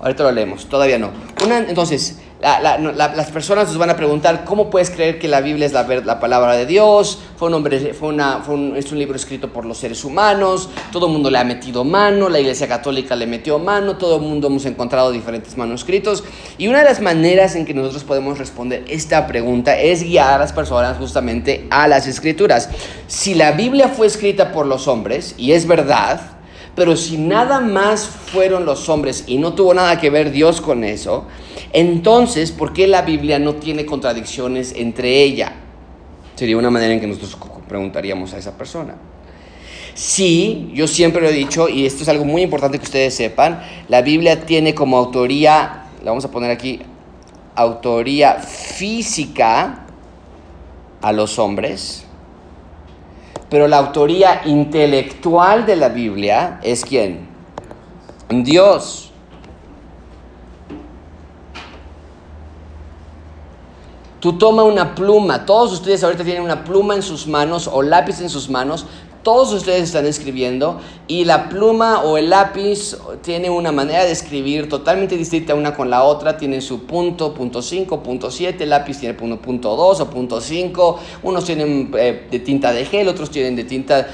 Ahorita 0.00 0.22
lo 0.24 0.32
leemos, 0.32 0.68
todavía 0.68 0.98
no. 0.98 1.10
Una, 1.44 1.58
entonces, 1.58 2.18
las 2.40 3.30
personas 3.30 3.68
nos 3.68 3.78
van 3.78 3.90
a 3.90 3.96
preguntar, 3.96 4.44
¿cómo 4.44 4.68
puedes 4.68 4.90
creer 4.90 5.18
que 5.18 5.26
la 5.26 5.40
Biblia 5.40 5.66
es 5.66 5.72
la, 5.72 5.84
la 5.84 6.20
palabra 6.20 6.54
de 6.54 6.66
Dios? 6.66 7.18
Fue 7.36 7.48
un 7.48 7.54
hombre, 7.54 7.94
fue 7.94 8.08
una, 8.08 8.42
es 8.76 8.92
un 8.92 8.98
libro 8.98 9.16
escrito 9.16 9.52
por 9.52 9.64
los 9.64 9.78
seres 9.78 10.04
humanos, 10.04 10.68
todo 10.92 11.06
el 11.06 11.12
mundo 11.12 11.30
le 11.30 11.38
ha 11.38 11.44
metido 11.44 11.82
mano, 11.84 12.28
la 12.28 12.38
Iglesia 12.38 12.68
Católica 12.68 13.16
le 13.16 13.26
metió 13.26 13.58
mano, 13.58 13.96
todo 13.96 14.16
el 14.16 14.22
mundo 14.22 14.48
hemos 14.48 14.66
encontrado 14.66 15.10
diferentes 15.12 15.56
manuscritos. 15.56 16.24
Y 16.58 16.68
una 16.68 16.80
de 16.80 16.84
las 16.84 17.00
maneras 17.00 17.56
en 17.56 17.64
que 17.64 17.72
nosotros 17.72 18.04
podemos 18.04 18.38
responder 18.38 18.84
esta 18.88 19.26
pregunta 19.26 19.78
es 19.78 20.02
guiar 20.02 20.34
a 20.34 20.38
las 20.38 20.52
personas 20.52 20.98
justamente 20.98 21.66
a 21.70 21.88
las 21.88 22.06
escrituras. 22.06 22.68
Si 23.06 23.34
la 23.34 23.52
Biblia 23.52 23.88
fue 23.88 24.06
escrita 24.06 24.52
por 24.52 24.66
los 24.66 24.88
hombres, 24.88 25.34
y 25.38 25.52
es 25.52 25.66
verdad, 25.66 26.20
pero 26.74 26.94
si 26.94 27.16
nada 27.16 27.60
más 27.60 28.06
fueron 28.06 28.66
los 28.66 28.88
hombres 28.90 29.24
y 29.26 29.38
no 29.38 29.54
tuvo 29.54 29.72
nada 29.72 29.98
que 29.98 30.10
ver 30.10 30.30
Dios 30.30 30.60
con 30.60 30.84
eso, 30.84 31.26
entonces, 31.72 32.52
¿por 32.52 32.72
qué 32.72 32.86
la 32.86 33.02
Biblia 33.02 33.38
no 33.38 33.54
tiene 33.54 33.84
contradicciones 33.84 34.72
entre 34.76 35.22
ella? 35.22 35.52
Sería 36.34 36.56
una 36.56 36.70
manera 36.70 36.92
en 36.92 37.00
que 37.00 37.06
nosotros 37.06 37.36
preguntaríamos 37.68 38.32
a 38.34 38.38
esa 38.38 38.56
persona. 38.56 38.94
Sí, 39.94 40.70
yo 40.74 40.86
siempre 40.86 41.22
lo 41.22 41.28
he 41.28 41.32
dicho, 41.32 41.68
y 41.68 41.86
esto 41.86 42.02
es 42.02 42.08
algo 42.10 42.26
muy 42.26 42.42
importante 42.42 42.78
que 42.78 42.84
ustedes 42.84 43.14
sepan, 43.14 43.62
la 43.88 44.02
Biblia 44.02 44.44
tiene 44.44 44.74
como 44.74 44.98
autoría, 44.98 45.86
la 46.04 46.10
vamos 46.10 46.24
a 46.26 46.30
poner 46.30 46.50
aquí, 46.50 46.80
autoría 47.54 48.34
física 48.34 49.86
a 51.00 51.12
los 51.12 51.38
hombres, 51.38 52.02
Pero 53.48 53.68
la 53.68 53.78
autoría 53.78 54.42
intelectual 54.44 55.66
de 55.66 55.76
la 55.76 55.88
Biblia 55.88 56.58
es 56.64 56.84
quién? 56.84 57.28
Dios. 58.28 59.12
Tú 64.26 64.32
toma 64.32 64.64
una 64.64 64.96
pluma, 64.96 65.46
todos 65.46 65.72
ustedes 65.72 66.02
ahorita 66.02 66.24
tienen 66.24 66.42
una 66.42 66.64
pluma 66.64 66.96
en 66.96 67.02
sus 67.04 67.28
manos 67.28 67.70
o 67.72 67.80
lápiz 67.80 68.20
en 68.20 68.28
sus 68.28 68.48
manos, 68.48 68.84
todos 69.26 69.52
ustedes 69.52 69.82
están 69.82 70.06
escribiendo 70.06 70.78
y 71.08 71.24
la 71.24 71.48
pluma 71.48 72.04
o 72.04 72.16
el 72.16 72.30
lápiz 72.30 72.96
tiene 73.22 73.50
una 73.50 73.72
manera 73.72 74.04
de 74.04 74.12
escribir 74.12 74.68
totalmente 74.68 75.16
distinta 75.16 75.56
una 75.56 75.74
con 75.74 75.90
la 75.90 76.04
otra, 76.04 76.36
tienen 76.36 76.62
su 76.62 76.86
punto, 76.86 77.34
punto 77.34 77.60
5, 77.60 78.04
punto 78.04 78.30
7, 78.30 78.62
el 78.62 78.70
lápiz 78.70 79.00
tiene 79.00 79.14
punto, 79.14 79.38
punto 79.38 79.74
2 79.74 80.00
o 80.00 80.10
punto 80.10 80.40
5, 80.40 81.00
unos 81.24 81.44
tienen 81.44 81.90
eh, 81.98 82.28
de 82.30 82.38
tinta 82.38 82.72
de 82.72 82.84
gel, 82.84 83.08
otros 83.08 83.28
tienen 83.28 83.56
de 83.56 83.64
tinta 83.64 84.06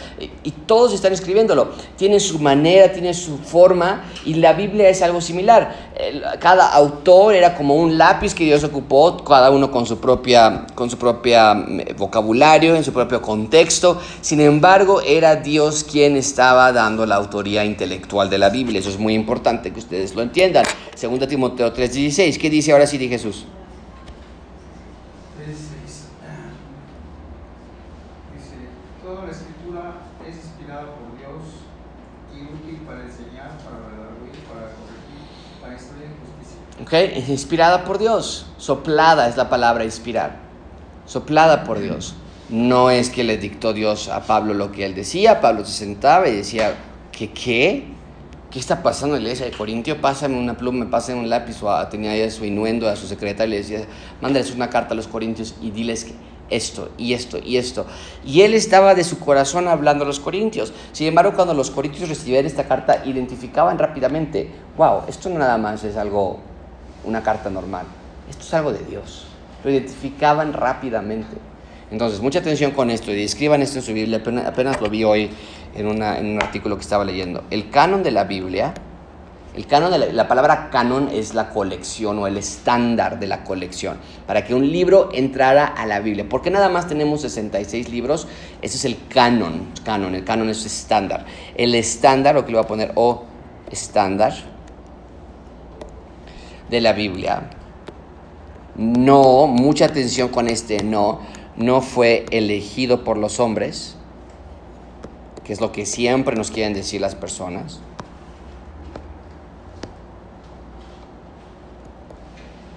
y 0.43 0.51
todos 0.51 0.95
están 0.95 1.13
escribiéndolo, 1.13 1.69
tienen 1.97 2.19
su 2.19 2.39
manera, 2.39 2.91
tienen 2.91 3.13
su 3.13 3.37
forma 3.37 4.07
y 4.25 4.33
la 4.33 4.55
Biblia 4.55 4.89
es 4.89 5.03
algo 5.03 5.21
similar. 5.21 5.93
Cada 6.41 6.73
autor 6.73 7.35
era 7.35 7.55
como 7.55 7.77
un 7.77 7.99
lápiz 7.99 8.35
que 8.35 8.45
Dios 8.45 8.65
ocupó, 8.65 9.23
cada 9.23 9.51
uno 9.51 9.71
con 9.71 9.85
su 9.85 9.99
propia, 9.99 10.67
con 10.75 10.89
su 10.89 10.97
propia 10.97 11.55
mm, 11.55 11.97
vocabulario, 11.99 12.75
en 12.75 12.83
su 12.83 12.95
propio 12.95 13.21
contexto. 13.21 14.01
Sin 14.21 14.41
embargo, 14.41 15.02
era 15.07 15.37
Dios 15.37 15.85
quien 15.85 16.17
estaba 16.17 16.73
dando 16.73 17.07
la 17.07 17.17
autoría 17.17 17.65
intelectual 17.65 18.31
de 18.31 18.39
la 18.39 18.51
Biblia. 18.51 18.81
Eso 18.81 18.91
es 18.91 18.99
muy 18.99 19.15
importante 19.15 19.73
que 19.73 19.79
ustedes 19.79 20.15
lo 20.15 20.23
entiendan. 20.23 20.65
Segunda 20.95 21.27
Timoteo 21.27 21.73
3:16, 21.73 22.39
¿qué 22.39 22.51
dice 22.51 22.73
ahora 22.73 22.87
sí 22.87 22.99
de 22.99 23.09
Jesús? 23.09 23.45
Dice, 28.35 28.69
toda 29.03 29.25
la 29.25 29.31
escritura 29.31 29.95
es 30.27 30.37
inspirada 30.37 30.83
por 30.83 31.19
Dios 31.19 31.43
y 32.33 32.43
útil 32.45 32.81
para 32.87 33.03
enseñar, 33.03 33.59
para 33.59 33.79
redarguir, 33.91 34.45
para 34.49 34.67
corregir, 34.73 35.61
para 35.61 35.73
instruir 35.75 36.05
en 36.05 36.15
justicia. 36.21 36.59
¿Ok? 36.83 36.93
Es 37.17 37.29
inspirada 37.29 37.85
por 37.85 37.99
Dios. 37.99 38.47
Soplada 38.59 39.29
es 39.29 39.37
la 39.37 39.49
palabra 39.49 39.85
inspirar. 39.85 40.37
Soplada 41.07 41.65
por 41.65 41.79
Dios. 41.79 42.15
No 42.53 42.91
es 42.91 43.09
que 43.09 43.25
le 43.25 43.39
dictó 43.39 43.73
Dios 43.73 44.11
a 44.11 44.25
Pablo 44.27 44.53
lo 44.53 44.73
que 44.73 44.85
él 44.85 44.95
decía. 44.95 45.41
Pablo 45.41 45.65
se 45.65 45.73
sentaba 45.73 46.29
y 46.29 46.37
decía, 46.37 46.75
¿qué 47.11 47.31
qué? 47.31 47.87
¿Qué 48.51 48.59
está 48.59 48.83
pasando 48.83 49.17
en 49.17 49.23
la 49.23 49.29
iglesia 49.31 49.47
de 49.47 49.57
Corintio? 49.57 49.99
Pásame 50.03 50.39
una 50.39 50.55
pluma, 50.55 50.91
pásame 50.91 51.19
un 51.19 51.31
lápiz. 51.31 51.63
O 51.63 51.89
tenía 51.89 52.15
ya 52.15 52.31
su 52.31 52.45
inuendo 52.45 52.91
a 52.91 52.97
su 52.97 53.07
secretario 53.07 53.55
y 53.55 53.57
le 53.57 53.63
decía, 53.63 53.87
mándales 54.21 54.55
una 54.55 54.69
carta 54.69 54.93
a 54.93 54.97
los 54.99 55.09
corintios 55.09 55.55
y 55.63 55.71
diles 55.71 56.05
que 56.05 56.13
esto 56.51 56.91
y 56.99 57.15
esto 57.15 57.39
y 57.43 57.57
esto. 57.57 57.87
Y 58.23 58.43
él 58.43 58.53
estaba 58.53 58.95
de 58.95 59.05
su 59.05 59.19
corazón 59.19 59.67
hablando 59.67 60.05
a 60.05 60.07
los 60.07 60.21
corintios. 60.21 60.75
Sin 60.93 61.07
embargo, 61.07 61.33
cuando 61.35 61.55
los 61.55 61.71
corintios 61.71 62.11
recibían 62.11 62.45
esta 62.45 62.69
carta, 62.69 63.03
identificaban 63.07 63.79
rápidamente, 63.79 64.51
wow, 64.77 65.05
esto 65.09 65.31
no 65.31 65.39
nada 65.39 65.57
más 65.57 65.85
es 65.85 65.97
algo, 65.97 66.39
una 67.05 67.23
carta 67.23 67.49
normal. 67.49 67.87
Esto 68.29 68.43
es 68.43 68.53
algo 68.53 68.75
de 68.75 68.85
Dios. 68.85 69.25
Lo 69.65 69.71
identificaban 69.71 70.53
rápidamente. 70.53 71.52
Entonces, 71.93 72.21
mucha 72.21 72.39
atención 72.39 72.71
con 72.71 72.91
esto 72.91 73.13
y 73.13 73.23
escriban 73.23 73.61
esto 73.61 73.79
en 73.79 73.85
su 73.85 73.93
Biblia. 73.93 74.23
Apenas, 74.47 74.81
lo 74.81 74.89
vi 74.89 75.05
hoy 75.05 75.29
en, 75.75 75.87
un 75.87 76.03
artículo 76.43 76.77
que 76.77 76.83
estaba 76.83 77.05
leyendo. 77.05 77.45
El 77.51 77.69
canon 77.69 78.03
de 78.03 78.11
la 78.11 78.25
Biblia, 78.25 78.73
el 79.55 79.67
canon 79.67 79.93
de 79.93 79.99
la, 79.99 80.07
la 80.07 80.27
palabra 80.27 80.71
canon 80.71 81.11
es 81.13 81.35
la 81.35 81.51
colección 81.51 82.19
o 82.19 82.27
el 82.27 82.39
estándar 82.39 83.21
de 83.21 83.27
la 83.27 83.45
colección. 83.45 83.99
Para 84.27 84.43
que 84.43 84.55
un 84.55 84.73
libro 84.73 85.11
entrara 85.13 85.67
a 85.67 85.85
la 85.85 86.01
Biblia. 86.01 86.27
¿Por 86.27 86.41
qué 86.41 86.51
nada 86.51 86.71
más 86.71 86.89
tenemos 86.89 87.21
66 87.21 87.91
libros? 87.91 88.27
Ese 88.63 88.79
es 88.79 88.87
el 88.87 88.97
canon. 89.09 89.67
canon 89.85 90.15
el 90.15 90.25
canon 90.25 90.49
es 90.49 90.65
estándar. 90.65 91.27
El 91.55 91.75
estándar, 91.75 92.35
lo 92.35 92.47
que 92.47 92.53
le 92.53 92.57
voy 92.57 92.65
a 92.65 92.69
poner 92.69 92.93
O, 92.95 93.25
estándar 93.71 94.33
de 96.71 96.81
la 96.81 96.95
Biblia. 96.95 97.51
No, 98.77 99.47
mucha 99.47 99.85
atención 99.85 100.29
con 100.29 100.49
este 100.49 100.83
no, 100.83 101.21
no 101.57 101.81
fue 101.81 102.25
elegido 102.31 103.05
por 103.05 103.17
los 103.19 103.41
hombres, 103.41 103.97
que 105.45 105.53
es 105.53 105.61
lo 105.61 105.73
que 105.73 105.87
siempre 105.87 106.37
nos 106.37 106.51
quieren 106.51 106.73
decir 106.73 107.01
las 107.01 107.15
personas. 107.15 107.81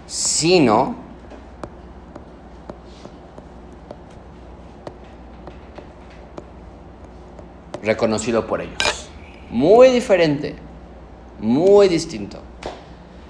Sino 0.07 0.95
reconocido 7.85 8.47
por 8.47 8.61
ellos. 8.61 9.09
Muy 9.49 9.89
diferente, 9.89 10.55
muy 11.39 11.87
distinto. 11.87 12.39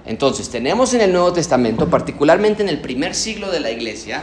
Entonces, 0.05 0.49
tenemos 0.49 0.93
en 0.93 1.01
el 1.01 1.11
Nuevo 1.11 1.33
Testamento, 1.33 1.89
particularmente 1.89 2.63
en 2.63 2.69
el 2.69 2.79
primer 2.79 3.15
siglo 3.15 3.51
de 3.51 3.59
la 3.59 3.71
iglesia, 3.71 4.21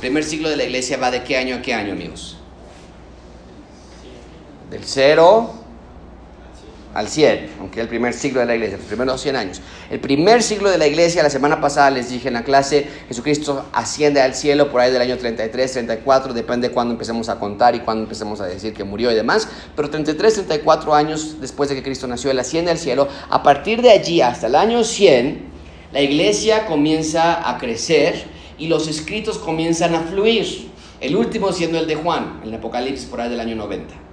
primer 0.00 0.24
siglo 0.24 0.48
de 0.48 0.56
la 0.56 0.64
iglesia 0.64 0.96
va 0.96 1.10
de 1.10 1.22
qué 1.22 1.36
año 1.36 1.56
a 1.56 1.62
qué 1.62 1.74
año, 1.74 1.92
amigos? 1.92 2.36
Del 4.70 4.82
0 4.84 5.54
al 6.92 7.06
100, 7.06 7.50
aunque 7.60 7.80
el 7.80 7.86
primer 7.86 8.14
siglo 8.14 8.40
de 8.40 8.46
la 8.46 8.54
iglesia, 8.56 8.76
los 8.76 8.86
primeros 8.86 9.20
100 9.20 9.36
años. 9.36 9.60
El 9.90 10.00
primer 10.00 10.42
siglo 10.42 10.70
de 10.70 10.78
la 10.78 10.88
iglesia, 10.88 11.22
la 11.22 11.30
semana 11.30 11.60
pasada 11.60 11.90
les 11.90 12.10
dije 12.10 12.28
en 12.28 12.34
la 12.34 12.42
clase, 12.42 12.86
Jesucristo 13.06 13.66
asciende 13.72 14.20
al 14.20 14.34
cielo 14.34 14.70
por 14.72 14.80
ahí 14.80 14.90
del 14.90 15.00
año 15.00 15.16
33, 15.16 15.72
34, 15.72 16.34
depende 16.34 16.68
de 16.68 16.74
cuándo 16.74 16.92
empecemos 16.92 17.28
a 17.28 17.38
contar 17.38 17.76
y 17.76 17.80
cuándo 17.80 18.02
empecemos 18.02 18.40
a 18.40 18.46
decir 18.46 18.74
que 18.74 18.82
murió 18.82 19.12
y 19.12 19.14
demás, 19.14 19.48
pero 19.76 19.88
33, 19.88 20.34
34 20.34 20.94
años 20.94 21.40
después 21.40 21.68
de 21.68 21.76
que 21.76 21.82
Cristo 21.82 22.08
nació, 22.08 22.32
Él 22.32 22.38
asciende 22.40 22.72
al 22.72 22.78
cielo. 22.78 23.06
A 23.28 23.42
partir 23.42 23.82
de 23.82 23.90
allí 23.90 24.20
hasta 24.20 24.48
el 24.48 24.56
año 24.56 24.82
100, 24.82 25.48
la 25.92 26.00
iglesia 26.00 26.66
comienza 26.66 27.48
a 27.48 27.58
crecer 27.58 28.39
y 28.60 28.68
los 28.68 28.86
escritos 28.86 29.38
comienzan 29.38 29.94
a 29.96 30.02
fluir. 30.02 30.70
El 31.00 31.16
último 31.16 31.52
siendo 31.52 31.78
el 31.78 31.86
de 31.86 31.96
Juan, 31.96 32.42
el 32.44 32.54
Apocalipsis 32.54 33.06
por 33.06 33.20
ahí 33.20 33.30
del 33.30 33.40
año 33.40 33.56
90 33.56 34.10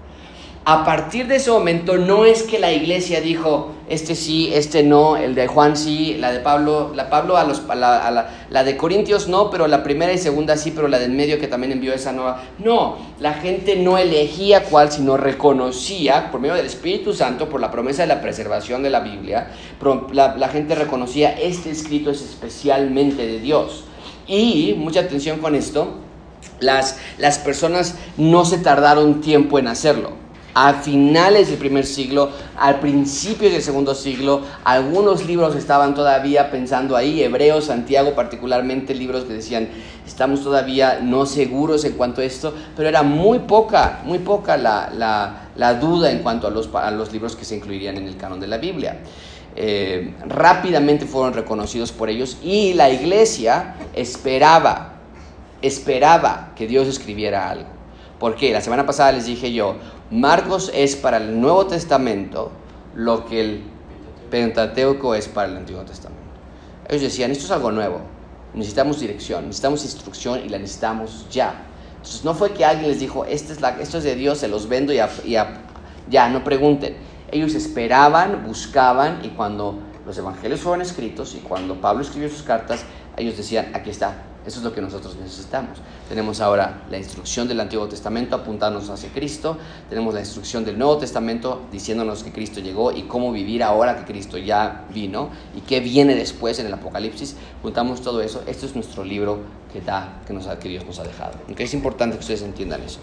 a 0.69 0.83
partir 0.83 1.27
de 1.27 1.37
ese 1.37 1.49
momento 1.49 1.95
no 1.95 2.25
es 2.25 2.43
que 2.43 2.59
la 2.59 2.73
iglesia 2.73 3.21
dijo, 3.21 3.71
este 3.87 4.15
sí, 4.15 4.49
este 4.53 4.83
no, 4.83 5.15
el 5.15 5.33
de 5.33 5.47
Juan 5.47 5.77
sí, 5.77 6.17
la 6.19 6.29
de 6.29 6.41
Pablo, 6.41 6.91
la 6.93 7.09
Pablo 7.09 7.37
a 7.37 7.45
los, 7.45 7.63
la, 7.73 8.27
la, 8.49 8.63
de 8.65 8.75
Corintios 8.75 9.29
no, 9.29 9.49
pero 9.49 9.67
la 9.67 9.81
primera 9.81 10.11
y 10.11 10.17
segunda 10.17 10.57
sí, 10.57 10.71
pero 10.75 10.89
la 10.89 10.99
del 10.99 11.11
medio 11.11 11.39
que 11.39 11.47
también 11.47 11.71
envió 11.71 11.93
esa 11.93 12.11
no. 12.11 12.35
No, 12.59 12.97
la 13.21 13.35
gente 13.35 13.77
no 13.77 13.97
elegía 13.97 14.63
cuál, 14.63 14.91
sino 14.91 15.15
reconocía, 15.15 16.29
por 16.31 16.41
medio 16.41 16.55
del 16.55 16.65
Espíritu 16.65 17.13
Santo, 17.13 17.47
por 17.47 17.61
la 17.61 17.71
promesa 17.71 18.01
de 18.01 18.09
la 18.09 18.19
preservación 18.19 18.83
de 18.83 18.89
la 18.89 18.99
Biblia, 18.99 19.47
la 20.11 20.49
gente 20.49 20.75
reconocía, 20.75 21.31
este 21.31 21.71
escrito 21.71 22.11
es 22.11 22.21
especialmente 22.21 23.25
de 23.25 23.39
Dios. 23.39 23.85
Y, 24.27 24.73
mucha 24.77 25.01
atención 25.01 25.39
con 25.39 25.55
esto, 25.55 25.95
las, 26.59 26.97
las 27.17 27.39
personas 27.39 27.95
no 28.17 28.45
se 28.45 28.57
tardaron 28.57 29.21
tiempo 29.21 29.59
en 29.59 29.67
hacerlo 29.67 30.11
a 30.59 30.73
finales 30.73 31.49
del 31.49 31.59
primer 31.59 31.85
siglo, 31.85 32.31
al 32.57 32.79
principio 32.79 33.47
del 33.47 33.61
segundo 33.61 33.93
siglo, 33.93 34.41
algunos 34.63 35.23
libros 35.27 35.55
estaban 35.55 35.93
todavía 35.93 36.49
pensando 36.49 36.95
ahí, 36.95 37.21
Hebreos, 37.21 37.65
Santiago 37.65 38.15
particularmente, 38.15 38.95
libros 38.95 39.25
que 39.25 39.33
decían, 39.33 39.69
estamos 40.07 40.41
todavía 40.41 40.99
no 40.99 41.27
seguros 41.27 41.85
en 41.85 41.93
cuanto 41.93 42.21
a 42.21 42.23
esto, 42.23 42.55
pero 42.75 42.89
era 42.89 43.03
muy 43.03 43.37
poca, 43.37 44.01
muy 44.03 44.17
poca 44.17 44.57
la, 44.57 44.89
la- 44.97 45.43
la 45.55 45.75
duda 45.75 46.09
en 46.09 46.19
cuanto 46.23 46.47
a 46.47 46.49
los, 46.49 46.73
a 46.73 46.89
los 46.89 47.11
libros 47.13 47.35
que 47.35 47.45
se 47.45 47.55
incluirían 47.55 47.97
en 47.97 48.07
el 48.07 48.17
canon 48.17 48.39
de 48.39 48.47
la 48.47 48.57
Biblia. 48.57 48.97
Eh, 49.59 50.13
rápidamente 50.27 51.07
fueron 51.07 51.33
reconocidos 51.33 51.91
por 51.91 52.09
ellos 52.09 52.37
y 52.43 52.73
la 52.73 52.91
iglesia 52.91 53.75
esperaba, 53.95 54.99
esperaba 55.63 56.51
que 56.55 56.67
Dios 56.67 56.87
escribiera 56.87 57.49
algo. 57.49 57.67
¿Por 58.19 58.35
qué? 58.35 58.53
La 58.53 58.61
semana 58.61 58.85
pasada 58.85 59.13
les 59.13 59.25
dije 59.25 59.51
yo, 59.51 59.77
Marcos 60.11 60.71
es 60.75 60.95
para 60.95 61.17
el 61.17 61.41
Nuevo 61.41 61.65
Testamento 61.65 62.51
lo 62.93 63.25
que 63.25 63.41
el 63.41 63.63
Pentateuco 64.29 65.15
es 65.15 65.27
para 65.27 65.49
el 65.49 65.57
Antiguo 65.57 65.81
Testamento. 65.81 66.21
Ellos 66.87 67.01
decían, 67.01 67.31
esto 67.31 67.45
es 67.45 67.51
algo 67.51 67.71
nuevo, 67.71 68.01
necesitamos 68.53 68.99
dirección, 68.99 69.45
necesitamos 69.47 69.83
instrucción 69.83 70.41
y 70.45 70.49
la 70.49 70.59
necesitamos 70.59 71.25
ya. 71.31 71.63
Entonces 71.95 72.23
no 72.23 72.35
fue 72.35 72.53
que 72.53 72.63
alguien 72.63 72.89
les 72.89 72.99
dijo, 72.99 73.25
"Esta 73.25 73.53
es 73.53 73.59
la, 73.59 73.71
esto 73.81 73.97
es 73.97 74.03
de 74.03 74.15
Dios, 74.15 74.37
se 74.37 74.47
los 74.47 74.69
vendo 74.69 74.93
y, 74.93 74.97
ya, 75.27 76.29
no 76.29 76.43
pregunten. 76.43 76.95
Ellos 77.31 77.53
esperaban, 77.55 78.45
buscaban 78.45 79.19
y 79.23 79.29
cuando 79.29 79.79
los 80.05 80.17
evangelios 80.17 80.61
fueron 80.61 80.81
escritos 80.81 81.35
y 81.35 81.39
cuando 81.39 81.81
Pablo 81.81 82.01
escribió 82.01 82.29
sus 82.29 82.43
cartas, 82.43 82.85
ellos 83.17 83.35
decían, 83.35 83.71
aquí 83.73 83.89
está, 83.89 84.23
Eso 84.45 84.59
es 84.59 84.63
lo 84.63 84.73
que 84.73 84.79
nosotros 84.79 85.17
necesitamos. 85.17 85.79
Tenemos 86.07 86.39
ahora 86.39 86.83
la 86.89 86.97
instrucción 86.97 87.49
del 87.49 87.59
Antiguo 87.59 87.87
Testamento 87.87 88.37
apuntándonos 88.37 88.89
hacia 88.89 89.09
Cristo. 89.09 89.57
Tenemos 89.89 90.13
la 90.13 90.21
instrucción 90.21 90.63
del 90.63 90.77
Nuevo 90.77 90.97
Testamento 90.97 91.63
diciéndonos 91.69 92.23
que 92.23 92.31
Cristo 92.31 92.61
llegó 92.61 92.93
y 92.93 93.03
cómo 93.03 93.33
vivir 93.33 93.61
ahora 93.61 93.97
que 93.97 94.05
Cristo 94.05 94.37
ya 94.37 94.85
vino 94.93 95.31
y 95.53 95.61
qué 95.61 95.81
viene 95.81 96.15
después 96.15 96.59
en 96.59 96.67
el 96.67 96.73
Apocalipsis. 96.73 97.35
Juntamos 97.61 98.01
todo 98.01 98.21
eso. 98.21 98.41
Esto 98.47 98.67
es 98.67 98.75
nuestro 98.75 99.03
libro 99.03 99.39
que, 99.73 99.81
da, 99.81 100.21
que, 100.25 100.31
nos, 100.31 100.47
que 100.47 100.69
Dios 100.69 100.85
nos 100.85 100.97
ha 100.99 101.03
dejado. 101.03 101.33
¿Okay? 101.51 101.65
Es 101.65 101.73
importante 101.73 102.15
que 102.15 102.21
ustedes 102.21 102.43
entiendan 102.43 102.81
eso. 102.83 102.99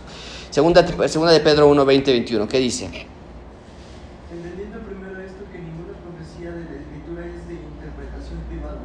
Segunda, 0.48 0.86
segunda 1.08 1.32
de 1.32 1.40
Pedro 1.40 1.68
1, 1.68 1.84
20, 1.84 2.12
21. 2.12 2.48
¿Qué 2.48 2.58
dice? 2.58 2.86
Entendiendo 4.32 4.78
primero 4.80 5.20
esto 5.20 5.44
que 5.52 5.58
ninguna 5.58 5.92
profecía 5.98 6.50
de 6.52 6.64
la 6.64 6.76
escritura 6.78 7.26
es 7.26 7.46
de 7.46 7.54
interpretación 7.54 8.38
privada, 8.48 8.80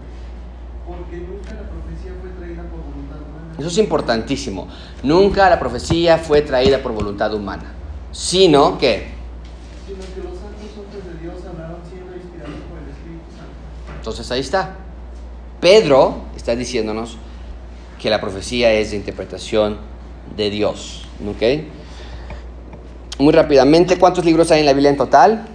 porque 0.85 1.17
nunca 1.17 1.53
la 1.53 1.69
profecía 1.69 2.13
fue 2.21 2.29
traída 2.37 2.63
por 2.69 2.81
voluntad 2.85 3.21
humana. 3.21 3.48
Eso 3.59 3.67
es 3.67 3.77
importantísimo. 3.77 4.67
Nunca 5.03 5.49
la 5.49 5.59
profecía 5.59 6.17
fue 6.17 6.41
traída 6.41 6.81
por 6.81 6.93
voluntad 6.93 7.33
humana, 7.33 7.73
sino 8.11 8.77
que, 8.77 9.19
Sino 9.85 9.99
que 9.99 10.21
los 10.21 10.39
santos 10.39 10.69
hombres 10.77 11.05
de 11.05 11.21
Dios 11.21 11.35
hablaron 11.45 11.77
siendo 11.89 12.15
inspirados 12.15 12.55
por 12.69 12.79
el 12.79 12.89
Espíritu 12.89 13.25
Santo. 13.35 13.97
entonces 13.97 14.31
ahí 14.31 14.39
está. 14.39 14.75
Pedro 15.59 16.23
está 16.37 16.55
diciéndonos 16.55 17.17
que 18.01 18.09
la 18.09 18.21
profecía 18.21 18.71
es 18.71 18.91
de 18.91 18.97
interpretación 18.97 19.77
de 20.37 20.49
Dios. 20.49 21.05
¿Ok? 21.27 21.65
Muy 23.19 23.33
rápidamente, 23.33 23.97
¿cuántos 23.97 24.23
libros 24.23 24.49
hay 24.51 24.61
en 24.61 24.65
la 24.65 24.73
Biblia 24.73 24.91
en 24.91 24.97
total? 24.97 25.45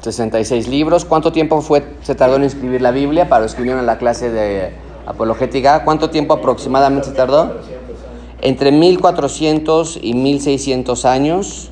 66 0.00 0.68
libros. 0.68 1.04
¿Cuánto 1.04 1.32
tiempo 1.32 1.60
fue, 1.60 1.84
se 2.02 2.14
tardó 2.14 2.36
en 2.36 2.44
escribir 2.44 2.80
la 2.82 2.90
Biblia 2.90 3.28
para 3.28 3.42
los 3.42 3.54
que 3.54 3.62
vinieron 3.62 3.82
a 3.82 3.86
la 3.86 3.98
clase 3.98 4.30
de 4.30 4.72
apologética? 5.08 5.84
¿Cuánto 5.84 6.10
tiempo 6.10 6.34
aproximadamente 6.34 7.10
tardó? 7.10 7.56
Entre 8.40 8.70
1400 8.70 9.98
y 10.02 10.14
1600 10.14 11.04
años. 11.06 11.70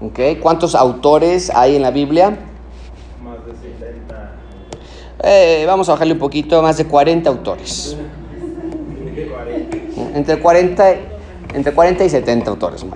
¿Ok? 0.00 0.40
¿Cuántos 0.40 0.74
autores 0.74 1.50
hay 1.54 1.76
en 1.76 1.82
la 1.82 1.90
Biblia? 1.90 2.38
Más 3.22 3.44
de 3.44 3.52
70. 3.52 4.32
Eh, 5.24 5.64
vamos 5.66 5.88
a 5.88 5.92
bajarle 5.92 6.12
un 6.12 6.20
poquito, 6.20 6.62
más 6.62 6.76
de 6.76 6.86
40 6.86 7.28
autores. 7.28 7.96
40. 9.28 9.76
Entre 10.16 10.38
40, 10.38 10.94
entre 11.54 11.74
40 11.74 12.04
y 12.04 12.08
70 12.08 12.50
autores. 12.50 12.86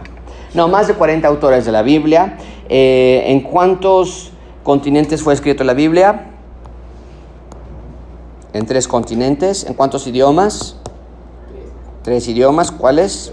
No, 0.54 0.68
más 0.68 0.86
de 0.86 0.94
40 0.94 1.26
autores 1.26 1.64
de 1.64 1.72
la 1.72 1.82
Biblia. 1.82 2.38
Eh, 2.68 3.24
¿En 3.26 3.40
cuántos 3.40 4.30
continentes 4.62 5.20
fue 5.20 5.34
escrito 5.34 5.64
la 5.64 5.74
Biblia? 5.74 6.31
En 8.52 8.66
tres 8.66 8.86
continentes. 8.88 9.64
¿En 9.64 9.74
cuántos 9.74 10.06
idiomas? 10.06 10.76
Tres 12.02 12.28
idiomas. 12.28 12.70
¿Cuáles? 12.70 13.32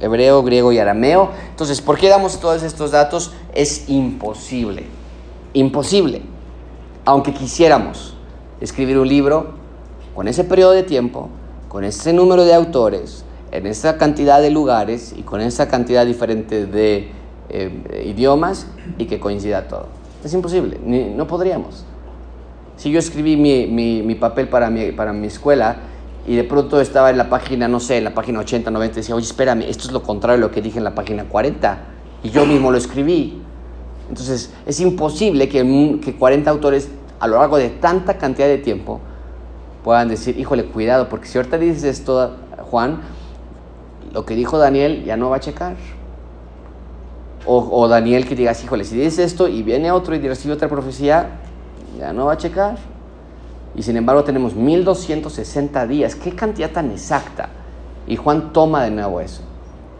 Hebreo, 0.00 0.42
griego 0.42 0.72
y 0.72 0.78
arameo. 0.78 1.30
Entonces, 1.50 1.80
¿por 1.80 1.98
qué 1.98 2.08
damos 2.08 2.40
todos 2.40 2.62
estos 2.62 2.90
datos? 2.90 3.32
Es 3.54 3.88
imposible. 3.88 4.84
Imposible. 5.52 6.22
Aunque 7.04 7.32
quisiéramos 7.34 8.16
escribir 8.60 8.98
un 8.98 9.08
libro 9.08 9.54
con 10.14 10.28
ese 10.28 10.44
periodo 10.44 10.72
de 10.72 10.82
tiempo, 10.82 11.28
con 11.68 11.84
ese 11.84 12.12
número 12.12 12.44
de 12.44 12.54
autores, 12.54 13.24
en 13.50 13.66
esa 13.66 13.98
cantidad 13.98 14.40
de 14.40 14.50
lugares 14.50 15.14
y 15.16 15.22
con 15.22 15.40
esa 15.40 15.68
cantidad 15.68 16.06
diferente 16.06 16.66
de 16.66 17.10
eh, 17.48 18.04
idiomas 18.06 18.66
y 18.98 19.06
que 19.06 19.20
coincida 19.20 19.68
todo. 19.68 19.86
Es 20.24 20.32
imposible, 20.32 20.78
no 20.84 21.26
podríamos. 21.26 21.84
Si 22.82 22.90
yo 22.90 22.98
escribí 22.98 23.36
mi, 23.36 23.68
mi- 23.68 24.14
papel 24.16 24.48
para 24.48 24.68
mi, 24.68 24.90
para 24.90 25.12
mi 25.12 25.28
escuela 25.28 25.76
y 26.26 26.34
de 26.34 26.42
pronto 26.42 26.80
estaba 26.80 27.10
en 27.10 27.16
la 27.16 27.28
página, 27.30 27.68
no 27.68 27.78
sé, 27.78 27.98
en 27.98 28.02
la 28.02 28.12
página 28.12 28.40
80, 28.40 28.72
90, 28.72 28.96
decía, 28.96 29.14
oye, 29.14 29.24
espérame, 29.24 29.62
esto 29.68 29.86
es 29.86 29.92
lo 29.92 30.02
contrario 30.02 30.40
de 30.40 30.48
lo 30.48 30.50
que 30.52 30.60
dije 30.60 30.78
en 30.78 30.84
la 30.84 30.92
página 30.92 31.22
40 31.22 31.78
y 32.24 32.30
yo 32.30 32.44
mismo 32.44 32.72
lo 32.72 32.78
escribí. 32.78 33.40
Entonces, 34.08 34.52
es 34.66 34.80
imposible 34.80 35.48
que, 35.48 35.62
un- 35.62 36.00
que 36.00 36.16
40 36.16 36.50
autores 36.50 36.88
a 37.20 37.28
lo 37.28 37.36
largo 37.38 37.56
de 37.56 37.68
tanta 37.68 38.18
cantidad 38.18 38.48
de 38.48 38.58
tiempo 38.58 38.98
puedan 39.84 40.08
decir, 40.08 40.36
híjole, 40.36 40.64
cuidado, 40.64 41.08
porque 41.08 41.28
si 41.28 41.38
ahorita 41.38 41.58
dices 41.58 41.84
esto, 41.84 42.34
Juan, 42.68 42.98
lo 44.12 44.26
que 44.26 44.34
dijo 44.34 44.58
Daniel 44.58 45.04
ya 45.04 45.16
no 45.16 45.30
va 45.30 45.36
a 45.36 45.40
checar. 45.40 45.76
O, 47.46 47.58
o 47.80 47.86
Daniel 47.86 48.26
que 48.26 48.34
digas, 48.34 48.64
híjole, 48.64 48.82
si 48.82 48.96
dices 48.96 49.20
esto 49.20 49.46
y 49.46 49.62
viene 49.62 49.92
otro 49.92 50.16
y 50.16 50.18
recibe 50.26 50.54
otra 50.54 50.68
profecía, 50.68 51.38
no 52.10 52.26
va 52.26 52.32
a 52.32 52.36
checar. 52.38 52.78
Y 53.74 53.82
sin 53.82 53.96
embargo 53.96 54.24
tenemos 54.24 54.54
1260 54.54 55.86
días. 55.86 56.14
¿Qué 56.14 56.34
cantidad 56.34 56.70
tan 56.70 56.90
exacta? 56.90 57.50
Y 58.06 58.16
Juan 58.16 58.52
toma 58.52 58.84
de 58.84 58.90
nuevo 58.90 59.20
eso. 59.20 59.42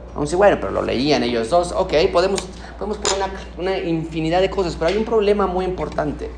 Vamos 0.08 0.22
a 0.22 0.24
decir, 0.24 0.38
bueno, 0.38 0.58
pero 0.60 0.72
lo 0.72 0.82
leían 0.82 1.22
ellos 1.22 1.50
dos. 1.50 1.72
Ok, 1.72 1.92
podemos, 2.12 2.40
podemos 2.78 2.98
poner 2.98 3.16
una, 3.56 3.72
una 3.76 3.78
infinidad 3.78 4.40
de 4.40 4.50
cosas, 4.50 4.74
pero 4.76 4.88
hay 4.88 4.96
un 4.96 5.04
problema 5.04 5.46
muy 5.46 5.64
importante. 5.64 6.30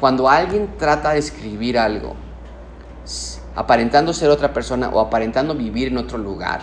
Cuando 0.00 0.28
alguien 0.28 0.70
trata 0.78 1.12
de 1.12 1.18
escribir 1.18 1.78
algo, 1.78 2.14
aparentando 3.56 4.12
ser 4.12 4.30
otra 4.30 4.52
persona 4.52 4.88
o 4.90 5.00
aparentando 5.00 5.54
vivir 5.54 5.88
en 5.88 5.98
otro 5.98 6.18
lugar 6.18 6.60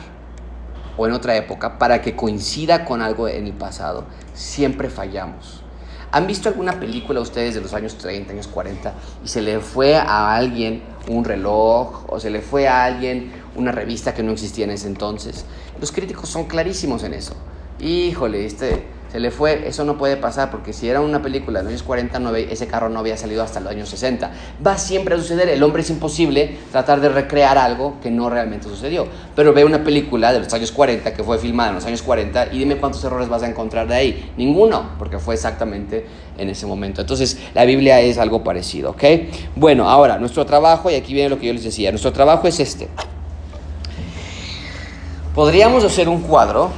o 0.95 1.05
en 1.05 1.11
otra 1.11 1.35
época 1.35 1.77
para 1.77 2.01
que 2.01 2.15
coincida 2.15 2.85
con 2.85 3.01
algo 3.01 3.27
en 3.27 3.47
el 3.47 3.53
pasado, 3.53 4.05
siempre 4.33 4.89
fallamos. 4.89 5.64
¿Han 6.11 6.27
visto 6.27 6.49
alguna 6.49 6.79
película 6.79 7.19
ustedes 7.19 7.55
de 7.55 7.61
los 7.61 7.73
años 7.73 7.97
30, 7.97 8.33
años 8.33 8.47
40 8.47 8.93
y 9.23 9.27
se 9.27 9.41
le 9.41 9.59
fue 9.59 9.95
a 9.95 10.35
alguien 10.35 10.81
un 11.07 11.23
reloj 11.23 12.05
o 12.07 12.19
se 12.19 12.29
le 12.29 12.41
fue 12.41 12.67
a 12.67 12.85
alguien 12.85 13.31
una 13.55 13.71
revista 13.71 14.13
que 14.13 14.23
no 14.23 14.31
existía 14.31 14.65
en 14.65 14.71
ese 14.71 14.87
entonces? 14.87 15.45
Los 15.79 15.91
críticos 15.91 16.29
son 16.29 16.45
clarísimos 16.45 17.03
en 17.03 17.13
eso. 17.13 17.33
Híjole, 17.79 18.45
este, 18.45 18.85
le 19.19 19.31
fue, 19.31 19.67
eso 19.67 19.85
no 19.85 19.97
puede 19.97 20.17
pasar 20.17 20.51
porque 20.51 20.73
si 20.73 20.89
era 20.89 21.01
una 21.01 21.21
película 21.21 21.59
de 21.59 21.63
los 21.63 21.69
años 21.71 21.83
40, 21.83 22.19
no 22.19 22.29
había- 22.29 22.47
ese 22.49 22.67
carro 22.67 22.89
no 22.89 22.99
había 22.99 23.17
salido 23.17 23.43
hasta 23.43 23.59
los 23.59 23.71
años 23.71 23.89
60. 23.89 24.31
Va 24.65 24.77
siempre 24.77 25.15
a 25.15 25.17
suceder, 25.17 25.49
el 25.49 25.61
hombre 25.63 25.81
es 25.81 25.89
imposible 25.89 26.57
tratar 26.71 27.01
de 27.01 27.09
recrear 27.09 27.57
algo 27.57 27.95
que 28.01 28.11
no 28.11 28.29
realmente 28.29 28.67
sucedió. 28.67 29.07
Pero 29.35 29.53
ve 29.53 29.63
una 29.65 29.83
película 29.83 30.33
de 30.33 30.39
los 30.39 30.53
años 30.53 30.71
40 30.71 31.13
que 31.13 31.23
fue 31.23 31.37
filmada 31.37 31.69
en 31.69 31.75
los 31.75 31.85
años 31.85 32.01
40 32.01 32.47
y 32.51 32.59
dime 32.59 32.77
cuántos 32.77 33.03
errores 33.03 33.29
vas 33.29 33.43
a 33.43 33.47
encontrar 33.47 33.87
de 33.87 33.95
ahí. 33.95 34.31
Ninguno, 34.37 34.91
porque 34.99 35.19
fue 35.19 35.35
exactamente 35.35 36.05
en 36.37 36.49
ese 36.49 36.65
momento. 36.65 37.01
Entonces, 37.01 37.37
la 37.53 37.65
Biblia 37.65 38.01
es 38.01 38.17
algo 38.17 38.43
parecido, 38.43 38.91
¿ok? 38.91 39.03
Bueno, 39.55 39.89
ahora, 39.89 40.17
nuestro 40.17 40.45
trabajo, 40.45 40.89
y 40.91 40.95
aquí 40.95 41.13
viene 41.13 41.29
lo 41.29 41.39
que 41.39 41.47
yo 41.47 41.53
les 41.53 41.63
decía, 41.63 41.91
nuestro 41.91 42.11
trabajo 42.11 42.47
es 42.47 42.59
este. 42.59 42.89
Podríamos 45.33 45.83
hacer 45.83 46.07
un 46.07 46.21
cuadro 46.21 46.69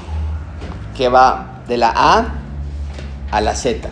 que 0.95 1.09
va 1.09 1.56
de 1.67 1.77
la 1.77 1.93
A 1.95 2.33
a 3.31 3.41
la 3.41 3.55
Z. 3.55 3.89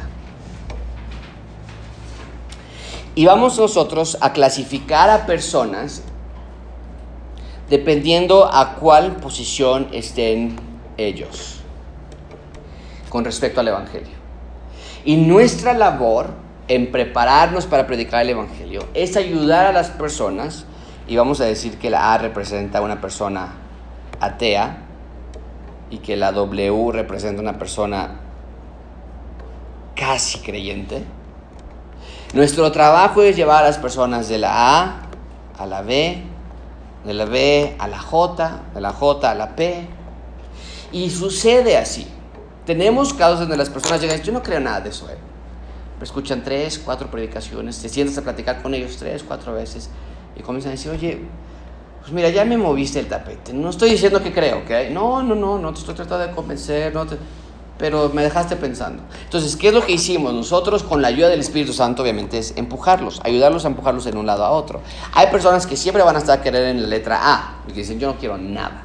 Y 3.15 3.25
vamos 3.25 3.57
nosotros 3.57 4.17
a 4.21 4.33
clasificar 4.33 5.09
a 5.09 5.25
personas 5.25 6.03
dependiendo 7.69 8.53
a 8.53 8.75
cuál 8.75 9.15
posición 9.15 9.87
estén 9.91 10.57
ellos 10.97 11.61
con 13.09 13.23
respecto 13.23 13.61
al 13.61 13.69
Evangelio. 13.69 14.13
Y 15.05 15.17
nuestra 15.17 15.73
labor 15.73 16.31
en 16.67 16.91
prepararnos 16.91 17.65
para 17.65 17.87
predicar 17.87 18.21
el 18.23 18.31
Evangelio 18.31 18.87
es 18.93 19.15
ayudar 19.15 19.65
a 19.65 19.71
las 19.71 19.89
personas, 19.91 20.65
y 21.07 21.15
vamos 21.15 21.39
a 21.39 21.45
decir 21.45 21.77
que 21.77 21.89
la 21.89 22.13
A 22.13 22.17
representa 22.17 22.79
a 22.79 22.81
una 22.81 22.99
persona 22.99 23.53
atea 24.19 24.84
y 25.89 25.99
que 25.99 26.15
la 26.15 26.31
W 26.31 26.91
representa 26.91 27.41
una 27.41 27.57
persona 27.59 28.19
casi 29.95 30.39
creyente. 30.39 31.03
Nuestro 32.33 32.71
trabajo 32.71 33.21
es 33.21 33.35
llevar 33.35 33.63
a 33.63 33.67
las 33.67 33.77
personas 33.77 34.27
de 34.27 34.37
la 34.39 34.81
A 34.81 35.01
a 35.57 35.65
la 35.65 35.81
B, 35.81 36.21
de 37.05 37.13
la 37.13 37.25
B 37.25 37.75
a 37.79 37.87
la 37.87 37.99
J, 37.99 38.61
de 38.73 38.81
la 38.81 38.91
J 38.91 39.31
a 39.31 39.35
la 39.35 39.55
P. 39.55 39.87
Y 40.91 41.09
sucede 41.09 41.77
así. 41.77 42.07
Tenemos 42.65 43.13
casos 43.13 43.41
donde 43.41 43.57
las 43.57 43.69
personas 43.69 44.01
llegan 44.01 44.17
y 44.17 44.19
dicen, 44.19 44.33
yo 44.33 44.39
no 44.39 44.43
creo 44.43 44.59
nada 44.59 44.81
de 44.81 44.89
eso. 44.89 45.09
eh". 45.09 45.17
Pero 45.93 46.03
escuchan 46.03 46.43
tres, 46.43 46.79
cuatro 46.79 47.09
predicaciones, 47.09 47.81
te 47.81 47.87
sientas 47.87 48.17
a 48.17 48.21
platicar 48.21 48.61
con 48.61 48.73
ellos 48.73 48.97
tres, 48.97 49.23
cuatro 49.23 49.53
veces 49.53 49.89
y 50.35 50.41
comienzan 50.41 50.71
a 50.71 50.75
decir, 50.75 50.91
oye, 50.91 51.21
pues 52.05 52.13
mira, 52.13 52.29
ya 52.29 52.45
me 52.45 52.55
moviste 52.57 52.99
el 52.99 53.07
tapete. 53.07 53.51
No 53.51 53.69
estoy 53.71 53.89
diciendo 53.89 54.21
que 54.21 54.31
creo, 54.31 54.59
¿ok? 54.59 54.91
No, 54.91 55.23
no, 55.23 55.33
no, 55.33 55.57
no 55.57 55.73
te 55.73 55.79
estoy 55.79 55.95
tratando 55.95 56.27
de 56.27 56.33
convencer, 56.33 56.93
no 56.93 57.07
te- 57.07 57.17
pero 57.79 58.09
me 58.13 58.21
dejaste 58.21 58.55
pensando. 58.55 59.01
Entonces, 59.23 59.55
¿qué 59.55 59.69
es 59.69 59.73
lo 59.73 59.83
que 59.85 59.93
hicimos? 59.93 60.31
Nosotros, 60.33 60.83
con 60.83 61.01
la 61.01 61.07
ayuda 61.07 61.29
del 61.29 61.39
Espíritu 61.39 61.73
Santo, 61.73 62.03
obviamente, 62.03 62.37
es 62.37 62.53
empujarlos, 62.57 63.19
ayudarlos 63.23 63.65
a 63.65 63.69
empujarlos 63.69 64.05
en 64.05 64.17
un 64.17 64.27
lado 64.27 64.45
a 64.45 64.51
otro. 64.51 64.81
Hay 65.13 65.27
personas 65.27 65.65
que 65.65 65.75
siempre 65.75 66.03
van 66.03 66.15
a 66.15 66.19
estar 66.19 66.39
a 66.39 66.41
querer 66.43 66.67
en 66.67 66.83
la 66.83 66.87
letra 66.87 67.19
A, 67.21 67.55
que 67.67 67.73
dicen, 67.73 67.99
yo 67.99 68.07
no 68.07 68.17
quiero 68.19 68.37
nada. 68.37 68.83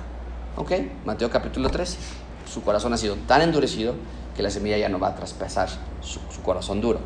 ¿Ok? 0.57 0.73
Mateo 1.05 1.29
capítulo 1.31 1.69
13. 1.69 1.99
Su 2.53 2.63
corazón 2.63 2.93
ha 2.95 2.97
sido 2.97 3.17
tan 3.29 3.43
endurecido 3.43 3.95
que 4.35 4.43
la 4.43 4.51
semilla 4.51 4.79
ya 4.79 4.89
no 4.89 4.99
va 4.99 5.09
a 5.09 5.15
traspasar 5.15 5.69
su, 6.01 6.19
su 6.35 6.43
corazón 6.43 6.81
duro. 6.81 6.99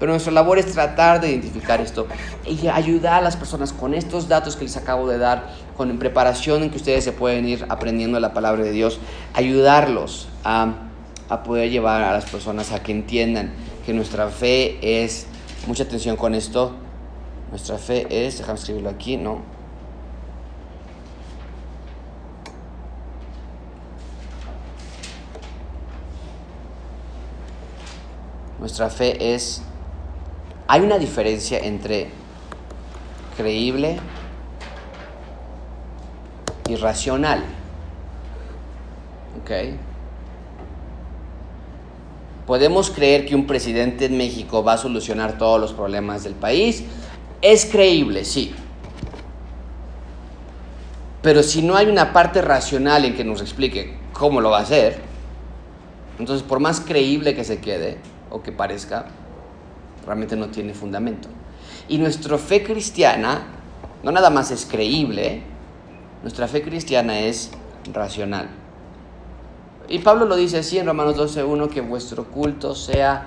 Pero 0.00 0.12
nuestra 0.12 0.32
labor 0.32 0.58
es 0.58 0.72
tratar 0.72 1.20
de 1.20 1.28
identificar 1.28 1.82
esto 1.82 2.06
y 2.46 2.68
ayudar 2.68 3.14
a 3.14 3.20
las 3.20 3.36
personas 3.36 3.74
con 3.74 3.92
estos 3.92 4.28
datos 4.28 4.56
que 4.56 4.64
les 4.64 4.78
acabo 4.78 5.06
de 5.06 5.18
dar, 5.18 5.50
con 5.76 5.96
preparación 5.98 6.62
en 6.62 6.70
que 6.70 6.78
ustedes 6.78 7.04
se 7.04 7.12
pueden 7.12 7.46
ir 7.46 7.66
aprendiendo 7.68 8.18
la 8.18 8.32
palabra 8.32 8.64
de 8.64 8.72
Dios, 8.72 8.98
ayudarlos 9.34 10.28
a, 10.42 10.72
a 11.28 11.42
poder 11.42 11.70
llevar 11.70 12.02
a 12.02 12.12
las 12.12 12.24
personas 12.24 12.72
a 12.72 12.82
que 12.82 12.92
entiendan 12.92 13.52
que 13.84 13.92
nuestra 13.92 14.28
fe 14.30 14.78
es, 15.02 15.26
mucha 15.66 15.82
atención 15.82 16.16
con 16.16 16.34
esto, 16.34 16.72
nuestra 17.50 17.76
fe 17.76 18.06
es, 18.26 18.38
déjame 18.38 18.58
escribirlo 18.58 18.88
aquí, 18.88 19.18
¿no? 19.18 19.42
Nuestra 28.58 28.88
fe 28.88 29.34
es... 29.34 29.62
Hay 30.72 30.82
una 30.82 30.98
diferencia 30.98 31.58
entre 31.58 32.06
creíble 33.36 33.98
y 36.68 36.76
racional. 36.76 37.42
¿Ok? 39.42 39.50
Podemos 42.46 42.92
creer 42.92 43.26
que 43.26 43.34
un 43.34 43.48
presidente 43.48 44.04
en 44.04 44.16
México 44.16 44.62
va 44.62 44.74
a 44.74 44.78
solucionar 44.78 45.38
todos 45.38 45.60
los 45.60 45.72
problemas 45.72 46.22
del 46.22 46.34
país. 46.34 46.84
Es 47.42 47.66
creíble, 47.66 48.24
sí. 48.24 48.54
Pero 51.20 51.42
si 51.42 51.62
no 51.62 51.74
hay 51.74 51.86
una 51.86 52.12
parte 52.12 52.42
racional 52.42 53.04
en 53.04 53.16
que 53.16 53.24
nos 53.24 53.40
explique 53.40 53.98
cómo 54.12 54.40
lo 54.40 54.50
va 54.50 54.58
a 54.58 54.62
hacer, 54.62 55.00
entonces 56.20 56.46
por 56.46 56.60
más 56.60 56.78
creíble 56.78 57.34
que 57.34 57.42
se 57.42 57.58
quede, 57.58 57.98
o 58.30 58.40
que 58.40 58.52
parezca, 58.52 59.06
realmente 60.06 60.36
no 60.36 60.48
tiene 60.48 60.74
fundamento. 60.74 61.28
Y 61.88 61.98
nuestra 61.98 62.38
fe 62.38 62.62
cristiana 62.62 63.42
no 64.02 64.12
nada 64.12 64.30
más 64.30 64.50
es 64.50 64.64
creíble, 64.64 65.42
nuestra 66.22 66.48
fe 66.48 66.62
cristiana 66.62 67.20
es 67.20 67.50
racional. 67.92 68.48
Y 69.88 69.98
Pablo 69.98 70.24
lo 70.24 70.36
dice 70.36 70.58
así 70.58 70.78
en 70.78 70.86
Romanos 70.86 71.16
12.1, 71.16 71.68
que 71.68 71.80
vuestro 71.80 72.24
culto 72.24 72.74
sea 72.74 73.26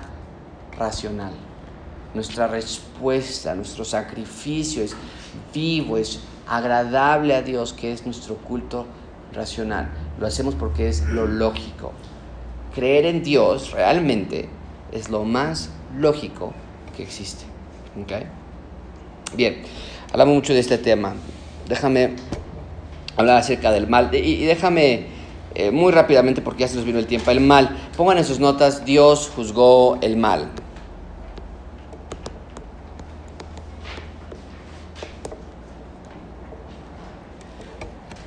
racional. 0.76 1.32
Nuestra 2.14 2.46
respuesta, 2.46 3.54
nuestro 3.54 3.84
sacrificio 3.84 4.82
es 4.82 4.96
vivo, 5.52 5.98
es 5.98 6.20
agradable 6.48 7.34
a 7.34 7.42
Dios, 7.42 7.72
que 7.72 7.92
es 7.92 8.06
nuestro 8.06 8.36
culto 8.36 8.86
racional. 9.32 9.90
Lo 10.18 10.26
hacemos 10.26 10.54
porque 10.54 10.88
es 10.88 11.04
lo 11.06 11.26
lógico. 11.26 11.92
Creer 12.74 13.06
en 13.06 13.22
Dios 13.22 13.72
realmente 13.72 14.48
es 14.90 15.10
lo 15.10 15.24
más 15.24 15.70
lógico 15.96 16.54
que 16.96 17.02
existe. 17.02 17.44
¿Okay? 18.02 18.24
Bien, 19.36 19.62
hablamos 20.12 20.34
mucho 20.34 20.54
de 20.54 20.60
este 20.60 20.78
tema. 20.78 21.14
Déjame 21.68 22.14
hablar 23.16 23.38
acerca 23.38 23.70
del 23.72 23.86
mal. 23.86 24.10
Y, 24.14 24.44
déjame 24.44 25.06
eh, 25.54 25.70
muy 25.70 25.92
rápidamente, 25.92 26.40
porque 26.40 26.62
ya 26.62 26.68
se 26.68 26.76
nos 26.76 26.84
vino 26.84 26.98
el 26.98 27.06
tiempo, 27.06 27.30
el 27.30 27.40
mal. 27.40 27.76
Pongan 27.96 28.18
en 28.18 28.24
sus 28.24 28.38
notas, 28.40 28.84
Dios 28.84 29.30
juzgó 29.34 29.98
el 30.02 30.16
mal. 30.16 30.50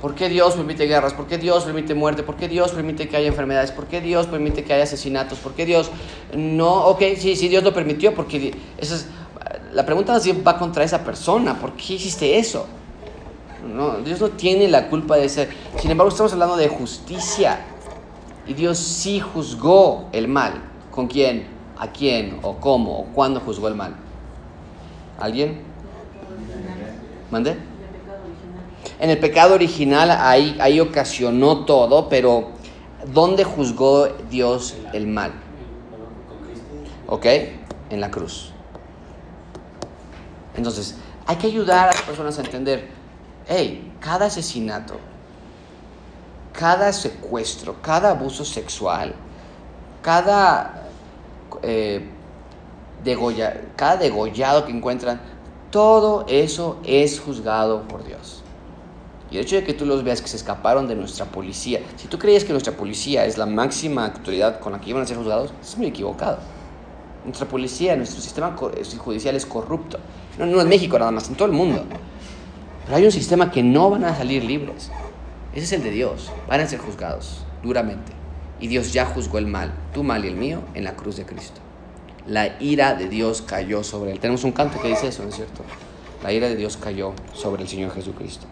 ¿Por 0.00 0.14
qué 0.14 0.28
Dios 0.28 0.54
permite 0.54 0.86
guerras? 0.86 1.12
¿Por 1.12 1.26
qué 1.26 1.38
Dios 1.38 1.64
permite 1.64 1.94
muerte? 1.94 2.22
¿Por 2.22 2.36
qué 2.36 2.46
Dios 2.46 2.70
permite 2.70 3.08
que 3.08 3.16
haya 3.16 3.26
enfermedades? 3.26 3.72
¿Por 3.72 3.86
qué 3.86 4.00
Dios 4.00 4.28
permite 4.28 4.62
que 4.62 4.72
haya 4.72 4.84
asesinatos? 4.84 5.38
¿Por 5.38 5.54
qué 5.54 5.66
Dios 5.66 5.90
no? 6.34 6.86
Ok, 6.86 7.02
sí, 7.16 7.34
sí, 7.34 7.48
Dios 7.48 7.64
lo 7.64 7.74
permitió 7.74 8.14
porque 8.14 8.54
esa 8.78 8.94
es, 8.94 9.06
la 9.72 9.84
pregunta 9.84 10.18
va 10.46 10.58
contra 10.58 10.84
esa 10.84 11.02
persona. 11.02 11.58
¿Por 11.58 11.72
qué 11.72 11.94
hiciste 11.94 12.38
eso? 12.38 12.66
No, 13.74 13.98
Dios 13.98 14.20
no 14.20 14.28
tiene 14.30 14.68
la 14.68 14.88
culpa 14.88 15.16
de 15.16 15.28
ser. 15.28 15.50
Sin 15.78 15.90
embargo, 15.90 16.10
estamos 16.10 16.32
hablando 16.32 16.56
de 16.56 16.68
justicia. 16.68 17.60
Y 18.46 18.54
Dios 18.54 18.78
sí 18.78 19.20
juzgó 19.20 20.08
el 20.12 20.28
mal. 20.28 20.62
¿Con 20.92 21.08
quién? 21.08 21.46
¿A 21.76 21.88
quién? 21.88 22.38
¿O 22.42 22.56
cómo? 22.56 23.00
¿O 23.00 23.04
cuándo 23.06 23.40
juzgó 23.40 23.68
el 23.68 23.74
mal? 23.74 23.94
¿Alguien? 25.18 25.60
¿Mande? 27.30 27.56
En 29.00 29.10
el 29.10 29.18
pecado 29.18 29.54
original 29.54 30.10
ahí, 30.10 30.56
ahí 30.60 30.80
ocasionó 30.80 31.64
todo, 31.64 32.08
pero 32.08 32.48
¿dónde 33.12 33.44
juzgó 33.44 34.08
Dios 34.28 34.74
el 34.92 35.06
mal? 35.06 35.32
¿Ok? 37.06 37.26
En 37.90 38.00
la 38.00 38.10
cruz. 38.10 38.52
Entonces, 40.56 40.96
hay 41.26 41.36
que 41.36 41.46
ayudar 41.46 41.88
a 41.88 41.92
las 41.92 42.02
personas 42.02 42.38
a 42.38 42.42
entender, 42.42 42.88
hey, 43.46 43.92
cada 44.00 44.26
asesinato, 44.26 44.94
cada 46.52 46.92
secuestro, 46.92 47.76
cada 47.80 48.10
abuso 48.10 48.44
sexual, 48.44 49.14
cada, 50.02 50.88
eh, 51.62 52.08
cada 53.76 53.96
degollado 53.96 54.66
que 54.66 54.72
encuentran, 54.72 55.20
todo 55.70 56.24
eso 56.28 56.78
es 56.82 57.20
juzgado 57.20 57.82
por 57.82 58.04
Dios. 58.04 58.42
Y 59.30 59.36
el 59.36 59.42
hecho 59.42 59.56
de 59.56 59.64
que 59.64 59.74
tú 59.74 59.84
los 59.84 60.04
veas 60.04 60.22
que 60.22 60.28
se 60.28 60.36
escaparon 60.36 60.88
de 60.88 60.94
nuestra 60.94 61.26
policía, 61.26 61.80
si 61.96 62.08
tú 62.08 62.18
creías 62.18 62.44
que 62.44 62.52
nuestra 62.52 62.72
policía 62.72 63.26
es 63.26 63.36
la 63.36 63.46
máxima 63.46 64.06
autoridad 64.06 64.58
con 64.58 64.72
la 64.72 64.80
que 64.80 64.90
iban 64.90 65.02
a 65.02 65.06
ser 65.06 65.18
juzgados, 65.18 65.52
estás 65.60 65.76
muy 65.76 65.88
equivocado. 65.88 66.38
Nuestra 67.24 67.46
policía, 67.46 67.94
nuestro 67.96 68.22
sistema 68.22 68.56
eh, 68.74 68.96
judicial 68.96 69.36
es 69.36 69.44
corrupto. 69.44 69.98
No, 70.38 70.46
no 70.46 70.60
en 70.62 70.68
México 70.68 70.98
nada 70.98 71.10
más, 71.10 71.28
en 71.28 71.34
todo 71.34 71.46
el 71.46 71.52
mundo. 71.52 71.84
Pero 72.84 72.96
hay 72.96 73.04
un 73.04 73.12
sistema 73.12 73.50
que 73.50 73.62
no 73.62 73.90
van 73.90 74.04
a 74.04 74.16
salir 74.16 74.42
libres. 74.44 74.90
Ese 75.52 75.64
es 75.64 75.72
el 75.72 75.82
de 75.82 75.90
Dios. 75.90 76.30
Van 76.48 76.60
a 76.60 76.66
ser 76.66 76.78
juzgados 76.78 77.44
duramente. 77.62 78.12
Y 78.60 78.68
Dios 78.68 78.92
ya 78.94 79.04
juzgó 79.04 79.38
el 79.38 79.46
mal, 79.46 79.74
tu 79.92 80.02
mal 80.02 80.24
y 80.24 80.28
el 80.28 80.36
mío, 80.36 80.60
en 80.74 80.84
la 80.84 80.96
cruz 80.96 81.16
de 81.16 81.26
Cristo. 81.26 81.60
La 82.26 82.60
ira 82.60 82.94
de 82.94 83.08
Dios 83.08 83.42
cayó 83.42 83.84
sobre 83.84 84.12
él. 84.12 84.20
Tenemos 84.20 84.44
un 84.44 84.52
canto 84.52 84.80
que 84.80 84.88
dice 84.88 85.08
eso, 85.08 85.22
¿no 85.22 85.28
es 85.28 85.36
cierto? 85.36 85.62
La 86.22 86.32
ira 86.32 86.48
de 86.48 86.56
Dios 86.56 86.76
cayó 86.76 87.12
sobre 87.34 87.62
el 87.62 87.68
Señor 87.68 87.92
Jesucristo. 87.92 88.46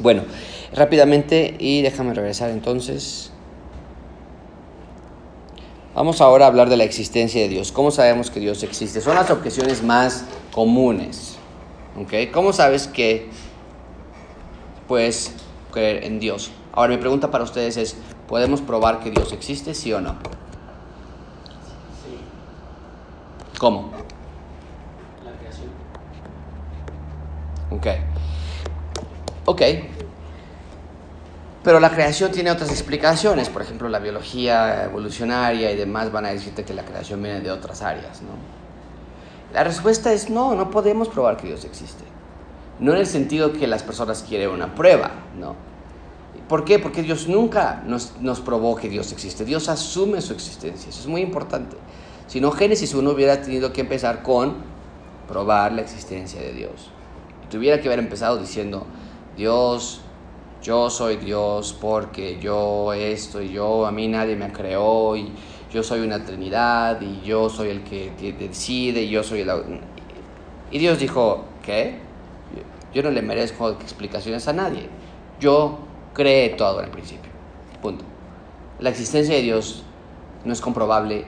Bueno, 0.00 0.22
rápidamente 0.74 1.56
y 1.58 1.82
déjame 1.82 2.14
regresar 2.14 2.50
entonces. 2.50 3.30
Vamos 5.94 6.22
ahora 6.22 6.46
a 6.46 6.48
hablar 6.48 6.70
de 6.70 6.78
la 6.78 6.84
existencia 6.84 7.42
de 7.42 7.48
Dios. 7.48 7.70
¿Cómo 7.70 7.90
sabemos 7.90 8.30
que 8.30 8.40
Dios 8.40 8.62
existe? 8.62 9.02
Son 9.02 9.14
las 9.14 9.30
objeciones 9.30 9.82
más 9.82 10.24
comunes. 10.52 11.36
¿Ok? 12.00 12.32
¿Cómo 12.32 12.54
sabes 12.54 12.86
que 12.86 13.28
puedes 14.88 15.34
creer 15.72 16.04
en 16.04 16.18
Dios? 16.18 16.50
Ahora 16.72 16.94
mi 16.94 16.98
pregunta 16.98 17.30
para 17.30 17.44
ustedes 17.44 17.76
es, 17.76 17.96
¿podemos 18.26 18.62
probar 18.62 19.00
que 19.00 19.10
Dios 19.10 19.32
existe, 19.32 19.74
sí 19.74 19.92
o 19.92 20.00
no? 20.00 20.12
Sí. 22.04 22.16
¿Cómo? 23.58 23.90
La 25.24 25.32
creación. 25.32 25.68
Ok. 27.70 28.09
Ok. 29.44 29.62
Pero 31.62 31.78
la 31.78 31.90
creación 31.90 32.32
tiene 32.32 32.50
otras 32.50 32.70
explicaciones, 32.70 33.50
por 33.50 33.60
ejemplo, 33.62 33.88
la 33.88 33.98
biología 33.98 34.84
evolucionaria 34.84 35.70
y 35.70 35.76
demás 35.76 36.10
van 36.10 36.24
a 36.24 36.30
decirte 36.30 36.64
que 36.64 36.72
la 36.72 36.84
creación 36.84 37.22
viene 37.22 37.40
de 37.40 37.50
otras 37.50 37.82
áreas, 37.82 38.22
¿no? 38.22 38.30
La 39.52 39.64
respuesta 39.64 40.12
es 40.12 40.30
no, 40.30 40.54
no 40.54 40.70
podemos 40.70 41.08
probar 41.08 41.36
que 41.36 41.48
Dios 41.48 41.64
existe. 41.64 42.04
No 42.78 42.92
en 42.92 42.98
el 42.98 43.06
sentido 43.06 43.52
que 43.52 43.66
las 43.66 43.82
personas 43.82 44.24
quieren 44.26 44.50
una 44.50 44.74
prueba, 44.74 45.10
¿no? 45.38 45.54
¿Por 46.48 46.64
qué? 46.64 46.78
Porque 46.78 47.02
Dios 47.02 47.28
nunca 47.28 47.82
nos, 47.86 48.14
nos 48.20 48.40
probó 48.40 48.74
que 48.76 48.88
Dios 48.88 49.12
existe. 49.12 49.44
Dios 49.44 49.68
asume 49.68 50.22
su 50.22 50.32
existencia, 50.32 50.88
eso 50.88 51.00
es 51.00 51.06
muy 51.06 51.20
importante. 51.20 51.76
Si 52.26 52.40
no, 52.40 52.52
Génesis 52.52 52.94
1 52.94 53.10
hubiera 53.10 53.42
tenido 53.42 53.72
que 53.72 53.82
empezar 53.82 54.22
con 54.22 54.54
probar 55.28 55.72
la 55.72 55.82
existencia 55.82 56.40
de 56.40 56.52
Dios. 56.52 56.90
tuviera 57.50 57.80
que 57.80 57.88
haber 57.88 57.98
empezado 57.98 58.38
diciendo, 58.38 58.86
Dios, 59.40 60.02
yo 60.62 60.90
soy 60.90 61.16
Dios 61.16 61.74
porque 61.80 62.38
yo 62.38 62.92
esto 62.92 63.40
y 63.40 63.50
yo, 63.50 63.86
a 63.86 63.90
mí 63.90 64.06
nadie 64.06 64.36
me 64.36 64.52
creó 64.52 65.16
y 65.16 65.32
yo 65.72 65.82
soy 65.82 66.00
una 66.00 66.22
Trinidad 66.22 67.00
y 67.00 67.22
yo 67.22 67.48
soy 67.48 67.70
el 67.70 67.82
que 67.82 68.34
decide 68.38 69.00
y 69.00 69.08
yo 69.08 69.22
soy 69.22 69.40
el... 69.40 69.50
Y 70.70 70.78
Dios 70.78 70.98
dijo, 70.98 71.46
¿qué? 71.62 72.00
Yo 72.92 73.02
no 73.02 73.10
le 73.10 73.22
merezco 73.22 73.70
explicaciones 73.70 74.46
a 74.46 74.52
nadie. 74.52 74.90
Yo 75.40 75.78
creé 76.12 76.50
todo 76.50 76.80
en 76.80 76.84
el 76.84 76.90
principio. 76.90 77.32
Punto. 77.80 78.04
La 78.78 78.90
existencia 78.90 79.34
de 79.34 79.40
Dios 79.40 79.84
no 80.44 80.52
es 80.52 80.60
comprobable, 80.60 81.24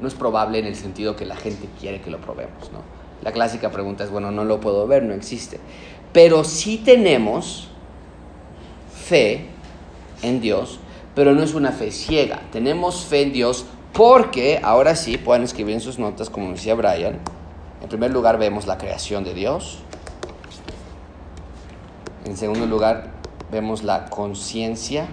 no 0.00 0.08
es 0.08 0.14
probable 0.14 0.58
en 0.58 0.64
el 0.64 0.74
sentido 0.74 1.16
que 1.16 1.26
la 1.26 1.36
gente 1.36 1.68
quiere 1.78 2.00
que 2.00 2.10
lo 2.10 2.18
probemos, 2.18 2.72
¿no? 2.72 2.80
La 3.22 3.30
clásica 3.30 3.70
pregunta 3.70 4.02
es, 4.04 4.10
bueno, 4.10 4.32
no 4.32 4.44
lo 4.44 4.58
puedo 4.58 4.86
ver, 4.86 5.04
no 5.04 5.14
existe. 5.14 5.60
Pero 6.12 6.44
sí 6.44 6.78
tenemos 6.78 7.68
fe 8.94 9.46
en 10.22 10.40
Dios, 10.40 10.78
pero 11.14 11.34
no 11.34 11.42
es 11.42 11.54
una 11.54 11.72
fe 11.72 11.90
ciega. 11.90 12.42
Tenemos 12.52 13.04
fe 13.04 13.22
en 13.22 13.32
Dios 13.32 13.66
Porque, 13.92 14.58
ahora 14.62 14.96
sí, 14.96 15.18
pueden 15.18 15.42
escribir 15.42 15.74
en 15.74 15.80
sus 15.82 15.98
notas, 15.98 16.30
como 16.30 16.50
decía 16.50 16.74
Brian, 16.74 17.18
en 17.82 17.88
primer 17.88 18.10
lugar 18.10 18.38
vemos 18.38 18.66
la 18.66 18.78
creación 18.78 19.22
de 19.22 19.34
Dios. 19.34 19.80
En 22.24 22.36
segundo 22.38 22.64
lugar, 22.64 23.10
vemos 23.50 23.82
la 23.82 24.06
conciencia. 24.06 25.08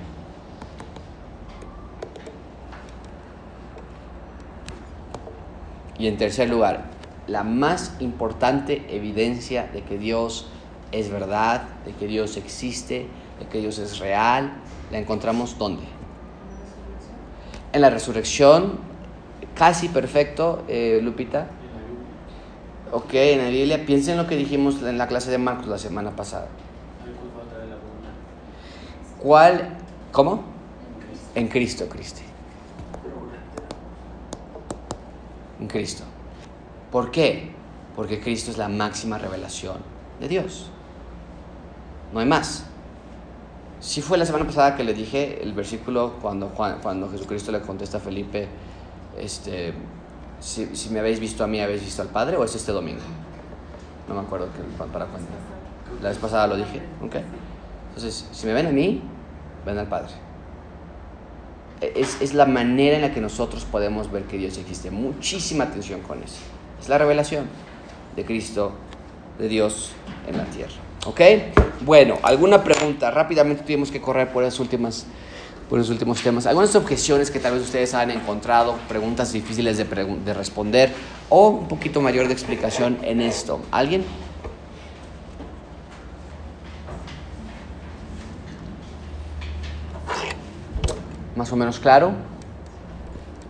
Y 5.98 6.08
en 6.08 6.18
tercer 6.18 6.50
lugar, 6.50 6.86
la 7.28 7.44
más 7.44 7.98
importante 8.00 8.86
evidencia 8.90 9.70
de 9.74 9.82
que 9.82 9.98
Dios 9.98 10.48
es 10.92 11.12
verdad, 11.12 11.64
de 11.86 11.94
que 11.94 12.08
Dios 12.08 12.38
existe, 12.38 13.08
de 13.40 13.46
que 13.48 13.60
Dios 13.60 13.78
es 13.80 14.00
real, 14.00 14.52
la 14.92 14.98
encontramos 14.98 15.58
¿dónde? 15.58 15.84
En 17.72 17.82
la 17.82 17.90
resurrección, 17.90 18.80
casi 19.56 19.90
perfecto, 19.90 20.64
eh, 20.68 21.00
Lupita. 21.04 21.48
Ok, 22.92 23.14
en 23.14 23.38
la 23.38 23.50
Biblia, 23.50 23.86
piensen 23.86 24.14
en 24.14 24.24
lo 24.24 24.28
que 24.28 24.36
dijimos 24.36 24.82
en 24.82 24.98
la 24.98 25.08
clase 25.08 25.30
de 25.30 25.38
Marcos 25.38 25.68
la 25.68 25.78
semana 25.78 26.16
pasada. 26.16 26.48
¿Cuál? 29.20 29.78
¿Cómo? 30.12 30.44
En 31.36 31.48
Cristo, 31.48 31.88
Cristi. 31.88 32.24
En 35.60 35.68
Cristo. 35.68 36.04
¿Por 36.92 37.12
qué? 37.12 37.52
Porque 37.96 38.20
Cristo 38.20 38.50
es 38.50 38.58
la 38.58 38.70
máxima 38.70 39.20
revelación 39.20 39.78
de 40.20 40.28
Dios. 40.28 40.72
No 42.14 42.20
hay 42.20 42.26
más. 42.26 42.66
Si 43.80 44.02
fue 44.02 44.18
la 44.18 44.26
semana 44.26 44.46
pasada 44.46 44.76
que 44.76 44.84
le 44.84 44.94
dije 44.94 45.42
el 45.42 45.54
versículo 45.54 46.16
cuando, 46.22 46.50
cuando 46.50 47.10
Jesucristo 47.10 47.52
le 47.52 47.62
contesta 47.62 47.98
a 47.98 48.02
Felipe, 48.02 48.48
este, 49.18 49.74
si, 50.40 50.76
si, 50.76 50.90
me 50.90 51.00
habéis 51.00 51.20
visto 51.20 51.44
a 51.44 51.48
mí, 51.48 51.62
habéis 51.62 51.84
visto 51.84 52.02
al 52.02 52.10
Padre, 52.10 52.38
o 52.38 52.44
es 52.44 52.56
este 52.56 52.72
domingo. 52.72 53.02
No 54.08 54.16
me 54.16 54.22
acuerdo 54.22 54.48
que, 54.52 54.62
para 54.92 55.06
cuándo. 55.06 55.28
La 56.02 56.10
vez 56.10 56.18
pasada 56.18 56.48
lo 56.48 56.58
dije. 56.58 56.82
Okay. 57.06 57.24
Entonces, 57.90 58.28
si 58.32 58.48
me 58.48 58.54
ven 58.54 58.68
a 58.68 58.72
mí, 58.72 59.02
ven 59.66 59.78
al 59.78 59.88
Padre. 59.88 60.12
Es, 61.82 62.22
es, 62.22 62.34
la 62.34 62.46
manera 62.46 62.98
en 62.98 63.02
la 63.02 63.14
que 63.14 63.22
nosotros 63.22 63.64
podemos 63.66 64.12
ver 64.12 64.24
que 64.24 64.38
Dios 64.38 64.58
existe. 64.58 64.92
Muchísima 64.92 65.66
atención 65.66 66.02
con 66.02 66.22
eso. 66.22 66.40
Es 66.82 66.90
la 66.90 66.98
revelación 66.98 67.46
de 68.16 68.26
Cristo, 68.26 68.74
de 69.40 69.48
Dios 69.48 69.92
en 70.28 70.38
la 70.38 70.46
tierra. 70.46 70.74
¿Ok? 71.06 71.22
Bueno, 71.82 72.20
¿alguna 72.22 72.64
pregunta? 72.64 73.10
Rápidamente 73.10 73.64
tuvimos 73.64 73.90
que 73.90 74.02
correr 74.02 74.32
por 74.32 74.44
las 74.44 74.60
últimas 74.60 75.06
por 75.70 75.78
los 75.78 75.90
últimos 75.92 76.22
temas. 76.22 76.48
Algunas 76.48 76.76
objeciones 76.76 77.30
que 77.30 77.40
tal 77.40 77.54
vez 77.54 77.62
ustedes 77.62 77.94
han 77.94 78.10
encontrado, 78.10 78.76
preguntas 78.88 79.32
difíciles 79.32 79.78
de, 79.78 79.84
de 79.86 80.34
responder 80.34 80.92
o 81.30 81.50
un 81.50 81.68
poquito 81.68 82.02
mayor 82.02 82.28
de 82.28 82.34
explicación 82.34 82.98
en 83.04 83.22
esto. 83.22 83.62
¿Alguien? 83.70 84.04
Más 91.36 91.54
o 91.54 91.56
menos 91.56 91.80
claro. 91.80 92.14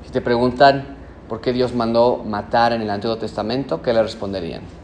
Si 0.06 0.12
te 0.12 0.20
preguntan 0.20 0.98
por 1.30 1.40
qué 1.40 1.54
Dios 1.54 1.74
mandó 1.74 2.18
matar 2.18 2.74
en 2.74 2.82
el 2.82 2.90
Antiguo 2.90 3.18
Testamento, 3.18 3.82
¿qué 3.82 3.94
le 3.94 4.04
responderían? 4.04 4.79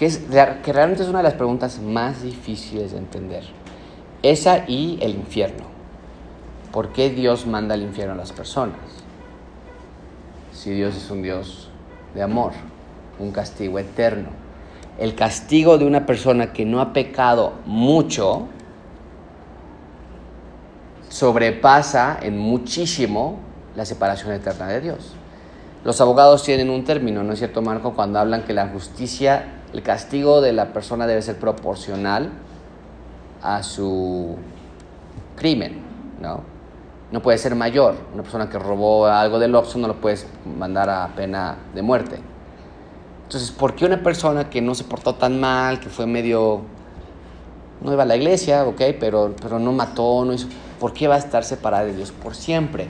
Que, 0.00 0.08
realmente 0.72 1.02
es 1.02 1.10
una 1.10 1.18
de 1.18 1.24
las 1.24 1.34
preguntas 1.34 1.78
más 1.78 2.22
difíciles 2.22 2.92
de 2.92 2.98
entender. 2.98 3.44
Esa 4.22 4.64
y 4.66 4.98
el 5.02 5.10
infierno. 5.10 5.64
¿Por 6.72 6.88
qué 6.94 7.10
Dios 7.10 7.46
manda 7.46 7.74
al 7.74 7.82
infierno 7.82 8.14
a 8.14 8.16
las 8.16 8.32
personas? 8.32 8.78
Si 10.54 10.70
Dios 10.70 10.96
es 10.96 11.10
un 11.10 11.20
Dios 11.20 11.68
de 12.14 12.22
amor, 12.22 12.52
un 13.18 13.30
castigo 13.30 13.78
eterno. 13.78 14.30
El 14.98 15.14
castigo 15.14 15.76
de 15.76 15.84
una 15.84 16.06
persona 16.06 16.54
que 16.54 16.64
no 16.64 16.80
ha 16.80 16.94
pecado 16.94 17.52
mucho 17.66 18.48
sobrepasa 21.10 22.18
en 22.22 22.38
muchísimo 22.38 23.38
la 23.76 23.84
separación 23.84 24.32
eterna 24.32 24.66
de 24.68 24.80
Dios. 24.80 25.12
Los 25.84 26.00
abogados 26.00 26.42
tienen 26.42 26.70
un 26.70 26.84
término, 26.84 27.22
¿no 27.22 27.34
es 27.34 27.38
cierto, 27.38 27.60
Marco? 27.60 27.92
Cuando 27.92 28.18
hablan 28.18 28.44
que 28.44 28.54
la 28.54 28.68
justicia, 28.68 29.59
el 29.72 29.82
castigo 29.82 30.40
de 30.40 30.52
la 30.52 30.72
persona 30.72 31.06
debe 31.06 31.22
ser 31.22 31.38
proporcional 31.38 32.30
a 33.42 33.62
su 33.62 34.36
crimen, 35.36 35.80
¿no? 36.20 36.42
No 37.10 37.22
puede 37.22 37.38
ser 37.38 37.54
mayor. 37.54 37.96
Una 38.14 38.22
persona 38.22 38.48
que 38.48 38.58
robó 38.58 39.06
algo 39.06 39.38
del 39.38 39.54
Oxxo 39.54 39.78
no 39.78 39.88
lo 39.88 40.00
puedes 40.00 40.26
mandar 40.58 40.88
a 40.88 41.08
pena 41.16 41.56
de 41.74 41.82
muerte. 41.82 42.18
Entonces, 43.24 43.50
¿por 43.50 43.74
qué 43.74 43.84
una 43.84 44.02
persona 44.02 44.48
que 44.48 44.60
no 44.60 44.74
se 44.74 44.84
portó 44.84 45.14
tan 45.14 45.40
mal, 45.40 45.80
que 45.80 45.88
fue 45.88 46.06
medio... 46.06 46.62
No 47.80 47.92
iba 47.92 48.02
a 48.02 48.06
la 48.06 48.16
iglesia, 48.16 48.64
ok, 48.64 48.80
pero, 49.00 49.34
pero 49.40 49.58
no 49.58 49.72
mató, 49.72 50.24
no 50.24 50.32
hizo... 50.32 50.48
¿Por 50.78 50.92
qué 50.92 51.08
va 51.08 51.16
a 51.16 51.18
estar 51.18 51.44
separada 51.44 51.84
de 51.84 51.94
Dios 51.94 52.12
por 52.12 52.34
siempre? 52.34 52.88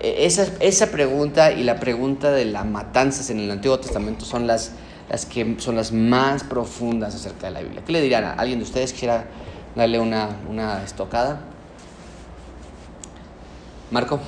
E, 0.00 0.26
esa, 0.26 0.46
esa 0.60 0.90
pregunta 0.90 1.52
y 1.52 1.64
la 1.64 1.80
pregunta 1.80 2.30
de 2.30 2.44
las 2.44 2.66
matanzas 2.66 3.30
en 3.30 3.40
el 3.40 3.50
Antiguo 3.50 3.78
Testamento 3.78 4.24
son 4.24 4.46
las, 4.46 4.72
las 5.10 5.26
que 5.26 5.56
son 5.58 5.76
las 5.76 5.92
más 5.92 6.44
profundas 6.44 7.14
acerca 7.14 7.48
de 7.48 7.52
la 7.52 7.60
Biblia. 7.60 7.82
¿Qué 7.84 7.92
le 7.92 8.00
dirían 8.00 8.24
a 8.24 8.32
alguien 8.34 8.60
de 8.60 8.64
ustedes 8.64 8.92
quiera 8.92 9.26
darle 9.74 10.00
una, 10.00 10.28
una 10.48 10.82
estocada. 10.82 11.40
Marco. 13.90 14.20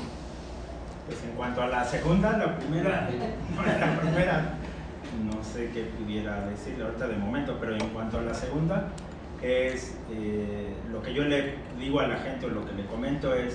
Pues 1.07 1.23
en 1.25 1.37
cuanto 1.37 1.63
a 1.63 1.67
la 1.67 1.85
segunda, 1.85 2.37
la 2.37 2.57
primera, 2.57 3.09
la 3.81 4.01
primera, 4.01 4.55
no 5.25 5.43
sé 5.43 5.71
qué 5.73 5.85
pudiera 5.85 6.47
decir 6.47 6.81
ahorita 6.83 7.09
de 7.09 7.17
momento, 7.17 7.57
pero 7.61 7.75
en 7.75 7.89
cuanto 7.89 8.19
a 8.19 8.23
la 8.23 8.35
segunda, 8.35 8.89
es 9.43 9.97
eh, 10.13 10.73
lo 10.93 11.03
que 11.03 11.13
yo 11.13 11.25
le 11.25 11.55
digo 11.79 12.01
a 12.01 12.07
la 12.07 12.17
gente 12.17 12.47
o 12.47 12.51
lo 12.51 12.65
que 12.65 12.73
le 12.73 12.87
comento 12.87 13.35
es, 13.35 13.55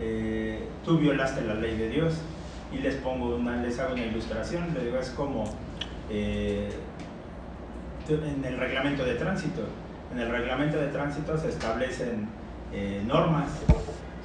eh, 0.00 0.68
tú 0.84 0.98
violaste 0.98 1.40
la 1.42 1.54
ley 1.54 1.76
de 1.76 1.88
Dios 1.88 2.14
y 2.72 2.78
les 2.78 2.94
pongo 2.96 3.34
una, 3.34 3.56
les 3.56 3.78
hago 3.78 3.94
una 3.94 4.04
ilustración, 4.04 4.74
le 4.74 4.84
digo, 4.84 4.98
es 4.98 5.10
como 5.10 5.44
eh, 6.10 6.68
en 8.08 8.44
el 8.44 8.58
reglamento 8.58 9.04
de 9.04 9.14
tránsito 9.14 9.62
en 10.12 10.20
el 10.20 10.30
reglamento 10.30 10.78
de 10.78 10.88
tránsito 10.88 11.36
se 11.36 11.48
establecen 11.48 12.28
eh, 12.72 13.02
normas. 13.06 13.50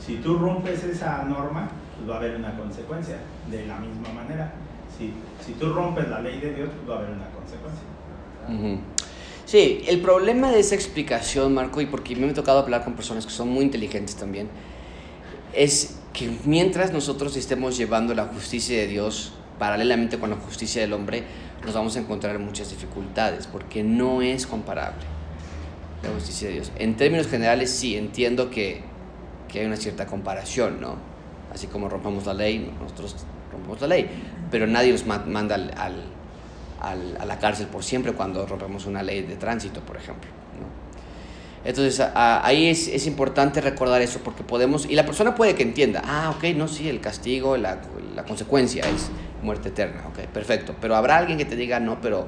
Si 0.03 0.17
tú 0.17 0.37
rompes 0.37 0.83
esa 0.83 1.23
norma, 1.23 1.69
pues 1.97 2.09
va 2.09 2.15
a 2.15 2.17
haber 2.17 2.35
una 2.35 2.55
consecuencia. 2.57 3.17
De 3.49 3.65
la 3.65 3.77
misma 3.77 4.09
manera, 4.13 4.53
si, 4.97 5.13
si 5.45 5.53
tú 5.53 5.73
rompes 5.73 6.07
la 6.07 6.21
ley 6.21 6.39
de 6.39 6.53
Dios, 6.53 6.69
pues 6.75 6.89
va 6.89 6.95
a 6.95 6.97
haber 6.99 7.11
una 7.11 7.27
consecuencia. 7.29 8.83
Sí, 9.45 9.83
el 9.87 10.01
problema 10.01 10.51
de 10.51 10.59
esa 10.59 10.75
explicación, 10.75 11.53
Marco, 11.53 11.81
y 11.81 11.85
porque 11.85 12.15
me 12.15 12.27
he 12.27 12.33
tocado 12.33 12.59
hablar 12.59 12.83
con 12.83 12.93
personas 12.93 13.25
que 13.25 13.31
son 13.31 13.49
muy 13.49 13.63
inteligentes 13.63 14.15
también, 14.15 14.49
es 15.53 15.99
que 16.13 16.31
mientras 16.45 16.91
nosotros 16.91 17.35
estemos 17.35 17.77
llevando 17.77 18.13
la 18.13 18.25
justicia 18.25 18.77
de 18.77 18.87
Dios 18.87 19.33
paralelamente 19.59 20.17
con 20.17 20.29
la 20.29 20.37
justicia 20.37 20.81
del 20.81 20.93
hombre, 20.93 21.23
nos 21.65 21.73
vamos 21.73 21.95
a 21.95 21.99
encontrar 21.99 22.39
muchas 22.39 22.69
dificultades, 22.69 23.47
porque 23.47 23.83
no 23.83 24.21
es 24.21 24.45
comparable 24.47 25.03
la 26.03 26.09
justicia 26.09 26.47
de 26.49 26.55
Dios. 26.55 26.71
En 26.77 26.95
términos 26.95 27.27
generales, 27.27 27.71
sí, 27.71 27.95
entiendo 27.95 28.49
que, 28.49 28.81
que 29.47 29.61
hay 29.61 29.65
una 29.65 29.77
cierta 29.77 30.05
comparación, 30.05 30.81
¿no? 30.81 30.97
Así 31.53 31.67
como 31.67 31.87
rompamos 31.87 32.25
la 32.25 32.33
ley, 32.33 32.73
nosotros 32.81 33.15
rompemos 33.51 33.81
la 33.81 33.87
ley, 33.87 34.09
pero 34.51 34.67
nadie 34.67 34.91
nos 34.91 35.05
manda 35.05 35.55
al, 35.55 35.71
al, 35.77 37.17
a 37.19 37.25
la 37.25 37.39
cárcel 37.39 37.67
por 37.67 37.83
siempre 37.83 38.13
cuando 38.13 38.45
rompemos 38.45 38.85
una 38.85 39.01
ley 39.01 39.21
de 39.21 39.35
tránsito, 39.35 39.79
por 39.81 39.95
ejemplo. 39.95 40.29
¿no? 40.59 40.83
Entonces 41.67 42.05
ahí 42.13 42.67
es, 42.67 42.89
es, 42.89 43.07
importante 43.07 43.61
recordar 43.61 44.01
eso 44.01 44.19
porque 44.19 44.43
podemos, 44.43 44.85
y 44.85 44.95
la 44.95 45.05
persona 45.05 45.33
puede 45.33 45.55
que 45.55 45.63
entienda, 45.63 46.01
ah, 46.03 46.33
ok, 46.35 46.55
no, 46.55 46.67
sí, 46.67 46.89
el 46.89 46.99
castigo, 46.99 47.55
la, 47.55 47.79
la 48.15 48.25
consecuencia 48.25 48.83
es 48.83 49.09
muerte 49.43 49.69
eterna, 49.69 50.03
ok, 50.07 50.27
perfecto, 50.27 50.75
pero 50.79 50.95
habrá 50.95 51.17
alguien 51.17 51.37
que 51.37 51.45
te 51.45 51.55
diga, 51.55 51.79
no, 51.79 52.01
pero 52.01 52.27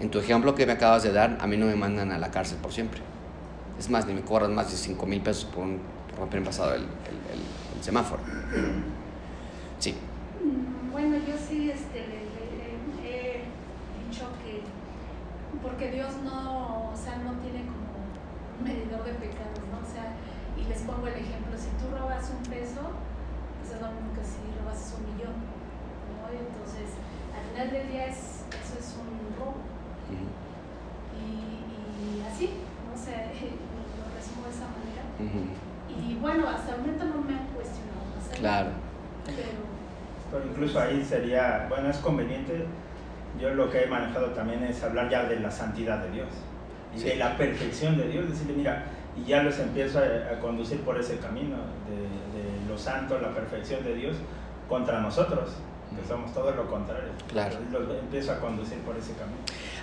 en 0.00 0.10
tu 0.10 0.18
ejemplo 0.18 0.54
que 0.54 0.66
me 0.66 0.72
acabas 0.72 1.02
de 1.02 1.12
dar, 1.12 1.38
a 1.40 1.46
mí 1.46 1.56
no 1.56 1.66
me 1.66 1.76
mandan 1.76 2.10
a 2.10 2.18
la 2.18 2.30
cárcel 2.30 2.58
por 2.58 2.72
siempre. 2.72 3.00
Es 3.78 3.88
más, 3.90 4.06
ni 4.06 4.14
me 4.14 4.22
cobran 4.22 4.54
más 4.54 4.70
de 4.70 4.76
5 4.76 5.06
mil 5.06 5.20
pesos 5.20 5.44
por, 5.44 5.64
un, 5.64 5.80
por 6.16 6.28
pasado 6.44 6.74
el, 6.74 6.82
el, 6.82 7.82
semáforo. 7.82 8.22
Sí. 9.78 9.94
Bueno, 10.92 11.16
yo 11.16 11.34
sí 11.36 11.70
este, 11.70 11.98
he 13.02 13.42
dicho 14.08 14.26
que 14.44 14.62
porque 15.60 15.90
Dios 15.90 16.14
no, 16.24 16.90
o 16.92 16.96
sea, 16.96 17.16
no 17.18 17.32
tiene 17.42 17.66
como 17.66 17.90
un 18.58 18.64
medidor 18.64 19.04
de 19.04 19.14
pecados, 19.14 19.62
¿no? 19.70 19.78
O 19.82 19.90
sea, 19.92 20.14
y 20.56 20.68
les 20.68 20.82
pongo 20.82 21.06
el 21.06 21.14
ejemplo, 21.14 21.58
si 21.58 21.70
tú 21.82 21.90
robas 21.96 22.30
un 22.30 22.42
peso, 22.50 22.82
pues 23.58 23.74
es 23.74 23.80
lo 23.80 23.90
mismo 23.90 24.14
que 24.14 24.22
si 24.22 24.38
robas 24.58 24.94
un 24.98 25.14
millón, 25.14 25.51
entonces, 26.38 26.96
al 27.34 27.42
final 27.52 27.70
del 27.72 27.88
día 27.92 28.06
es, 28.06 28.44
eso 28.50 28.74
es 28.78 28.96
un 29.00 29.36
robo. 29.38 29.56
Uh 30.08 30.16
-huh. 30.16 30.30
y, 31.18 32.18
y 32.18 32.22
así, 32.26 32.50
¿no? 32.88 32.96
Sea, 32.96 33.26
lo 33.32 34.04
resumo 34.16 34.44
de 34.46 34.50
esa 34.50 34.68
manera. 34.72 35.02
Uh 35.18 35.24
-huh. 35.24 35.48
Y 36.10 36.14
bueno, 36.16 36.48
hasta 36.48 36.74
el 36.74 36.80
momento 36.80 37.04
no 37.04 37.20
me 37.22 37.34
han 37.34 37.46
cuestionado 37.48 37.92
Claro. 38.38 38.70
Pero 40.30 40.46
incluso 40.46 40.80
ahí 40.80 41.04
sería, 41.04 41.66
bueno, 41.68 41.90
es 41.90 41.98
conveniente, 41.98 42.64
yo 43.38 43.50
lo 43.54 43.70
que 43.70 43.84
he 43.84 43.86
manejado 43.86 44.28
también 44.28 44.64
es 44.64 44.82
hablar 44.82 45.10
ya 45.10 45.24
de 45.24 45.38
la 45.40 45.50
santidad 45.50 45.98
de 45.98 46.10
Dios 46.10 46.28
y 46.94 46.98
Sí. 46.98 47.08
de 47.08 47.16
la 47.16 47.36
perfección 47.36 47.96
de 47.98 48.08
Dios, 48.08 48.28
decirle, 48.28 48.54
mira, 48.54 48.84
y 49.16 49.24
ya 49.28 49.42
los 49.42 49.58
empiezo 49.58 49.98
a, 49.98 50.02
a 50.34 50.40
conducir 50.40 50.80
por 50.80 50.98
ese 50.98 51.18
camino 51.18 51.56
de, 51.86 51.96
de 52.40 52.66
lo 52.68 52.78
santo, 52.78 53.18
la 53.18 53.28
perfección 53.34 53.84
de 53.84 53.94
Dios 53.94 54.16
contra 54.68 55.00
nosotros, 55.00 55.56
que 55.94 56.06
somos 56.06 56.32
todo 56.32 56.50
lo 56.50 56.68
contrario. 56.68 57.10
Claro. 57.28 57.56
Entonces, 57.56 57.88
los 57.88 57.98
empiezo 57.98 58.32
a 58.32 58.40
conducir 58.40 58.78
por 58.78 58.96
ese 58.96 59.12
camino. 59.12 59.38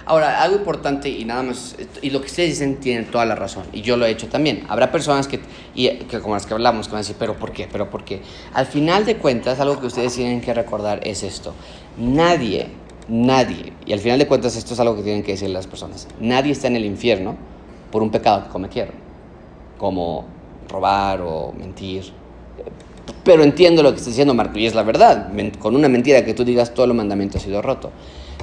Ahora, 0.06 0.42
algo 0.42 0.58
importante 0.58 1.08
y 1.08 1.24
nada 1.24 1.44
más, 1.44 1.76
y 2.02 2.10
lo 2.10 2.20
que 2.20 2.28
ustedes 2.28 2.50
dicen 2.50 2.78
tienen 2.78 3.06
toda 3.12 3.26
la 3.26 3.36
razón, 3.36 3.66
y 3.72 3.82
yo 3.82 3.96
lo 3.96 4.06
he 4.06 4.10
hecho 4.10 4.28
también. 4.28 4.64
Habrá 4.68 4.92
personas 4.92 5.28
que, 5.28 5.40
y, 5.76 5.90
que 6.06 6.20
como 6.20 6.34
las 6.34 6.46
que 6.48 6.54
hablamos, 6.54 6.88
que 6.88 6.94
van 6.94 7.00
a 7.00 7.02
decir, 7.02 7.16
pero 7.20 7.36
¿por 7.36 7.52
qué? 7.52 7.68
¿Pero 7.72 7.90
por 7.90 8.04
qué? 8.04 8.22
Al 8.54 8.66
final 8.66 9.06
de 9.06 9.18
cuentas, 9.18 9.60
algo 9.60 9.80
que 9.80 9.86
ustedes 9.86 10.16
tienen 10.16 10.42
que 10.42 10.54
recordar 10.54 11.00
es 11.06 11.22
esto. 11.22 11.54
Nadie, 11.98 12.70
nadie, 13.08 13.74
y 13.86 13.94
al 13.94 14.00
final 14.00 14.18
de 14.18 14.28
cuentas 14.28 14.56
esto 14.56 14.74
es 14.74 14.80
algo 14.80 14.96
que 14.96 15.04
tienen 15.04 15.22
que 15.22 15.34
decir 15.34 15.50
las 15.52 15.68
personas, 15.68 16.08
nadie 16.20 16.54
está 16.54 16.68
en 16.68 16.78
el 16.78 16.86
infierno 16.86 17.38
por 17.92 18.02
un 18.02 18.10
pecado 18.10 18.46
que 18.46 18.50
cometieron, 18.50 18.96
como 19.78 20.26
robar 20.70 21.22
o 21.22 21.54
mentir. 21.56 22.19
Pero 23.24 23.44
entiendo 23.44 23.84
lo 23.84 23.92
que 23.92 23.98
está 23.98 24.10
diciendo 24.10 24.34
Marco, 24.34 24.58
y 24.60 24.66
es 24.66 24.76
la 24.76 24.84
verdad. 24.84 25.32
Con 25.60 25.76
una 25.76 25.90
mentira 25.90 26.26
que 26.26 26.34
tú 26.34 26.44
digas 26.44 26.74
todo 26.74 26.86
el 26.86 26.94
mandamiento 26.94 27.38
ha 27.38 27.42
sido 27.42 27.62
roto. 27.62 27.92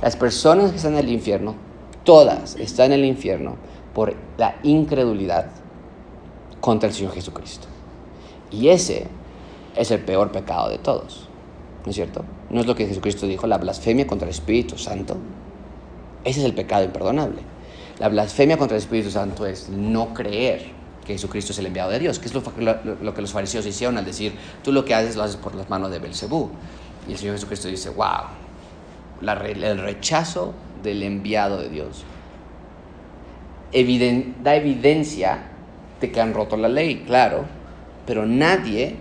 Las 0.02 0.16
personas 0.16 0.70
que 0.70 0.76
están 0.76 0.92
en 0.94 1.00
el 1.00 1.10
infierno, 1.10 1.54
todas 2.04 2.56
están 2.56 2.92
en 2.92 3.00
el 3.00 3.06
infierno 3.06 3.56
por 3.94 4.14
la 4.36 4.56
incredulidad 4.62 5.46
contra 6.60 6.88
el 6.88 6.94
Señor 6.94 7.14
Jesucristo. 7.14 7.66
Y 8.50 8.68
ese 8.68 9.06
es 9.74 9.90
el 9.90 10.00
peor 10.00 10.32
pecado 10.32 10.68
de 10.68 10.78
todos. 10.78 11.28
¿No 11.84 11.90
es 11.90 11.96
cierto? 11.96 12.24
No 12.50 12.60
es 12.60 12.66
lo 12.66 12.74
que 12.74 12.86
Jesucristo 12.86 13.26
dijo, 13.26 13.46
la 13.46 13.58
blasfemia 13.58 14.06
contra 14.06 14.26
el 14.28 14.34
Espíritu 14.34 14.76
Santo. 14.76 15.16
Ese 16.24 16.40
es 16.40 16.46
el 16.46 16.54
pecado 16.54 16.84
imperdonable. 16.84 17.40
La 17.98 18.08
blasfemia 18.08 18.58
contra 18.58 18.76
el 18.76 18.82
Espíritu 18.82 19.10
Santo 19.10 19.46
es 19.46 19.68
no 19.68 20.12
creer 20.12 20.75
que 21.06 21.12
Jesucristo 21.12 21.52
es 21.52 21.58
el 21.58 21.66
enviado 21.66 21.90
de 21.90 21.98
Dios, 22.00 22.18
que 22.18 22.26
es 22.26 22.34
lo, 22.34 22.42
lo- 23.02 23.14
que 23.14 23.20
los 23.22 23.32
fariseos 23.32 23.64
hicieron 23.66 23.96
al 23.96 24.04
decir, 24.04 24.34
tú 24.64 24.72
lo 24.72 24.84
que 24.84 24.94
haces 24.94 25.16
lo 25.16 25.22
haces 25.22 25.36
por 25.36 25.54
las 25.54 25.70
manos 25.70 25.90
de 25.90 25.98
Belcebú. 25.98 26.50
Y 27.08 27.12
el 27.12 27.18
Señor 27.18 27.34
Jesucristo 27.36 27.68
dice, 27.68 27.90
wow, 27.90 28.26
el 29.22 29.78
rechazo 29.78 30.52
del 30.82 31.02
enviado 31.02 31.58
de 31.58 31.68
Dios 31.68 32.04
da 34.42 34.54
evidencia 34.56 35.38
de 36.00 36.10
que 36.10 36.20
han 36.20 36.34
roto 36.34 36.56
la 36.56 36.68
ley, 36.68 37.04
claro, 37.06 37.44
pero 38.06 38.26
nadie 38.26 38.96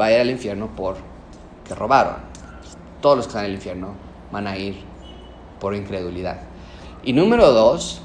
va 0.00 0.06
a 0.06 0.12
ir 0.12 0.20
al 0.20 0.30
infierno 0.30 0.68
por 0.74 0.96
que 1.66 1.74
robaron. 1.74 2.16
Todos 3.00 3.16
los 3.18 3.26
que 3.26 3.30
están 3.30 3.44
en 3.44 3.50
el 3.50 3.56
infierno 3.56 3.94
van 4.32 4.46
a 4.46 4.56
ir 4.56 4.76
por 5.60 5.74
incredulidad. 5.74 6.38
Y 7.02 7.12
número 7.12 7.52
dos, 7.52 8.02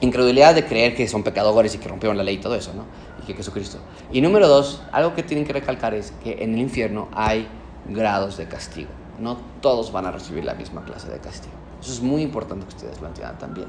incredulidad 0.00 0.54
de 0.54 0.64
creer 0.64 0.94
que 0.94 1.08
son 1.08 1.22
pecadores 1.22 1.74
y 1.74 1.78
que 1.78 1.88
rompieron 1.88 2.16
la 2.16 2.22
ley 2.22 2.36
y 2.36 2.40
todo 2.40 2.54
eso, 2.54 2.72
¿no? 2.74 2.84
Y 3.22 3.26
que 3.26 3.34
Jesucristo. 3.34 3.78
Y 4.12 4.20
número 4.20 4.48
dos, 4.48 4.82
algo 4.92 5.14
que 5.14 5.22
tienen 5.22 5.44
que 5.46 5.52
recalcar 5.52 5.94
es 5.94 6.12
que 6.22 6.42
en 6.42 6.54
el 6.54 6.60
infierno 6.60 7.08
hay 7.14 7.48
grados 7.88 8.36
de 8.36 8.46
castigo. 8.46 8.90
No 9.18 9.36
todos 9.60 9.90
van 9.90 10.06
a 10.06 10.12
recibir 10.12 10.44
la 10.44 10.54
misma 10.54 10.84
clase 10.84 11.08
de 11.10 11.18
castigo. 11.18 11.54
Eso 11.80 11.92
es 11.92 12.00
muy 12.00 12.22
importante 12.22 12.66
que 12.66 12.74
ustedes 12.74 13.00
lo 13.00 13.08
entiendan 13.08 13.38
también. 13.38 13.66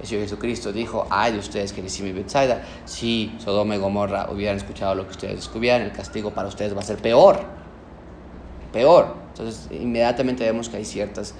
El 0.00 0.06
Señor 0.06 0.24
Jesucristo 0.24 0.72
dijo, 0.72 1.06
ay 1.10 1.32
de 1.32 1.38
ustedes 1.38 1.72
que 1.72 1.80
y 1.80 2.12
Bethsaida, 2.12 2.62
si 2.84 3.34
Sodoma 3.38 3.76
y 3.76 3.78
Gomorra 3.78 4.28
hubieran 4.30 4.56
escuchado 4.56 4.94
lo 4.94 5.04
que 5.04 5.12
ustedes 5.12 5.36
descubrieran, 5.36 5.82
el 5.82 5.92
castigo 5.92 6.30
para 6.32 6.48
ustedes 6.48 6.74
va 6.76 6.80
a 6.80 6.84
ser 6.84 6.98
peor. 6.98 7.40
Peor. 8.72 9.14
Entonces, 9.28 9.68
inmediatamente 9.70 10.44
vemos 10.44 10.68
que 10.68 10.76
hay 10.76 10.84
ciertos 10.84 11.32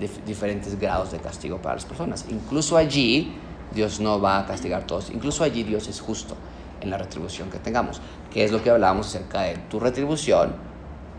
dif- 0.00 0.24
diferentes 0.24 0.78
grados 0.78 1.12
de 1.12 1.18
castigo 1.18 1.58
para 1.58 1.76
las 1.76 1.84
personas. 1.84 2.26
Incluso 2.30 2.76
allí, 2.76 3.32
Dios 3.72 4.00
no 4.00 4.20
va 4.20 4.38
a 4.38 4.46
castigar 4.46 4.82
a 4.82 4.86
todos. 4.86 5.10
Incluso 5.10 5.44
allí 5.44 5.62
Dios 5.62 5.88
es 5.88 6.00
justo 6.00 6.36
en 6.80 6.90
la 6.90 6.98
retribución 6.98 7.50
que 7.50 7.58
tengamos. 7.58 8.00
Que 8.32 8.44
es 8.44 8.52
lo 8.52 8.62
que 8.62 8.70
hablábamos 8.70 9.08
acerca 9.08 9.42
de 9.42 9.56
tu 9.68 9.80
retribución 9.80 10.54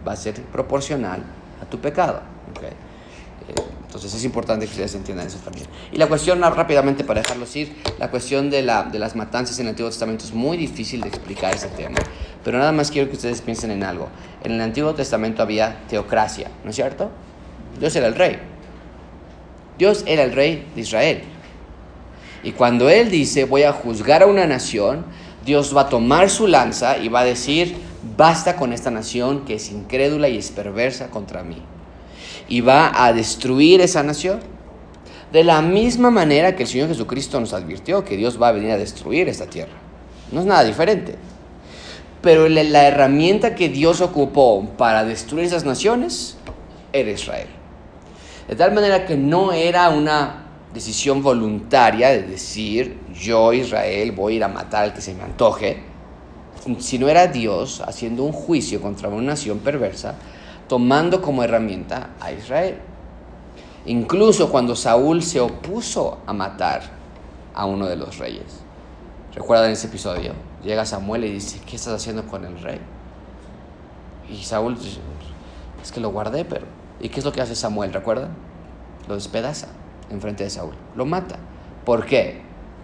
va 0.07 0.13
a 0.13 0.15
ser 0.15 0.41
proporcional 0.41 1.23
a 1.61 1.65
tu 1.65 1.79
pecado. 1.79 2.21
¿ok? 2.51 2.63
Eh, 2.63 3.55
Entonces 3.85 4.13
es 4.13 4.23
importante 4.25 4.65
que 4.65 4.71
ustedes 4.71 4.95
entiendan 4.95 5.27
eso 5.27 5.37
también. 5.39 5.67
Y 5.91 5.97
la 5.97 6.07
cuestión, 6.07 6.41
rápidamente 6.41 7.03
para 7.03 7.21
dejarlos 7.21 7.55
ir, 7.55 7.75
la 7.99 8.09
cuestión 8.09 8.49
de, 8.49 8.61
la, 8.61 8.83
de 8.83 8.99
las 8.99 9.15
matanzas 9.15 9.59
en 9.59 9.67
el 9.67 9.69
Antiguo 9.71 9.89
Testamento 9.89 10.25
es 10.25 10.33
muy 10.33 10.57
difícil 10.57 11.01
de 11.01 11.09
explicar 11.09 11.53
ese 11.53 11.67
tema. 11.67 11.97
Pero 12.43 12.57
nada 12.57 12.71
más 12.71 12.89
quiero 12.89 13.09
que 13.09 13.15
ustedes 13.15 13.41
piensen 13.41 13.71
en 13.71 13.83
algo. 13.83 14.07
En 14.43 14.53
el 14.53 14.61
Antiguo 14.61 14.93
Testamento 14.95 15.43
había 15.43 15.85
teocracia, 15.87 16.49
¿no 16.63 16.71
es 16.71 16.75
cierto? 16.75 17.11
Dios 17.79 17.95
era 17.95 18.07
el 18.07 18.15
rey. 18.15 18.39
Dios 19.77 20.03
era 20.07 20.23
el 20.23 20.33
rey 20.33 20.67
de 20.75 20.81
Israel. 20.81 21.23
Y 22.43 22.53
cuando 22.53 22.89
Él 22.89 23.09
dice, 23.09 23.45
voy 23.45 23.63
a 23.63 23.73
juzgar 23.73 24.23
a 24.23 24.27
una 24.27 24.47
nación, 24.47 25.05
Dios 25.45 25.75
va 25.75 25.81
a 25.81 25.89
tomar 25.89 26.29
su 26.29 26.47
lanza 26.47 26.97
y 26.97 27.07
va 27.07 27.21
a 27.21 27.25
decir, 27.25 27.75
basta 28.17 28.55
con 28.55 28.73
esta 28.73 28.91
nación 28.91 29.45
que 29.45 29.55
es 29.55 29.71
incrédula 29.71 30.29
y 30.29 30.37
es 30.37 30.51
perversa 30.51 31.09
contra 31.09 31.43
mí. 31.43 31.61
Y 32.47 32.61
va 32.61 32.91
a 33.05 33.13
destruir 33.13 33.81
esa 33.81 34.03
nación. 34.03 34.39
De 35.31 35.43
la 35.43 35.61
misma 35.61 36.11
manera 36.11 36.55
que 36.55 36.63
el 36.63 36.69
Señor 36.69 36.89
Jesucristo 36.89 37.39
nos 37.39 37.53
advirtió 37.53 38.03
que 38.03 38.17
Dios 38.17 38.41
va 38.41 38.49
a 38.49 38.51
venir 38.51 38.71
a 38.71 38.77
destruir 38.77 39.29
esta 39.29 39.45
tierra. 39.45 39.71
No 40.31 40.41
es 40.41 40.45
nada 40.45 40.63
diferente. 40.63 41.15
Pero 42.21 42.49
la, 42.49 42.87
herramienta 42.87 43.55
que 43.55 43.69
Dios 43.69 44.01
ocupó 44.01 44.67
para 44.77 45.03
destruir 45.03 45.45
esas 45.45 45.63
naciones 45.63 46.37
era 46.93 47.09
Israel. 47.09 47.47
De 48.47 48.55
tal 48.55 48.73
manera 48.73 49.05
que 49.05 49.15
no 49.15 49.53
era 49.53 49.89
una 49.89 50.40
decisión 50.73 51.21
voluntaria 51.21 52.09
de 52.09 52.23
decir, 52.23 52.97
yo 53.13 53.53
Israel 53.53 54.11
voy 54.13 54.33
a 54.33 54.35
ir 54.37 54.43
a 54.43 54.47
matar 54.47 54.83
al 54.83 54.93
que 54.93 55.01
se 55.01 55.13
me 55.13 55.23
antoje, 55.23 55.83
sino 56.79 57.09
era 57.09 57.27
Dios 57.27 57.81
haciendo 57.81 58.23
un 58.23 58.31
juicio 58.31 58.81
contra 58.81 59.09
una 59.09 59.31
nación 59.31 59.59
perversa, 59.59 60.15
tomando 60.67 61.21
como 61.21 61.43
herramienta 61.43 62.11
a 62.19 62.31
Israel. 62.31 62.77
Incluso 63.85 64.49
cuando 64.49 64.75
Saúl 64.75 65.23
se 65.23 65.39
opuso 65.39 66.19
a 66.25 66.33
matar 66.33 66.83
a 67.53 67.65
uno 67.65 67.87
de 67.87 67.95
los 67.95 68.17
reyes. 68.17 68.61
¿Recuerdan 69.33 69.71
ese 69.71 69.87
episodio? 69.87 70.33
Llega 70.63 70.85
Samuel 70.85 71.25
y 71.25 71.31
dice, 71.31 71.59
¿qué 71.65 71.75
estás 71.75 71.95
haciendo 71.95 72.27
con 72.27 72.45
el 72.45 72.61
rey? 72.61 72.79
Y 74.29 74.43
Saúl 74.43 74.77
es 75.81 75.91
que 75.91 75.99
lo 75.99 76.09
guardé, 76.11 76.45
pero... 76.45 76.65
¿Y 76.99 77.09
qué 77.09 77.19
es 77.19 77.25
lo 77.25 77.31
que 77.31 77.41
hace 77.41 77.55
Samuel? 77.55 77.91
¿Recuerdan? 77.91 78.29
Lo 79.07 79.15
despedaza 79.15 79.69
enfrente 80.11 80.43
de 80.43 80.49
Saúl. 80.49 80.73
Lo 80.95 81.05
mata. 81.05 81.37
¿Por 81.85 82.05
qué? 82.05 82.41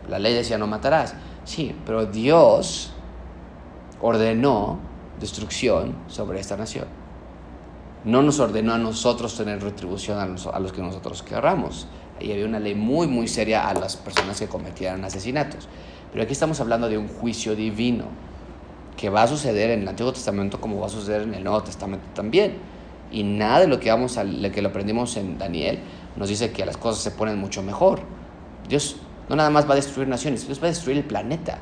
La 0.10 0.20
ley 0.20 0.34
decía 0.34 0.58
no 0.58 0.68
matarás. 0.68 1.16
Sí, 1.44 1.76
pero 1.86 2.06
Dios 2.06 2.92
ordenó 4.02 4.80
destrucción 5.20 5.96
sobre 6.08 6.40
esta 6.40 6.58
nación. 6.58 6.86
No 8.04 8.22
nos 8.22 8.40
ordenó 8.40 8.74
a 8.74 8.78
nosotros 8.78 9.36
tener 9.36 9.62
retribución 9.62 10.20
a 10.20 10.60
los, 10.60 10.72
que 10.72 10.82
nosotros 10.82 11.24
querramos. 11.24 11.88
Ahí 12.20 12.32
había 12.32 12.46
una 12.46 12.60
ley 12.60 12.76
muy, 12.76 13.08
muy 13.08 13.28
seria 13.28 13.68
a 13.68 13.74
las 13.74 13.98
personas 13.98 14.40
que 14.40 14.48
cometieran 14.48 15.04
asesinatos. 15.04 15.68
Pero 16.12 16.24
aquí 16.24 16.34
estamos 16.34 16.60
hablando 16.60 16.88
de 16.90 16.98
un 16.98 17.08
juicio 17.08 17.56
divino 17.56 18.06
que 18.96 19.10
va 19.10 19.24
a 19.24 19.28
suceder 19.28 19.72
en 19.72 19.82
el 19.82 19.88
Antiguo 19.88 20.14
Testamento 20.14 20.60
como 20.60 20.80
va 20.80 20.88
a 20.88 20.90
suceder 20.90 21.24
en 21.24 21.34
el 21.34 21.44
Nuevo 21.44 21.64
Testamento 21.64 22.06
también. 22.14 22.58
Y 23.12 23.24
nada 23.24 23.62
de 23.62 23.68
lo 23.68 23.80
que, 23.80 23.90
vamos 23.90 24.18
a, 24.18 24.24
lo 24.24 24.52
que 24.52 24.62
lo 24.62 24.70
aprendimos 24.70 25.18
en 25.18 25.38
Daniel 25.38 25.80
nos 26.18 26.30
dice 26.30 26.52
que 26.52 26.66
las 26.66 26.78
cosas 26.78 27.04
se 27.04 27.12
ponen 27.12 27.38
mucho 27.38 27.62
mejor. 27.62 28.02
Dios 28.68 28.98
no 29.30 29.36
nada 29.36 29.50
más 29.50 29.68
va 29.68 29.74
a 29.74 29.76
destruir 29.76 30.08
naciones, 30.08 30.46
Dios 30.46 30.60
va 30.60 30.66
a 30.66 30.70
destruir 30.70 30.98
el 30.98 31.04
planeta. 31.04 31.60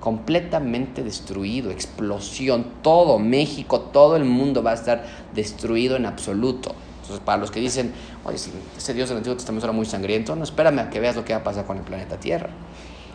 Completamente 0.00 1.02
destruido, 1.02 1.70
explosión, 1.70 2.74
todo 2.82 3.18
México, 3.18 3.80
todo 3.80 4.16
el 4.16 4.24
mundo 4.24 4.62
va 4.62 4.72
a 4.72 4.74
estar 4.74 5.04
destruido 5.34 5.96
en 5.96 6.06
absoluto. 6.06 6.74
Entonces, 7.00 7.24
para 7.24 7.38
los 7.38 7.50
que 7.50 7.60
dicen, 7.60 7.92
oye, 8.24 8.36
ese 8.76 8.94
Dios 8.94 9.08
del 9.08 9.18
Antiguo 9.18 9.36
Testamento 9.36 9.66
era 9.66 9.72
muy 9.72 9.86
sangriento, 9.86 10.36
no, 10.36 10.44
espérame 10.44 10.80
a 10.80 10.90
que 10.90 11.00
veas 11.00 11.16
lo 11.16 11.24
que 11.24 11.32
va 11.32 11.40
a 11.40 11.44
pasar 11.44 11.64
con 11.64 11.78
el 11.78 11.82
planeta 11.82 12.18
Tierra. 12.20 12.50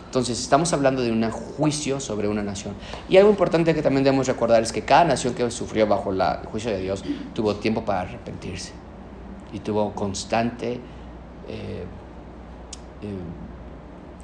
Entonces, 0.06 0.42
estamos 0.42 0.74
hablando 0.74 1.02
de 1.02 1.12
un 1.12 1.30
juicio 1.32 2.02
sobre 2.02 2.28
una 2.28 2.44
nación. 2.44 2.74
Y 3.08 3.16
algo 3.16 3.30
importante 3.30 3.74
que 3.74 3.82
también 3.82 4.04
debemos 4.04 4.28
recordar 4.28 4.62
es 4.62 4.74
que 4.74 4.82
cada 4.82 5.06
nación 5.06 5.34
que 5.34 5.50
sufrió 5.52 5.88
bajo 5.88 6.12
la, 6.12 6.42
el 6.42 6.48
juicio 6.48 6.72
de 6.72 6.80
Dios 6.80 7.04
tuvo 7.34 7.56
tiempo 7.56 7.86
para 7.86 8.02
arrepentirse 8.02 8.81
y 9.54 9.60
tuvo 9.60 9.93
constante 9.93 10.80
eh, 11.47 11.86
eh, 13.02 13.16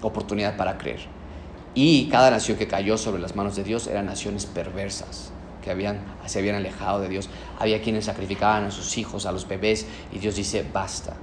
oportunidad 0.01 0.57
para 0.57 0.77
creer. 0.77 1.01
Y 1.73 2.09
cada 2.09 2.31
nación 2.31 2.57
que 2.57 2.67
cayó 2.67 2.97
sobre 2.97 3.21
las 3.21 3.35
manos 3.35 3.55
de 3.55 3.63
Dios 3.63 3.87
eran 3.87 4.05
naciones 4.05 4.45
perversas, 4.45 5.31
que 5.63 5.69
habían, 5.69 5.99
se 6.25 6.39
habían 6.39 6.55
alejado 6.55 6.99
de 6.99 7.09
Dios. 7.09 7.29
Había 7.59 7.81
quienes 7.81 8.05
sacrificaban 8.05 8.65
a 8.65 8.71
sus 8.71 8.97
hijos, 8.97 9.25
a 9.25 9.31
los 9.31 9.47
bebés, 9.47 9.85
y 10.11 10.19
Dios 10.19 10.35
dice, 10.35 10.65
basta, 10.73 11.15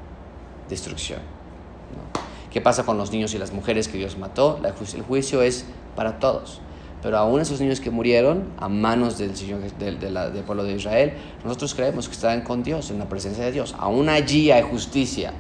destrucción. 0.69 1.21
¿no? 1.21 2.21
¿Qué 2.53 2.61
pasa 2.61 2.85
con 2.85 2.97
los 2.99 3.11
niños 3.11 3.35
y 3.35 3.39
las 3.39 3.53
mujeres 3.53 3.89
que 3.89 3.99
Dios 3.99 4.17
mató? 4.17 4.61
El 4.65 5.03
juicio 5.03 5.43
es 5.43 5.65
para 5.97 6.21
todos. 6.21 6.61
Pero 7.05 7.19
aún 7.19 7.41
esos 7.41 7.61
niños 7.61 7.81
que 7.81 7.91
murieron 7.91 8.45
a 8.59 8.69
manos 8.69 9.19
del, 9.19 9.33
del, 9.79 10.01
del 10.01 10.43
pueblo 10.43 10.65
de 10.65 10.73
Israel, 10.73 11.13
nosotros 11.45 11.75
creemos 11.75 12.09
que 12.09 12.15
estaban 12.15 12.41
con 12.41 12.65
Dios, 12.65 12.91
en 12.91 12.99
la 12.99 13.09
presencia 13.09 13.45
de 13.45 13.53
Dios. 13.53 13.77
Aún 13.79 14.09
allí 14.09 14.51
hay 14.51 14.63
justicia. 14.63 15.33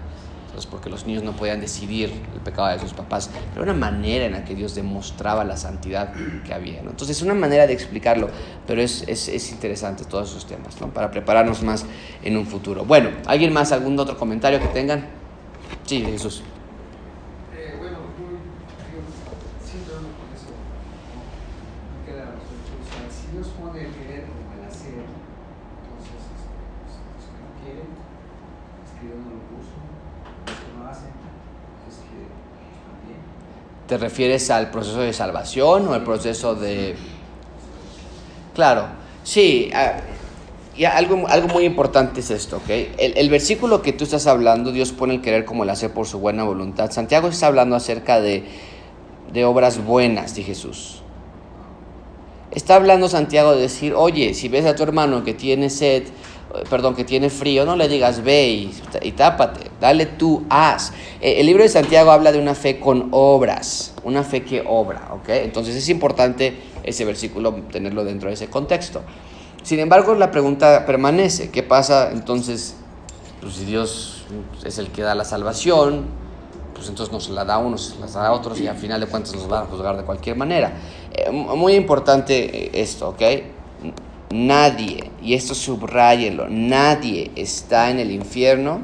Entonces, 0.46 0.70
porque 0.70 0.88
los 0.88 1.04
niños 1.04 1.24
no 1.24 1.32
podían 1.32 1.60
decidir 1.60 2.12
el 2.32 2.40
pecado 2.40 2.68
de 2.68 2.78
sus 2.78 2.92
papás. 2.92 3.28
Pero 3.52 3.64
una 3.64 3.74
manera 3.74 4.26
en 4.26 4.32
la 4.32 4.44
que 4.44 4.54
Dios 4.54 4.76
demostraba 4.76 5.42
la 5.42 5.56
santidad 5.56 6.12
que 6.44 6.54
había. 6.54 6.82
¿no? 6.82 6.90
Entonces, 6.90 7.16
es 7.16 7.22
una 7.24 7.34
manera 7.34 7.66
de 7.66 7.72
explicarlo, 7.72 8.28
pero 8.66 8.80
es, 8.80 9.02
es, 9.08 9.26
es 9.26 9.50
interesante 9.50 10.04
todos 10.04 10.30
esos 10.30 10.46
temas, 10.46 10.80
¿no? 10.80 10.88
Para 10.88 11.10
prepararnos 11.10 11.62
más 11.64 11.86
en 12.22 12.36
un 12.36 12.46
futuro. 12.46 12.84
Bueno, 12.84 13.08
¿alguien 13.26 13.52
más? 13.52 13.72
¿Algún 13.72 13.98
otro 13.98 14.16
comentario 14.16 14.60
que 14.60 14.68
tengan? 14.68 15.06
Sí, 15.86 16.02
Jesús. 16.02 16.42
Eh, 17.52 17.74
bueno, 17.78 17.98
muy, 18.16 18.38
yo 18.94 19.02
siento 19.60 19.92
con 19.94 20.28
eso, 20.30 20.54
no, 21.10 21.18
no 21.18 22.06
queda 22.06 22.30
resuelto. 22.30 22.78
O 22.78 22.84
sea, 22.86 23.10
si 23.10 23.36
Dios 23.36 23.48
pone 23.58 23.84
el 23.84 23.92
querer 23.92 24.24
como 24.30 24.54
el 24.54 24.62
hacer, 24.70 25.02
entonces 25.02 26.20
este, 26.30 26.62
pues, 26.78 26.94
los 27.10 27.26
que 27.26 27.40
no 27.42 27.50
quieren, 27.58 27.90
es 27.90 28.90
que 28.94 29.02
Dios 29.10 29.18
no 29.18 29.28
lo 29.34 29.42
puso, 29.50 29.76
los 30.46 30.56
que 30.56 30.70
no 30.72 30.88
hacen, 30.88 31.12
es 31.84 31.96
que 32.00 32.32
pues, 32.32 32.80
también. 32.86 33.20
¿Te 33.86 33.98
refieres 33.98 34.50
al 34.50 34.70
proceso 34.70 35.00
de 35.00 35.12
salvación 35.12 35.88
o 35.88 35.92
al 35.92 36.04
proceso 36.04 36.54
de... 36.54 36.96
Claro, 38.54 38.86
sí. 39.22 39.70
ah, 39.74 39.96
y 40.76 40.84
algo, 40.84 41.26
algo 41.28 41.48
muy 41.48 41.64
importante 41.64 42.20
es 42.20 42.30
esto, 42.30 42.56
¿ok? 42.56 42.68
El, 42.68 43.16
el 43.16 43.30
versículo 43.30 43.82
que 43.82 43.92
tú 43.92 44.04
estás 44.04 44.26
hablando, 44.26 44.72
Dios 44.72 44.92
pone 44.92 45.14
el 45.14 45.20
querer 45.20 45.44
como 45.44 45.62
el 45.62 45.70
hacer 45.70 45.92
por 45.92 46.06
su 46.06 46.18
buena 46.18 46.44
voluntad. 46.44 46.90
Santiago 46.90 47.28
está 47.28 47.46
hablando 47.46 47.76
acerca 47.76 48.20
de, 48.20 48.44
de 49.32 49.44
obras 49.44 49.84
buenas 49.84 50.34
de 50.34 50.42
Jesús. 50.42 51.02
Está 52.50 52.76
hablando 52.76 53.08
Santiago 53.08 53.54
de 53.54 53.62
decir, 53.62 53.94
oye, 53.94 54.34
si 54.34 54.48
ves 54.48 54.64
a 54.64 54.74
tu 54.74 54.82
hermano 54.82 55.24
que 55.24 55.34
tiene 55.34 55.70
sed, 55.70 56.04
perdón, 56.68 56.94
que 56.94 57.04
tiene 57.04 57.30
frío, 57.30 57.64
no 57.64 57.76
le 57.76 57.88
digas 57.88 58.22
ve 58.22 58.70
y, 59.02 59.12
tápate, 59.12 59.70
dale 59.80 60.06
tú, 60.06 60.44
haz. 60.48 60.92
Eh, 61.20 61.40
El 61.40 61.46
libro 61.46 61.62
de 61.62 61.68
Santiago 61.68 62.10
habla 62.10 62.32
de 62.32 62.38
una 62.38 62.54
fe 62.54 62.78
con 62.78 63.08
obras, 63.10 63.94
una 64.04 64.22
fe 64.22 64.44
que 64.44 64.62
obra, 64.66 65.08
¿ok? 65.12 65.28
Entonces 65.30 65.74
es 65.74 65.88
importante 65.88 66.56
ese 66.82 67.04
versículo 67.04 67.54
tenerlo 67.72 68.04
dentro 68.04 68.28
de 68.28 68.34
ese 68.34 68.48
contexto. 68.48 69.02
Sin 69.62 69.80
embargo, 69.80 70.14
la 70.14 70.30
pregunta 70.30 70.84
permanece, 70.86 71.50
¿qué 71.50 71.62
pasa 71.62 72.10
entonces 72.12 72.76
pues, 73.40 73.54
si 73.54 73.64
Dios 73.64 74.24
es 74.64 74.78
el 74.78 74.88
que 74.88 75.02
da 75.02 75.14
la 75.14 75.24
salvación? 75.24 76.04
Pues 76.74 76.88
entonces 76.88 77.12
nos 77.12 77.30
la 77.30 77.44
da 77.44 77.54
a 77.54 77.58
unos, 77.58 77.96
las 78.00 78.14
da 78.14 78.26
a 78.26 78.32
otros 78.32 78.60
y 78.60 78.66
al 78.66 78.76
final 78.76 79.00
de 79.00 79.06
cuentas 79.06 79.34
nos 79.34 79.48
van 79.48 79.62
a 79.62 79.66
juzgar 79.66 79.96
de 79.96 80.02
cualquier 80.02 80.36
manera. 80.36 80.74
Eh, 81.12 81.30
muy 81.30 81.74
importante 81.74 82.66
eh, 82.66 82.70
esto, 82.74 83.10
¿ok? 83.10 83.22
Nadie, 84.34 85.12
y 85.22 85.34
esto 85.34 85.54
subrayenlo, 85.54 86.48
nadie 86.48 87.30
está 87.36 87.88
en 87.92 88.00
el 88.00 88.10
infierno 88.10 88.80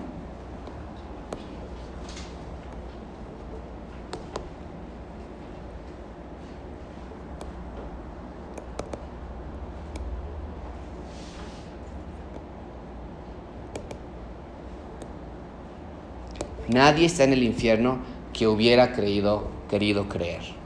Nadie 16.68 17.07
está 17.07 17.24
en 17.24 17.32
el 17.32 17.42
infierno 17.42 17.98
que 18.32 18.46
hubiera 18.46 18.92
creído, 18.92 19.51
querido 19.68 20.09
creer. 20.09 20.60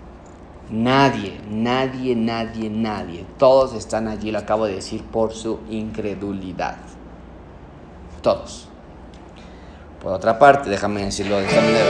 Nadie, 0.70 1.40
nadie, 1.50 2.16
nadie, 2.16 2.70
nadie. 2.70 3.26
Todos 3.38 3.74
están 3.74 4.08
allí, 4.08 4.30
lo 4.30 4.38
acabo 4.38 4.66
de 4.66 4.76
decir, 4.76 5.02
por 5.02 5.32
su 5.32 5.60
incredulidad. 5.70 6.76
Todos. 8.22 8.68
Por 10.02 10.12
otra 10.12 10.38
parte, 10.38 10.70
déjame 10.70 11.04
decirlo 11.04 11.38
de 11.38 11.46
esta 11.46 11.60
manera. 11.60 11.84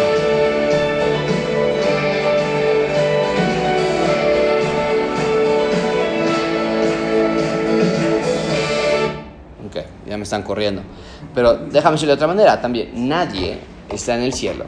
Ok, 9.67 9.77
ya 10.07 10.17
me 10.17 10.25
están 10.25 10.43
corriendo. 10.43 10.83
Pero 11.35 11.55
déjame 11.55 11.95
decirlo 11.95 12.13
de 12.13 12.17
otra 12.17 12.29
manera 12.29 12.61
también. 12.61 13.09
Nadie 13.09 13.59
está 13.89 14.17
en 14.17 14.23
el 14.23 14.33
cielo 14.33 14.65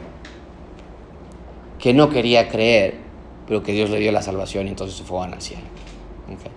que 1.79 1.93
no 1.93 2.09
quería 2.09 2.49
creer, 2.49 2.95
pero 3.47 3.63
que 3.63 3.71
Dios 3.71 3.89
le 3.89 3.99
dio 3.99 4.11
la 4.11 4.21
salvación 4.21 4.67
y 4.67 4.69
entonces 4.69 4.97
se 4.97 5.03
fue 5.03 5.25
al 5.25 5.41
cielo. 5.41 5.63
Ok. 6.31 6.51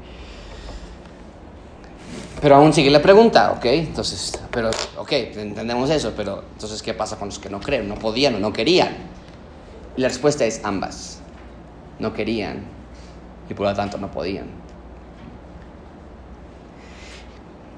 Pero 2.40 2.56
aún 2.56 2.72
sigue 2.72 2.90
la 2.90 3.02
pregunta, 3.02 3.52
¿ok? 3.52 3.64
Entonces, 3.66 4.32
pero, 4.50 4.70
ok, 4.96 5.12
entendemos 5.12 5.90
eso, 5.90 6.14
pero 6.16 6.44
entonces, 6.54 6.82
¿qué 6.82 6.94
pasa 6.94 7.18
con 7.18 7.28
los 7.28 7.38
que 7.38 7.50
no 7.50 7.60
creen? 7.60 7.88
No 7.88 7.96
podían 7.96 8.34
o 8.34 8.38
no 8.38 8.52
querían. 8.52 8.96
Y 9.96 10.00
la 10.00 10.08
respuesta 10.08 10.46
es 10.46 10.64
ambas. 10.64 11.20
No 11.98 12.14
querían 12.14 12.64
y 13.50 13.54
por 13.54 13.66
lo 13.66 13.74
tanto 13.74 13.98
no 13.98 14.10
podían. 14.10 14.46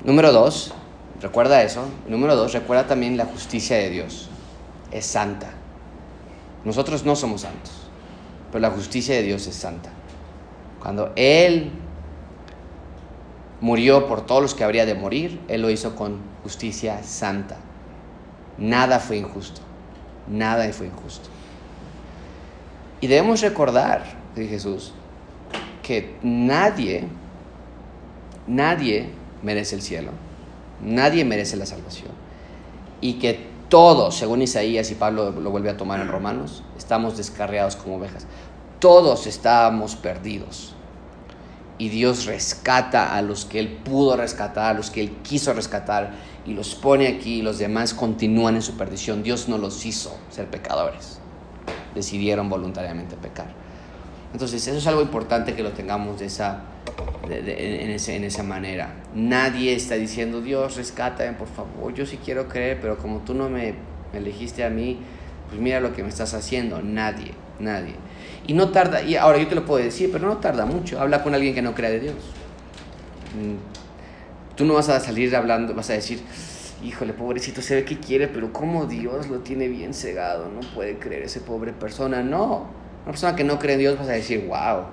Número 0.05 0.33
dos, 0.33 0.73
recuerda 1.21 1.63
eso. 1.63 1.85
Número 2.07 2.37
dos, 2.37 2.53
recuerda 2.53 2.87
también 2.87 3.17
la 3.17 3.25
justicia 3.25 3.77
de 3.77 3.91
Dios. 3.91 4.29
Es 4.93 5.07
santa. 5.07 5.51
Nosotros 6.65 7.05
no 7.05 7.17
somos 7.17 7.41
santos, 7.41 7.82
pero 8.53 8.61
la 8.61 8.71
justicia 8.71 9.15
de 9.15 9.23
Dios 9.23 9.47
es 9.47 9.55
santa. 9.57 9.91
Cuando 10.79 11.13
Él 11.17 11.71
murió 13.63 14.07
por 14.07 14.27
todos 14.27 14.43
los 14.43 14.55
que 14.55 14.63
habría 14.63 14.85
de 14.85 14.95
morir, 14.95 15.41
Él 15.49 15.63
lo 15.63 15.71
hizo 15.71 15.97
con 15.97 16.21
justicia 16.43 17.03
santa. 17.03 17.57
Nada 18.59 19.01
fue 19.01 19.17
injusto. 19.17 19.63
Nada 20.29 20.71
fue 20.73 20.87
injusto. 20.87 21.31
Y 23.01 23.07
debemos 23.07 23.41
recordar, 23.41 24.05
de 24.35 24.47
Jesús, 24.47 24.93
que 25.83 26.17
nadie, 26.23 27.05
nadie 28.47 29.09
merece 29.43 29.77
el 29.77 29.83
cielo. 29.83 30.11
Nadie 30.81 31.25
merece 31.25 31.57
la 31.57 31.67
salvación. 31.67 32.11
Y 33.01 33.15
que 33.15 33.52
todos, 33.73 34.17
según 34.17 34.43
Isaías 34.43 34.91
y 34.91 34.97
Pablo 34.97 35.31
lo 35.31 35.51
vuelve 35.51 35.71
a 35.71 35.79
tomar 35.79 35.99
en 35.99 36.09
Romanos, 36.09 36.63
estamos 36.77 37.17
descarriados 37.17 37.75
como 37.75 37.97
ovejas. 37.97 38.27
Todos 38.81 39.27
estábamos 39.27 39.97
perdidos. 39.97 40.75
Y 41.79 41.89
Dios 41.89 42.27
rescata 42.27 43.17
a 43.17 43.23
los 43.23 43.47
que 43.47 43.61
Él 43.61 43.69
pudo 43.83 44.15
rescatar, 44.15 44.73
a 44.73 44.75
los 44.75 44.91
que 44.91 45.01
Él 45.01 45.13
quiso 45.23 45.55
rescatar, 45.55 46.11
y 46.45 46.53
los 46.53 46.75
pone 46.75 47.07
aquí, 47.09 47.39
y 47.39 47.43
los 47.43 47.57
demás 47.57 47.95
continúan 47.95 48.57
en 48.57 48.63
su 48.63 48.77
perdición. 48.77 49.23
Dios 49.23 49.49
no 49.49 49.57
los 49.57 49.87
hizo 49.87 50.15
ser 50.29 50.49
pecadores. 50.49 51.19
Decidieron 51.95 52.51
voluntariamente 52.51 53.17
pecar. 53.17 53.47
Entonces, 54.35 54.67
eso 54.67 54.77
es 54.77 54.87
algo 54.87 55.01
importante 55.01 55.55
que 55.55 55.63
lo 55.63 55.73
tengamos 55.73 56.21
de 56.21 56.27
esa, 56.27 56.61
en 57.31 58.25
esa 58.25 58.43
manera. 58.43 58.95
Nadie 59.15 59.75
está 59.75 59.95
diciendo, 59.95 60.41
Dios, 60.41 60.77
rescátame, 60.77 61.33
por 61.33 61.49
favor. 61.49 61.95
Yo 61.95 62.07
sí 62.07 62.19
quiero 62.23 62.49
creer, 62.49 62.79
pero 62.81 62.99
como 62.99 63.21
tú 63.21 63.35
no 63.35 63.49
me, 63.49 63.75
me 64.13 64.19
elegiste 64.19 64.65
a 64.65 64.71
mí, 64.71 64.99
pues 65.49 65.61
mira 65.61 65.81
lo 65.81 65.95
que 65.95 66.03
me 66.03 66.09
estás 66.09 66.35
haciendo. 66.35 66.83
Nadie, 66.83 67.33
nadie. 67.59 67.95
Y 68.47 68.55
no 68.55 68.71
tarda, 68.71 69.03
y 69.03 69.17
ahora 69.17 69.39
yo 69.39 69.49
te 69.49 69.55
lo 69.55 69.65
puedo 69.65 69.83
decir, 69.83 70.11
pero 70.13 70.27
no 70.27 70.39
tarda 70.39 70.67
mucho. 70.67 71.01
Habla 71.01 71.23
con 71.23 71.35
alguien 71.35 71.55
que 71.55 71.63
no 71.63 71.75
crea 71.75 71.91
de 71.91 72.01
Dios. 72.01 72.15
Mm, 73.37 73.83
Tú 74.57 74.67
no 74.67 74.75
vas 74.75 74.89
a 74.91 75.01
salir 75.01 75.35
hablando, 75.35 75.75
vas 75.75 75.89
a 75.89 75.95
decir, 75.95 76.21
híjole, 76.85 77.15
pobrecito, 77.15 77.63
se 77.63 77.75
ve 77.75 77.85
que 77.85 77.99
quiere, 77.99 78.29
pero 78.29 78.53
como 78.53 78.85
Dios 78.85 79.29
lo 79.29 79.39
tiene 79.39 79.67
bien 79.69 79.95
cegado, 79.95 80.49
no 80.51 80.61
puede 80.75 80.99
creer 80.99 81.23
ese 81.23 81.41
pobre 81.41 81.73
persona. 81.73 82.23
No, 82.23 82.67
una 83.03 83.13
persona 83.13 83.35
que 83.35 83.45
no 83.45 83.59
cree 83.59 83.75
en 83.75 83.81
Dios 83.81 83.99
vas 83.99 84.09
a 84.09 84.13
decir, 84.13 84.47
wow, 84.47 84.85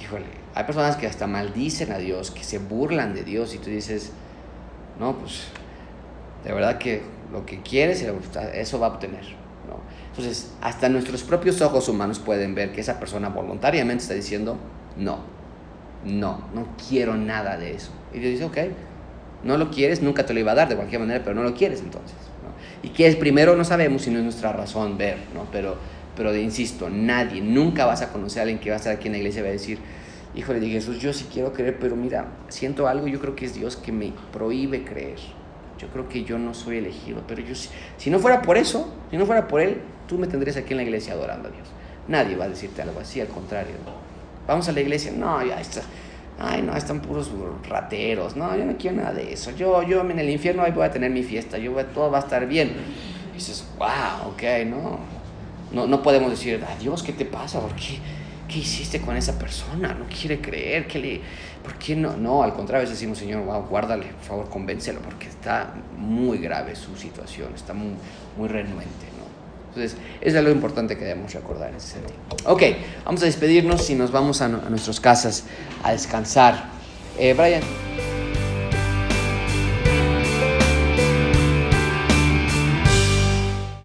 híjole, 0.00 0.24
hay 0.54 0.64
personas 0.64 0.96
que 0.96 1.06
hasta 1.06 1.26
maldicen 1.26 1.92
a 1.92 1.98
Dios, 1.98 2.30
que 2.30 2.44
se 2.44 2.58
burlan 2.58 3.14
de 3.14 3.24
Dios 3.24 3.54
y 3.54 3.58
tú 3.58 3.70
dices, 3.70 4.12
no, 4.98 5.18
pues 5.18 5.44
de 6.44 6.52
verdad 6.52 6.78
que 6.78 7.02
lo 7.32 7.46
que 7.46 7.60
quieres, 7.62 8.04
eso 8.54 8.78
va 8.78 8.86
a 8.88 8.90
obtener. 8.90 9.22
¿no? 9.22 9.80
Entonces, 10.10 10.52
hasta 10.60 10.88
nuestros 10.88 11.22
propios 11.22 11.60
ojos 11.62 11.88
humanos 11.88 12.18
pueden 12.18 12.54
ver 12.54 12.72
que 12.72 12.80
esa 12.80 12.98
persona 13.00 13.28
voluntariamente 13.28 14.02
está 14.02 14.14
diciendo, 14.14 14.58
no, 14.96 15.20
no, 16.04 16.48
no 16.54 16.66
quiero 16.88 17.16
nada 17.16 17.56
de 17.56 17.74
eso. 17.74 17.92
Y 18.12 18.18
Dios 18.18 18.32
dice, 18.32 18.44
ok, 18.44 18.58
no 19.44 19.56
lo 19.56 19.70
quieres, 19.70 20.02
nunca 20.02 20.26
te 20.26 20.34
lo 20.34 20.40
iba 20.40 20.52
a 20.52 20.54
dar 20.54 20.68
de 20.68 20.76
cualquier 20.76 21.00
manera, 21.00 21.24
pero 21.24 21.34
no 21.34 21.42
lo 21.42 21.54
quieres 21.54 21.80
entonces. 21.80 22.16
¿no? 22.42 22.88
Y 22.88 22.92
qué 22.92 23.06
es 23.06 23.16
primero 23.16 23.56
no 23.56 23.64
sabemos 23.64 24.02
si 24.02 24.10
no 24.10 24.18
es 24.18 24.24
nuestra 24.24 24.52
razón 24.52 24.98
ver, 24.98 25.16
¿no? 25.34 25.46
Pero, 25.50 25.76
pero 26.16 26.36
insisto, 26.36 26.90
nadie, 26.90 27.40
nunca 27.40 27.86
vas 27.86 28.02
a 28.02 28.12
conocer 28.12 28.40
a 28.40 28.42
alguien 28.42 28.58
que 28.58 28.70
va 28.70 28.76
a 28.76 28.78
estar 28.78 28.94
aquí 28.94 29.08
en 29.08 29.12
la 29.12 29.18
iglesia 29.18 29.40
y 29.40 29.42
va 29.42 29.48
a 29.48 29.52
decir, 29.52 29.78
híjole, 30.34 30.60
de 30.60 30.68
Jesús, 30.68 30.98
yo 30.98 31.12
sí 31.12 31.26
quiero 31.32 31.52
creer, 31.52 31.78
pero 31.78 31.96
mira, 31.96 32.26
siento 32.48 32.86
algo, 32.88 33.06
yo 33.06 33.20
creo 33.20 33.34
que 33.36 33.44
es 33.46 33.54
Dios 33.54 33.76
que 33.76 33.92
me 33.92 34.12
prohíbe 34.32 34.84
creer. 34.84 35.18
Yo 35.78 35.88
creo 35.88 36.08
que 36.08 36.24
yo 36.24 36.38
no 36.38 36.54
soy 36.54 36.78
elegido, 36.78 37.22
pero 37.26 37.42
yo 37.42 37.54
sí- 37.54 37.68
si 37.96 38.08
no 38.10 38.18
fuera 38.18 38.40
por 38.42 38.56
eso, 38.56 38.92
si 39.10 39.16
no 39.16 39.26
fuera 39.26 39.48
por 39.48 39.60
Él, 39.60 39.80
tú 40.06 40.16
me 40.18 40.26
tendrías 40.26 40.56
aquí 40.56 40.72
en 40.72 40.76
la 40.78 40.82
iglesia 40.84 41.12
adorando 41.14 41.48
a 41.48 41.52
Dios. 41.52 41.66
Nadie 42.08 42.36
va 42.36 42.44
a 42.44 42.48
decirte 42.48 42.82
algo 42.82 43.00
así, 43.00 43.20
al 43.20 43.28
contrario. 43.28 43.74
Vamos 44.46 44.68
a 44.68 44.72
la 44.72 44.80
iglesia, 44.80 45.12
no, 45.12 45.44
ya 45.44 45.60
está. 45.60 45.82
Ay, 46.38 46.62
no, 46.62 46.76
están 46.76 47.00
puros 47.00 47.30
rateros. 47.68 48.36
No, 48.36 48.56
yo 48.56 48.64
no 48.64 48.76
quiero 48.76 48.96
nada 48.96 49.12
de 49.12 49.32
eso. 49.32 49.50
Yo, 49.52 49.82
yo 49.82 50.00
en 50.00 50.18
el 50.18 50.30
infierno 50.30 50.62
ahí 50.62 50.72
voy 50.72 50.84
a 50.84 50.90
tener 50.90 51.10
mi 51.10 51.22
fiesta. 51.22 51.58
Yo 51.58 51.72
todo 51.86 52.10
va 52.10 52.18
a 52.18 52.20
estar 52.22 52.46
bien. 52.46 52.72
Y 53.30 53.34
dices, 53.34 53.64
wow, 53.78 54.30
ok, 54.30 54.42
no. 54.66 54.98
No, 55.72 55.86
no 55.86 56.02
podemos 56.02 56.30
decir, 56.30 56.64
adiós, 56.76 57.02
¿qué 57.02 57.12
te 57.12 57.24
pasa? 57.24 57.60
¿Por 57.60 57.74
qué? 57.74 57.98
¿Qué 58.52 58.58
hiciste 58.58 59.00
con 59.00 59.16
esa 59.16 59.38
persona? 59.38 59.94
No 59.94 60.04
quiere 60.06 60.40
creer. 60.40 60.86
¿qué 60.86 60.98
le... 60.98 61.20
¿Por 61.62 61.74
qué 61.78 61.96
no? 61.96 62.16
No, 62.16 62.42
al 62.42 62.52
contrario, 62.52 62.88
decimos, 62.88 63.18
Señor, 63.18 63.44
wow, 63.44 63.62
guárdale, 63.62 64.06
por 64.06 64.24
favor, 64.24 64.50
convéncelo, 64.50 65.00
porque 65.00 65.28
está 65.28 65.72
muy 65.96 66.38
grave 66.38 66.74
su 66.74 66.94
situación, 66.96 67.52
está 67.54 67.72
muy, 67.72 67.94
muy 68.36 68.48
renuente. 68.48 69.06
¿no? 69.16 69.24
Entonces, 69.68 69.96
es 70.20 70.34
lo 70.34 70.50
importante 70.50 70.98
que 70.98 71.04
debemos 71.04 71.32
recordar 71.32 71.70
en 71.70 71.76
ese 71.76 71.92
sentido. 71.92 72.18
Ok, 72.44 72.62
vamos 73.06 73.22
a 73.22 73.26
despedirnos 73.26 73.88
y 73.88 73.94
nos 73.94 74.10
vamos 74.10 74.42
a, 74.42 74.46
a 74.46 74.48
nuestras 74.48 75.00
casas 75.00 75.44
a 75.82 75.92
descansar. 75.92 76.64
Eh, 77.18 77.32
Brian. 77.32 77.62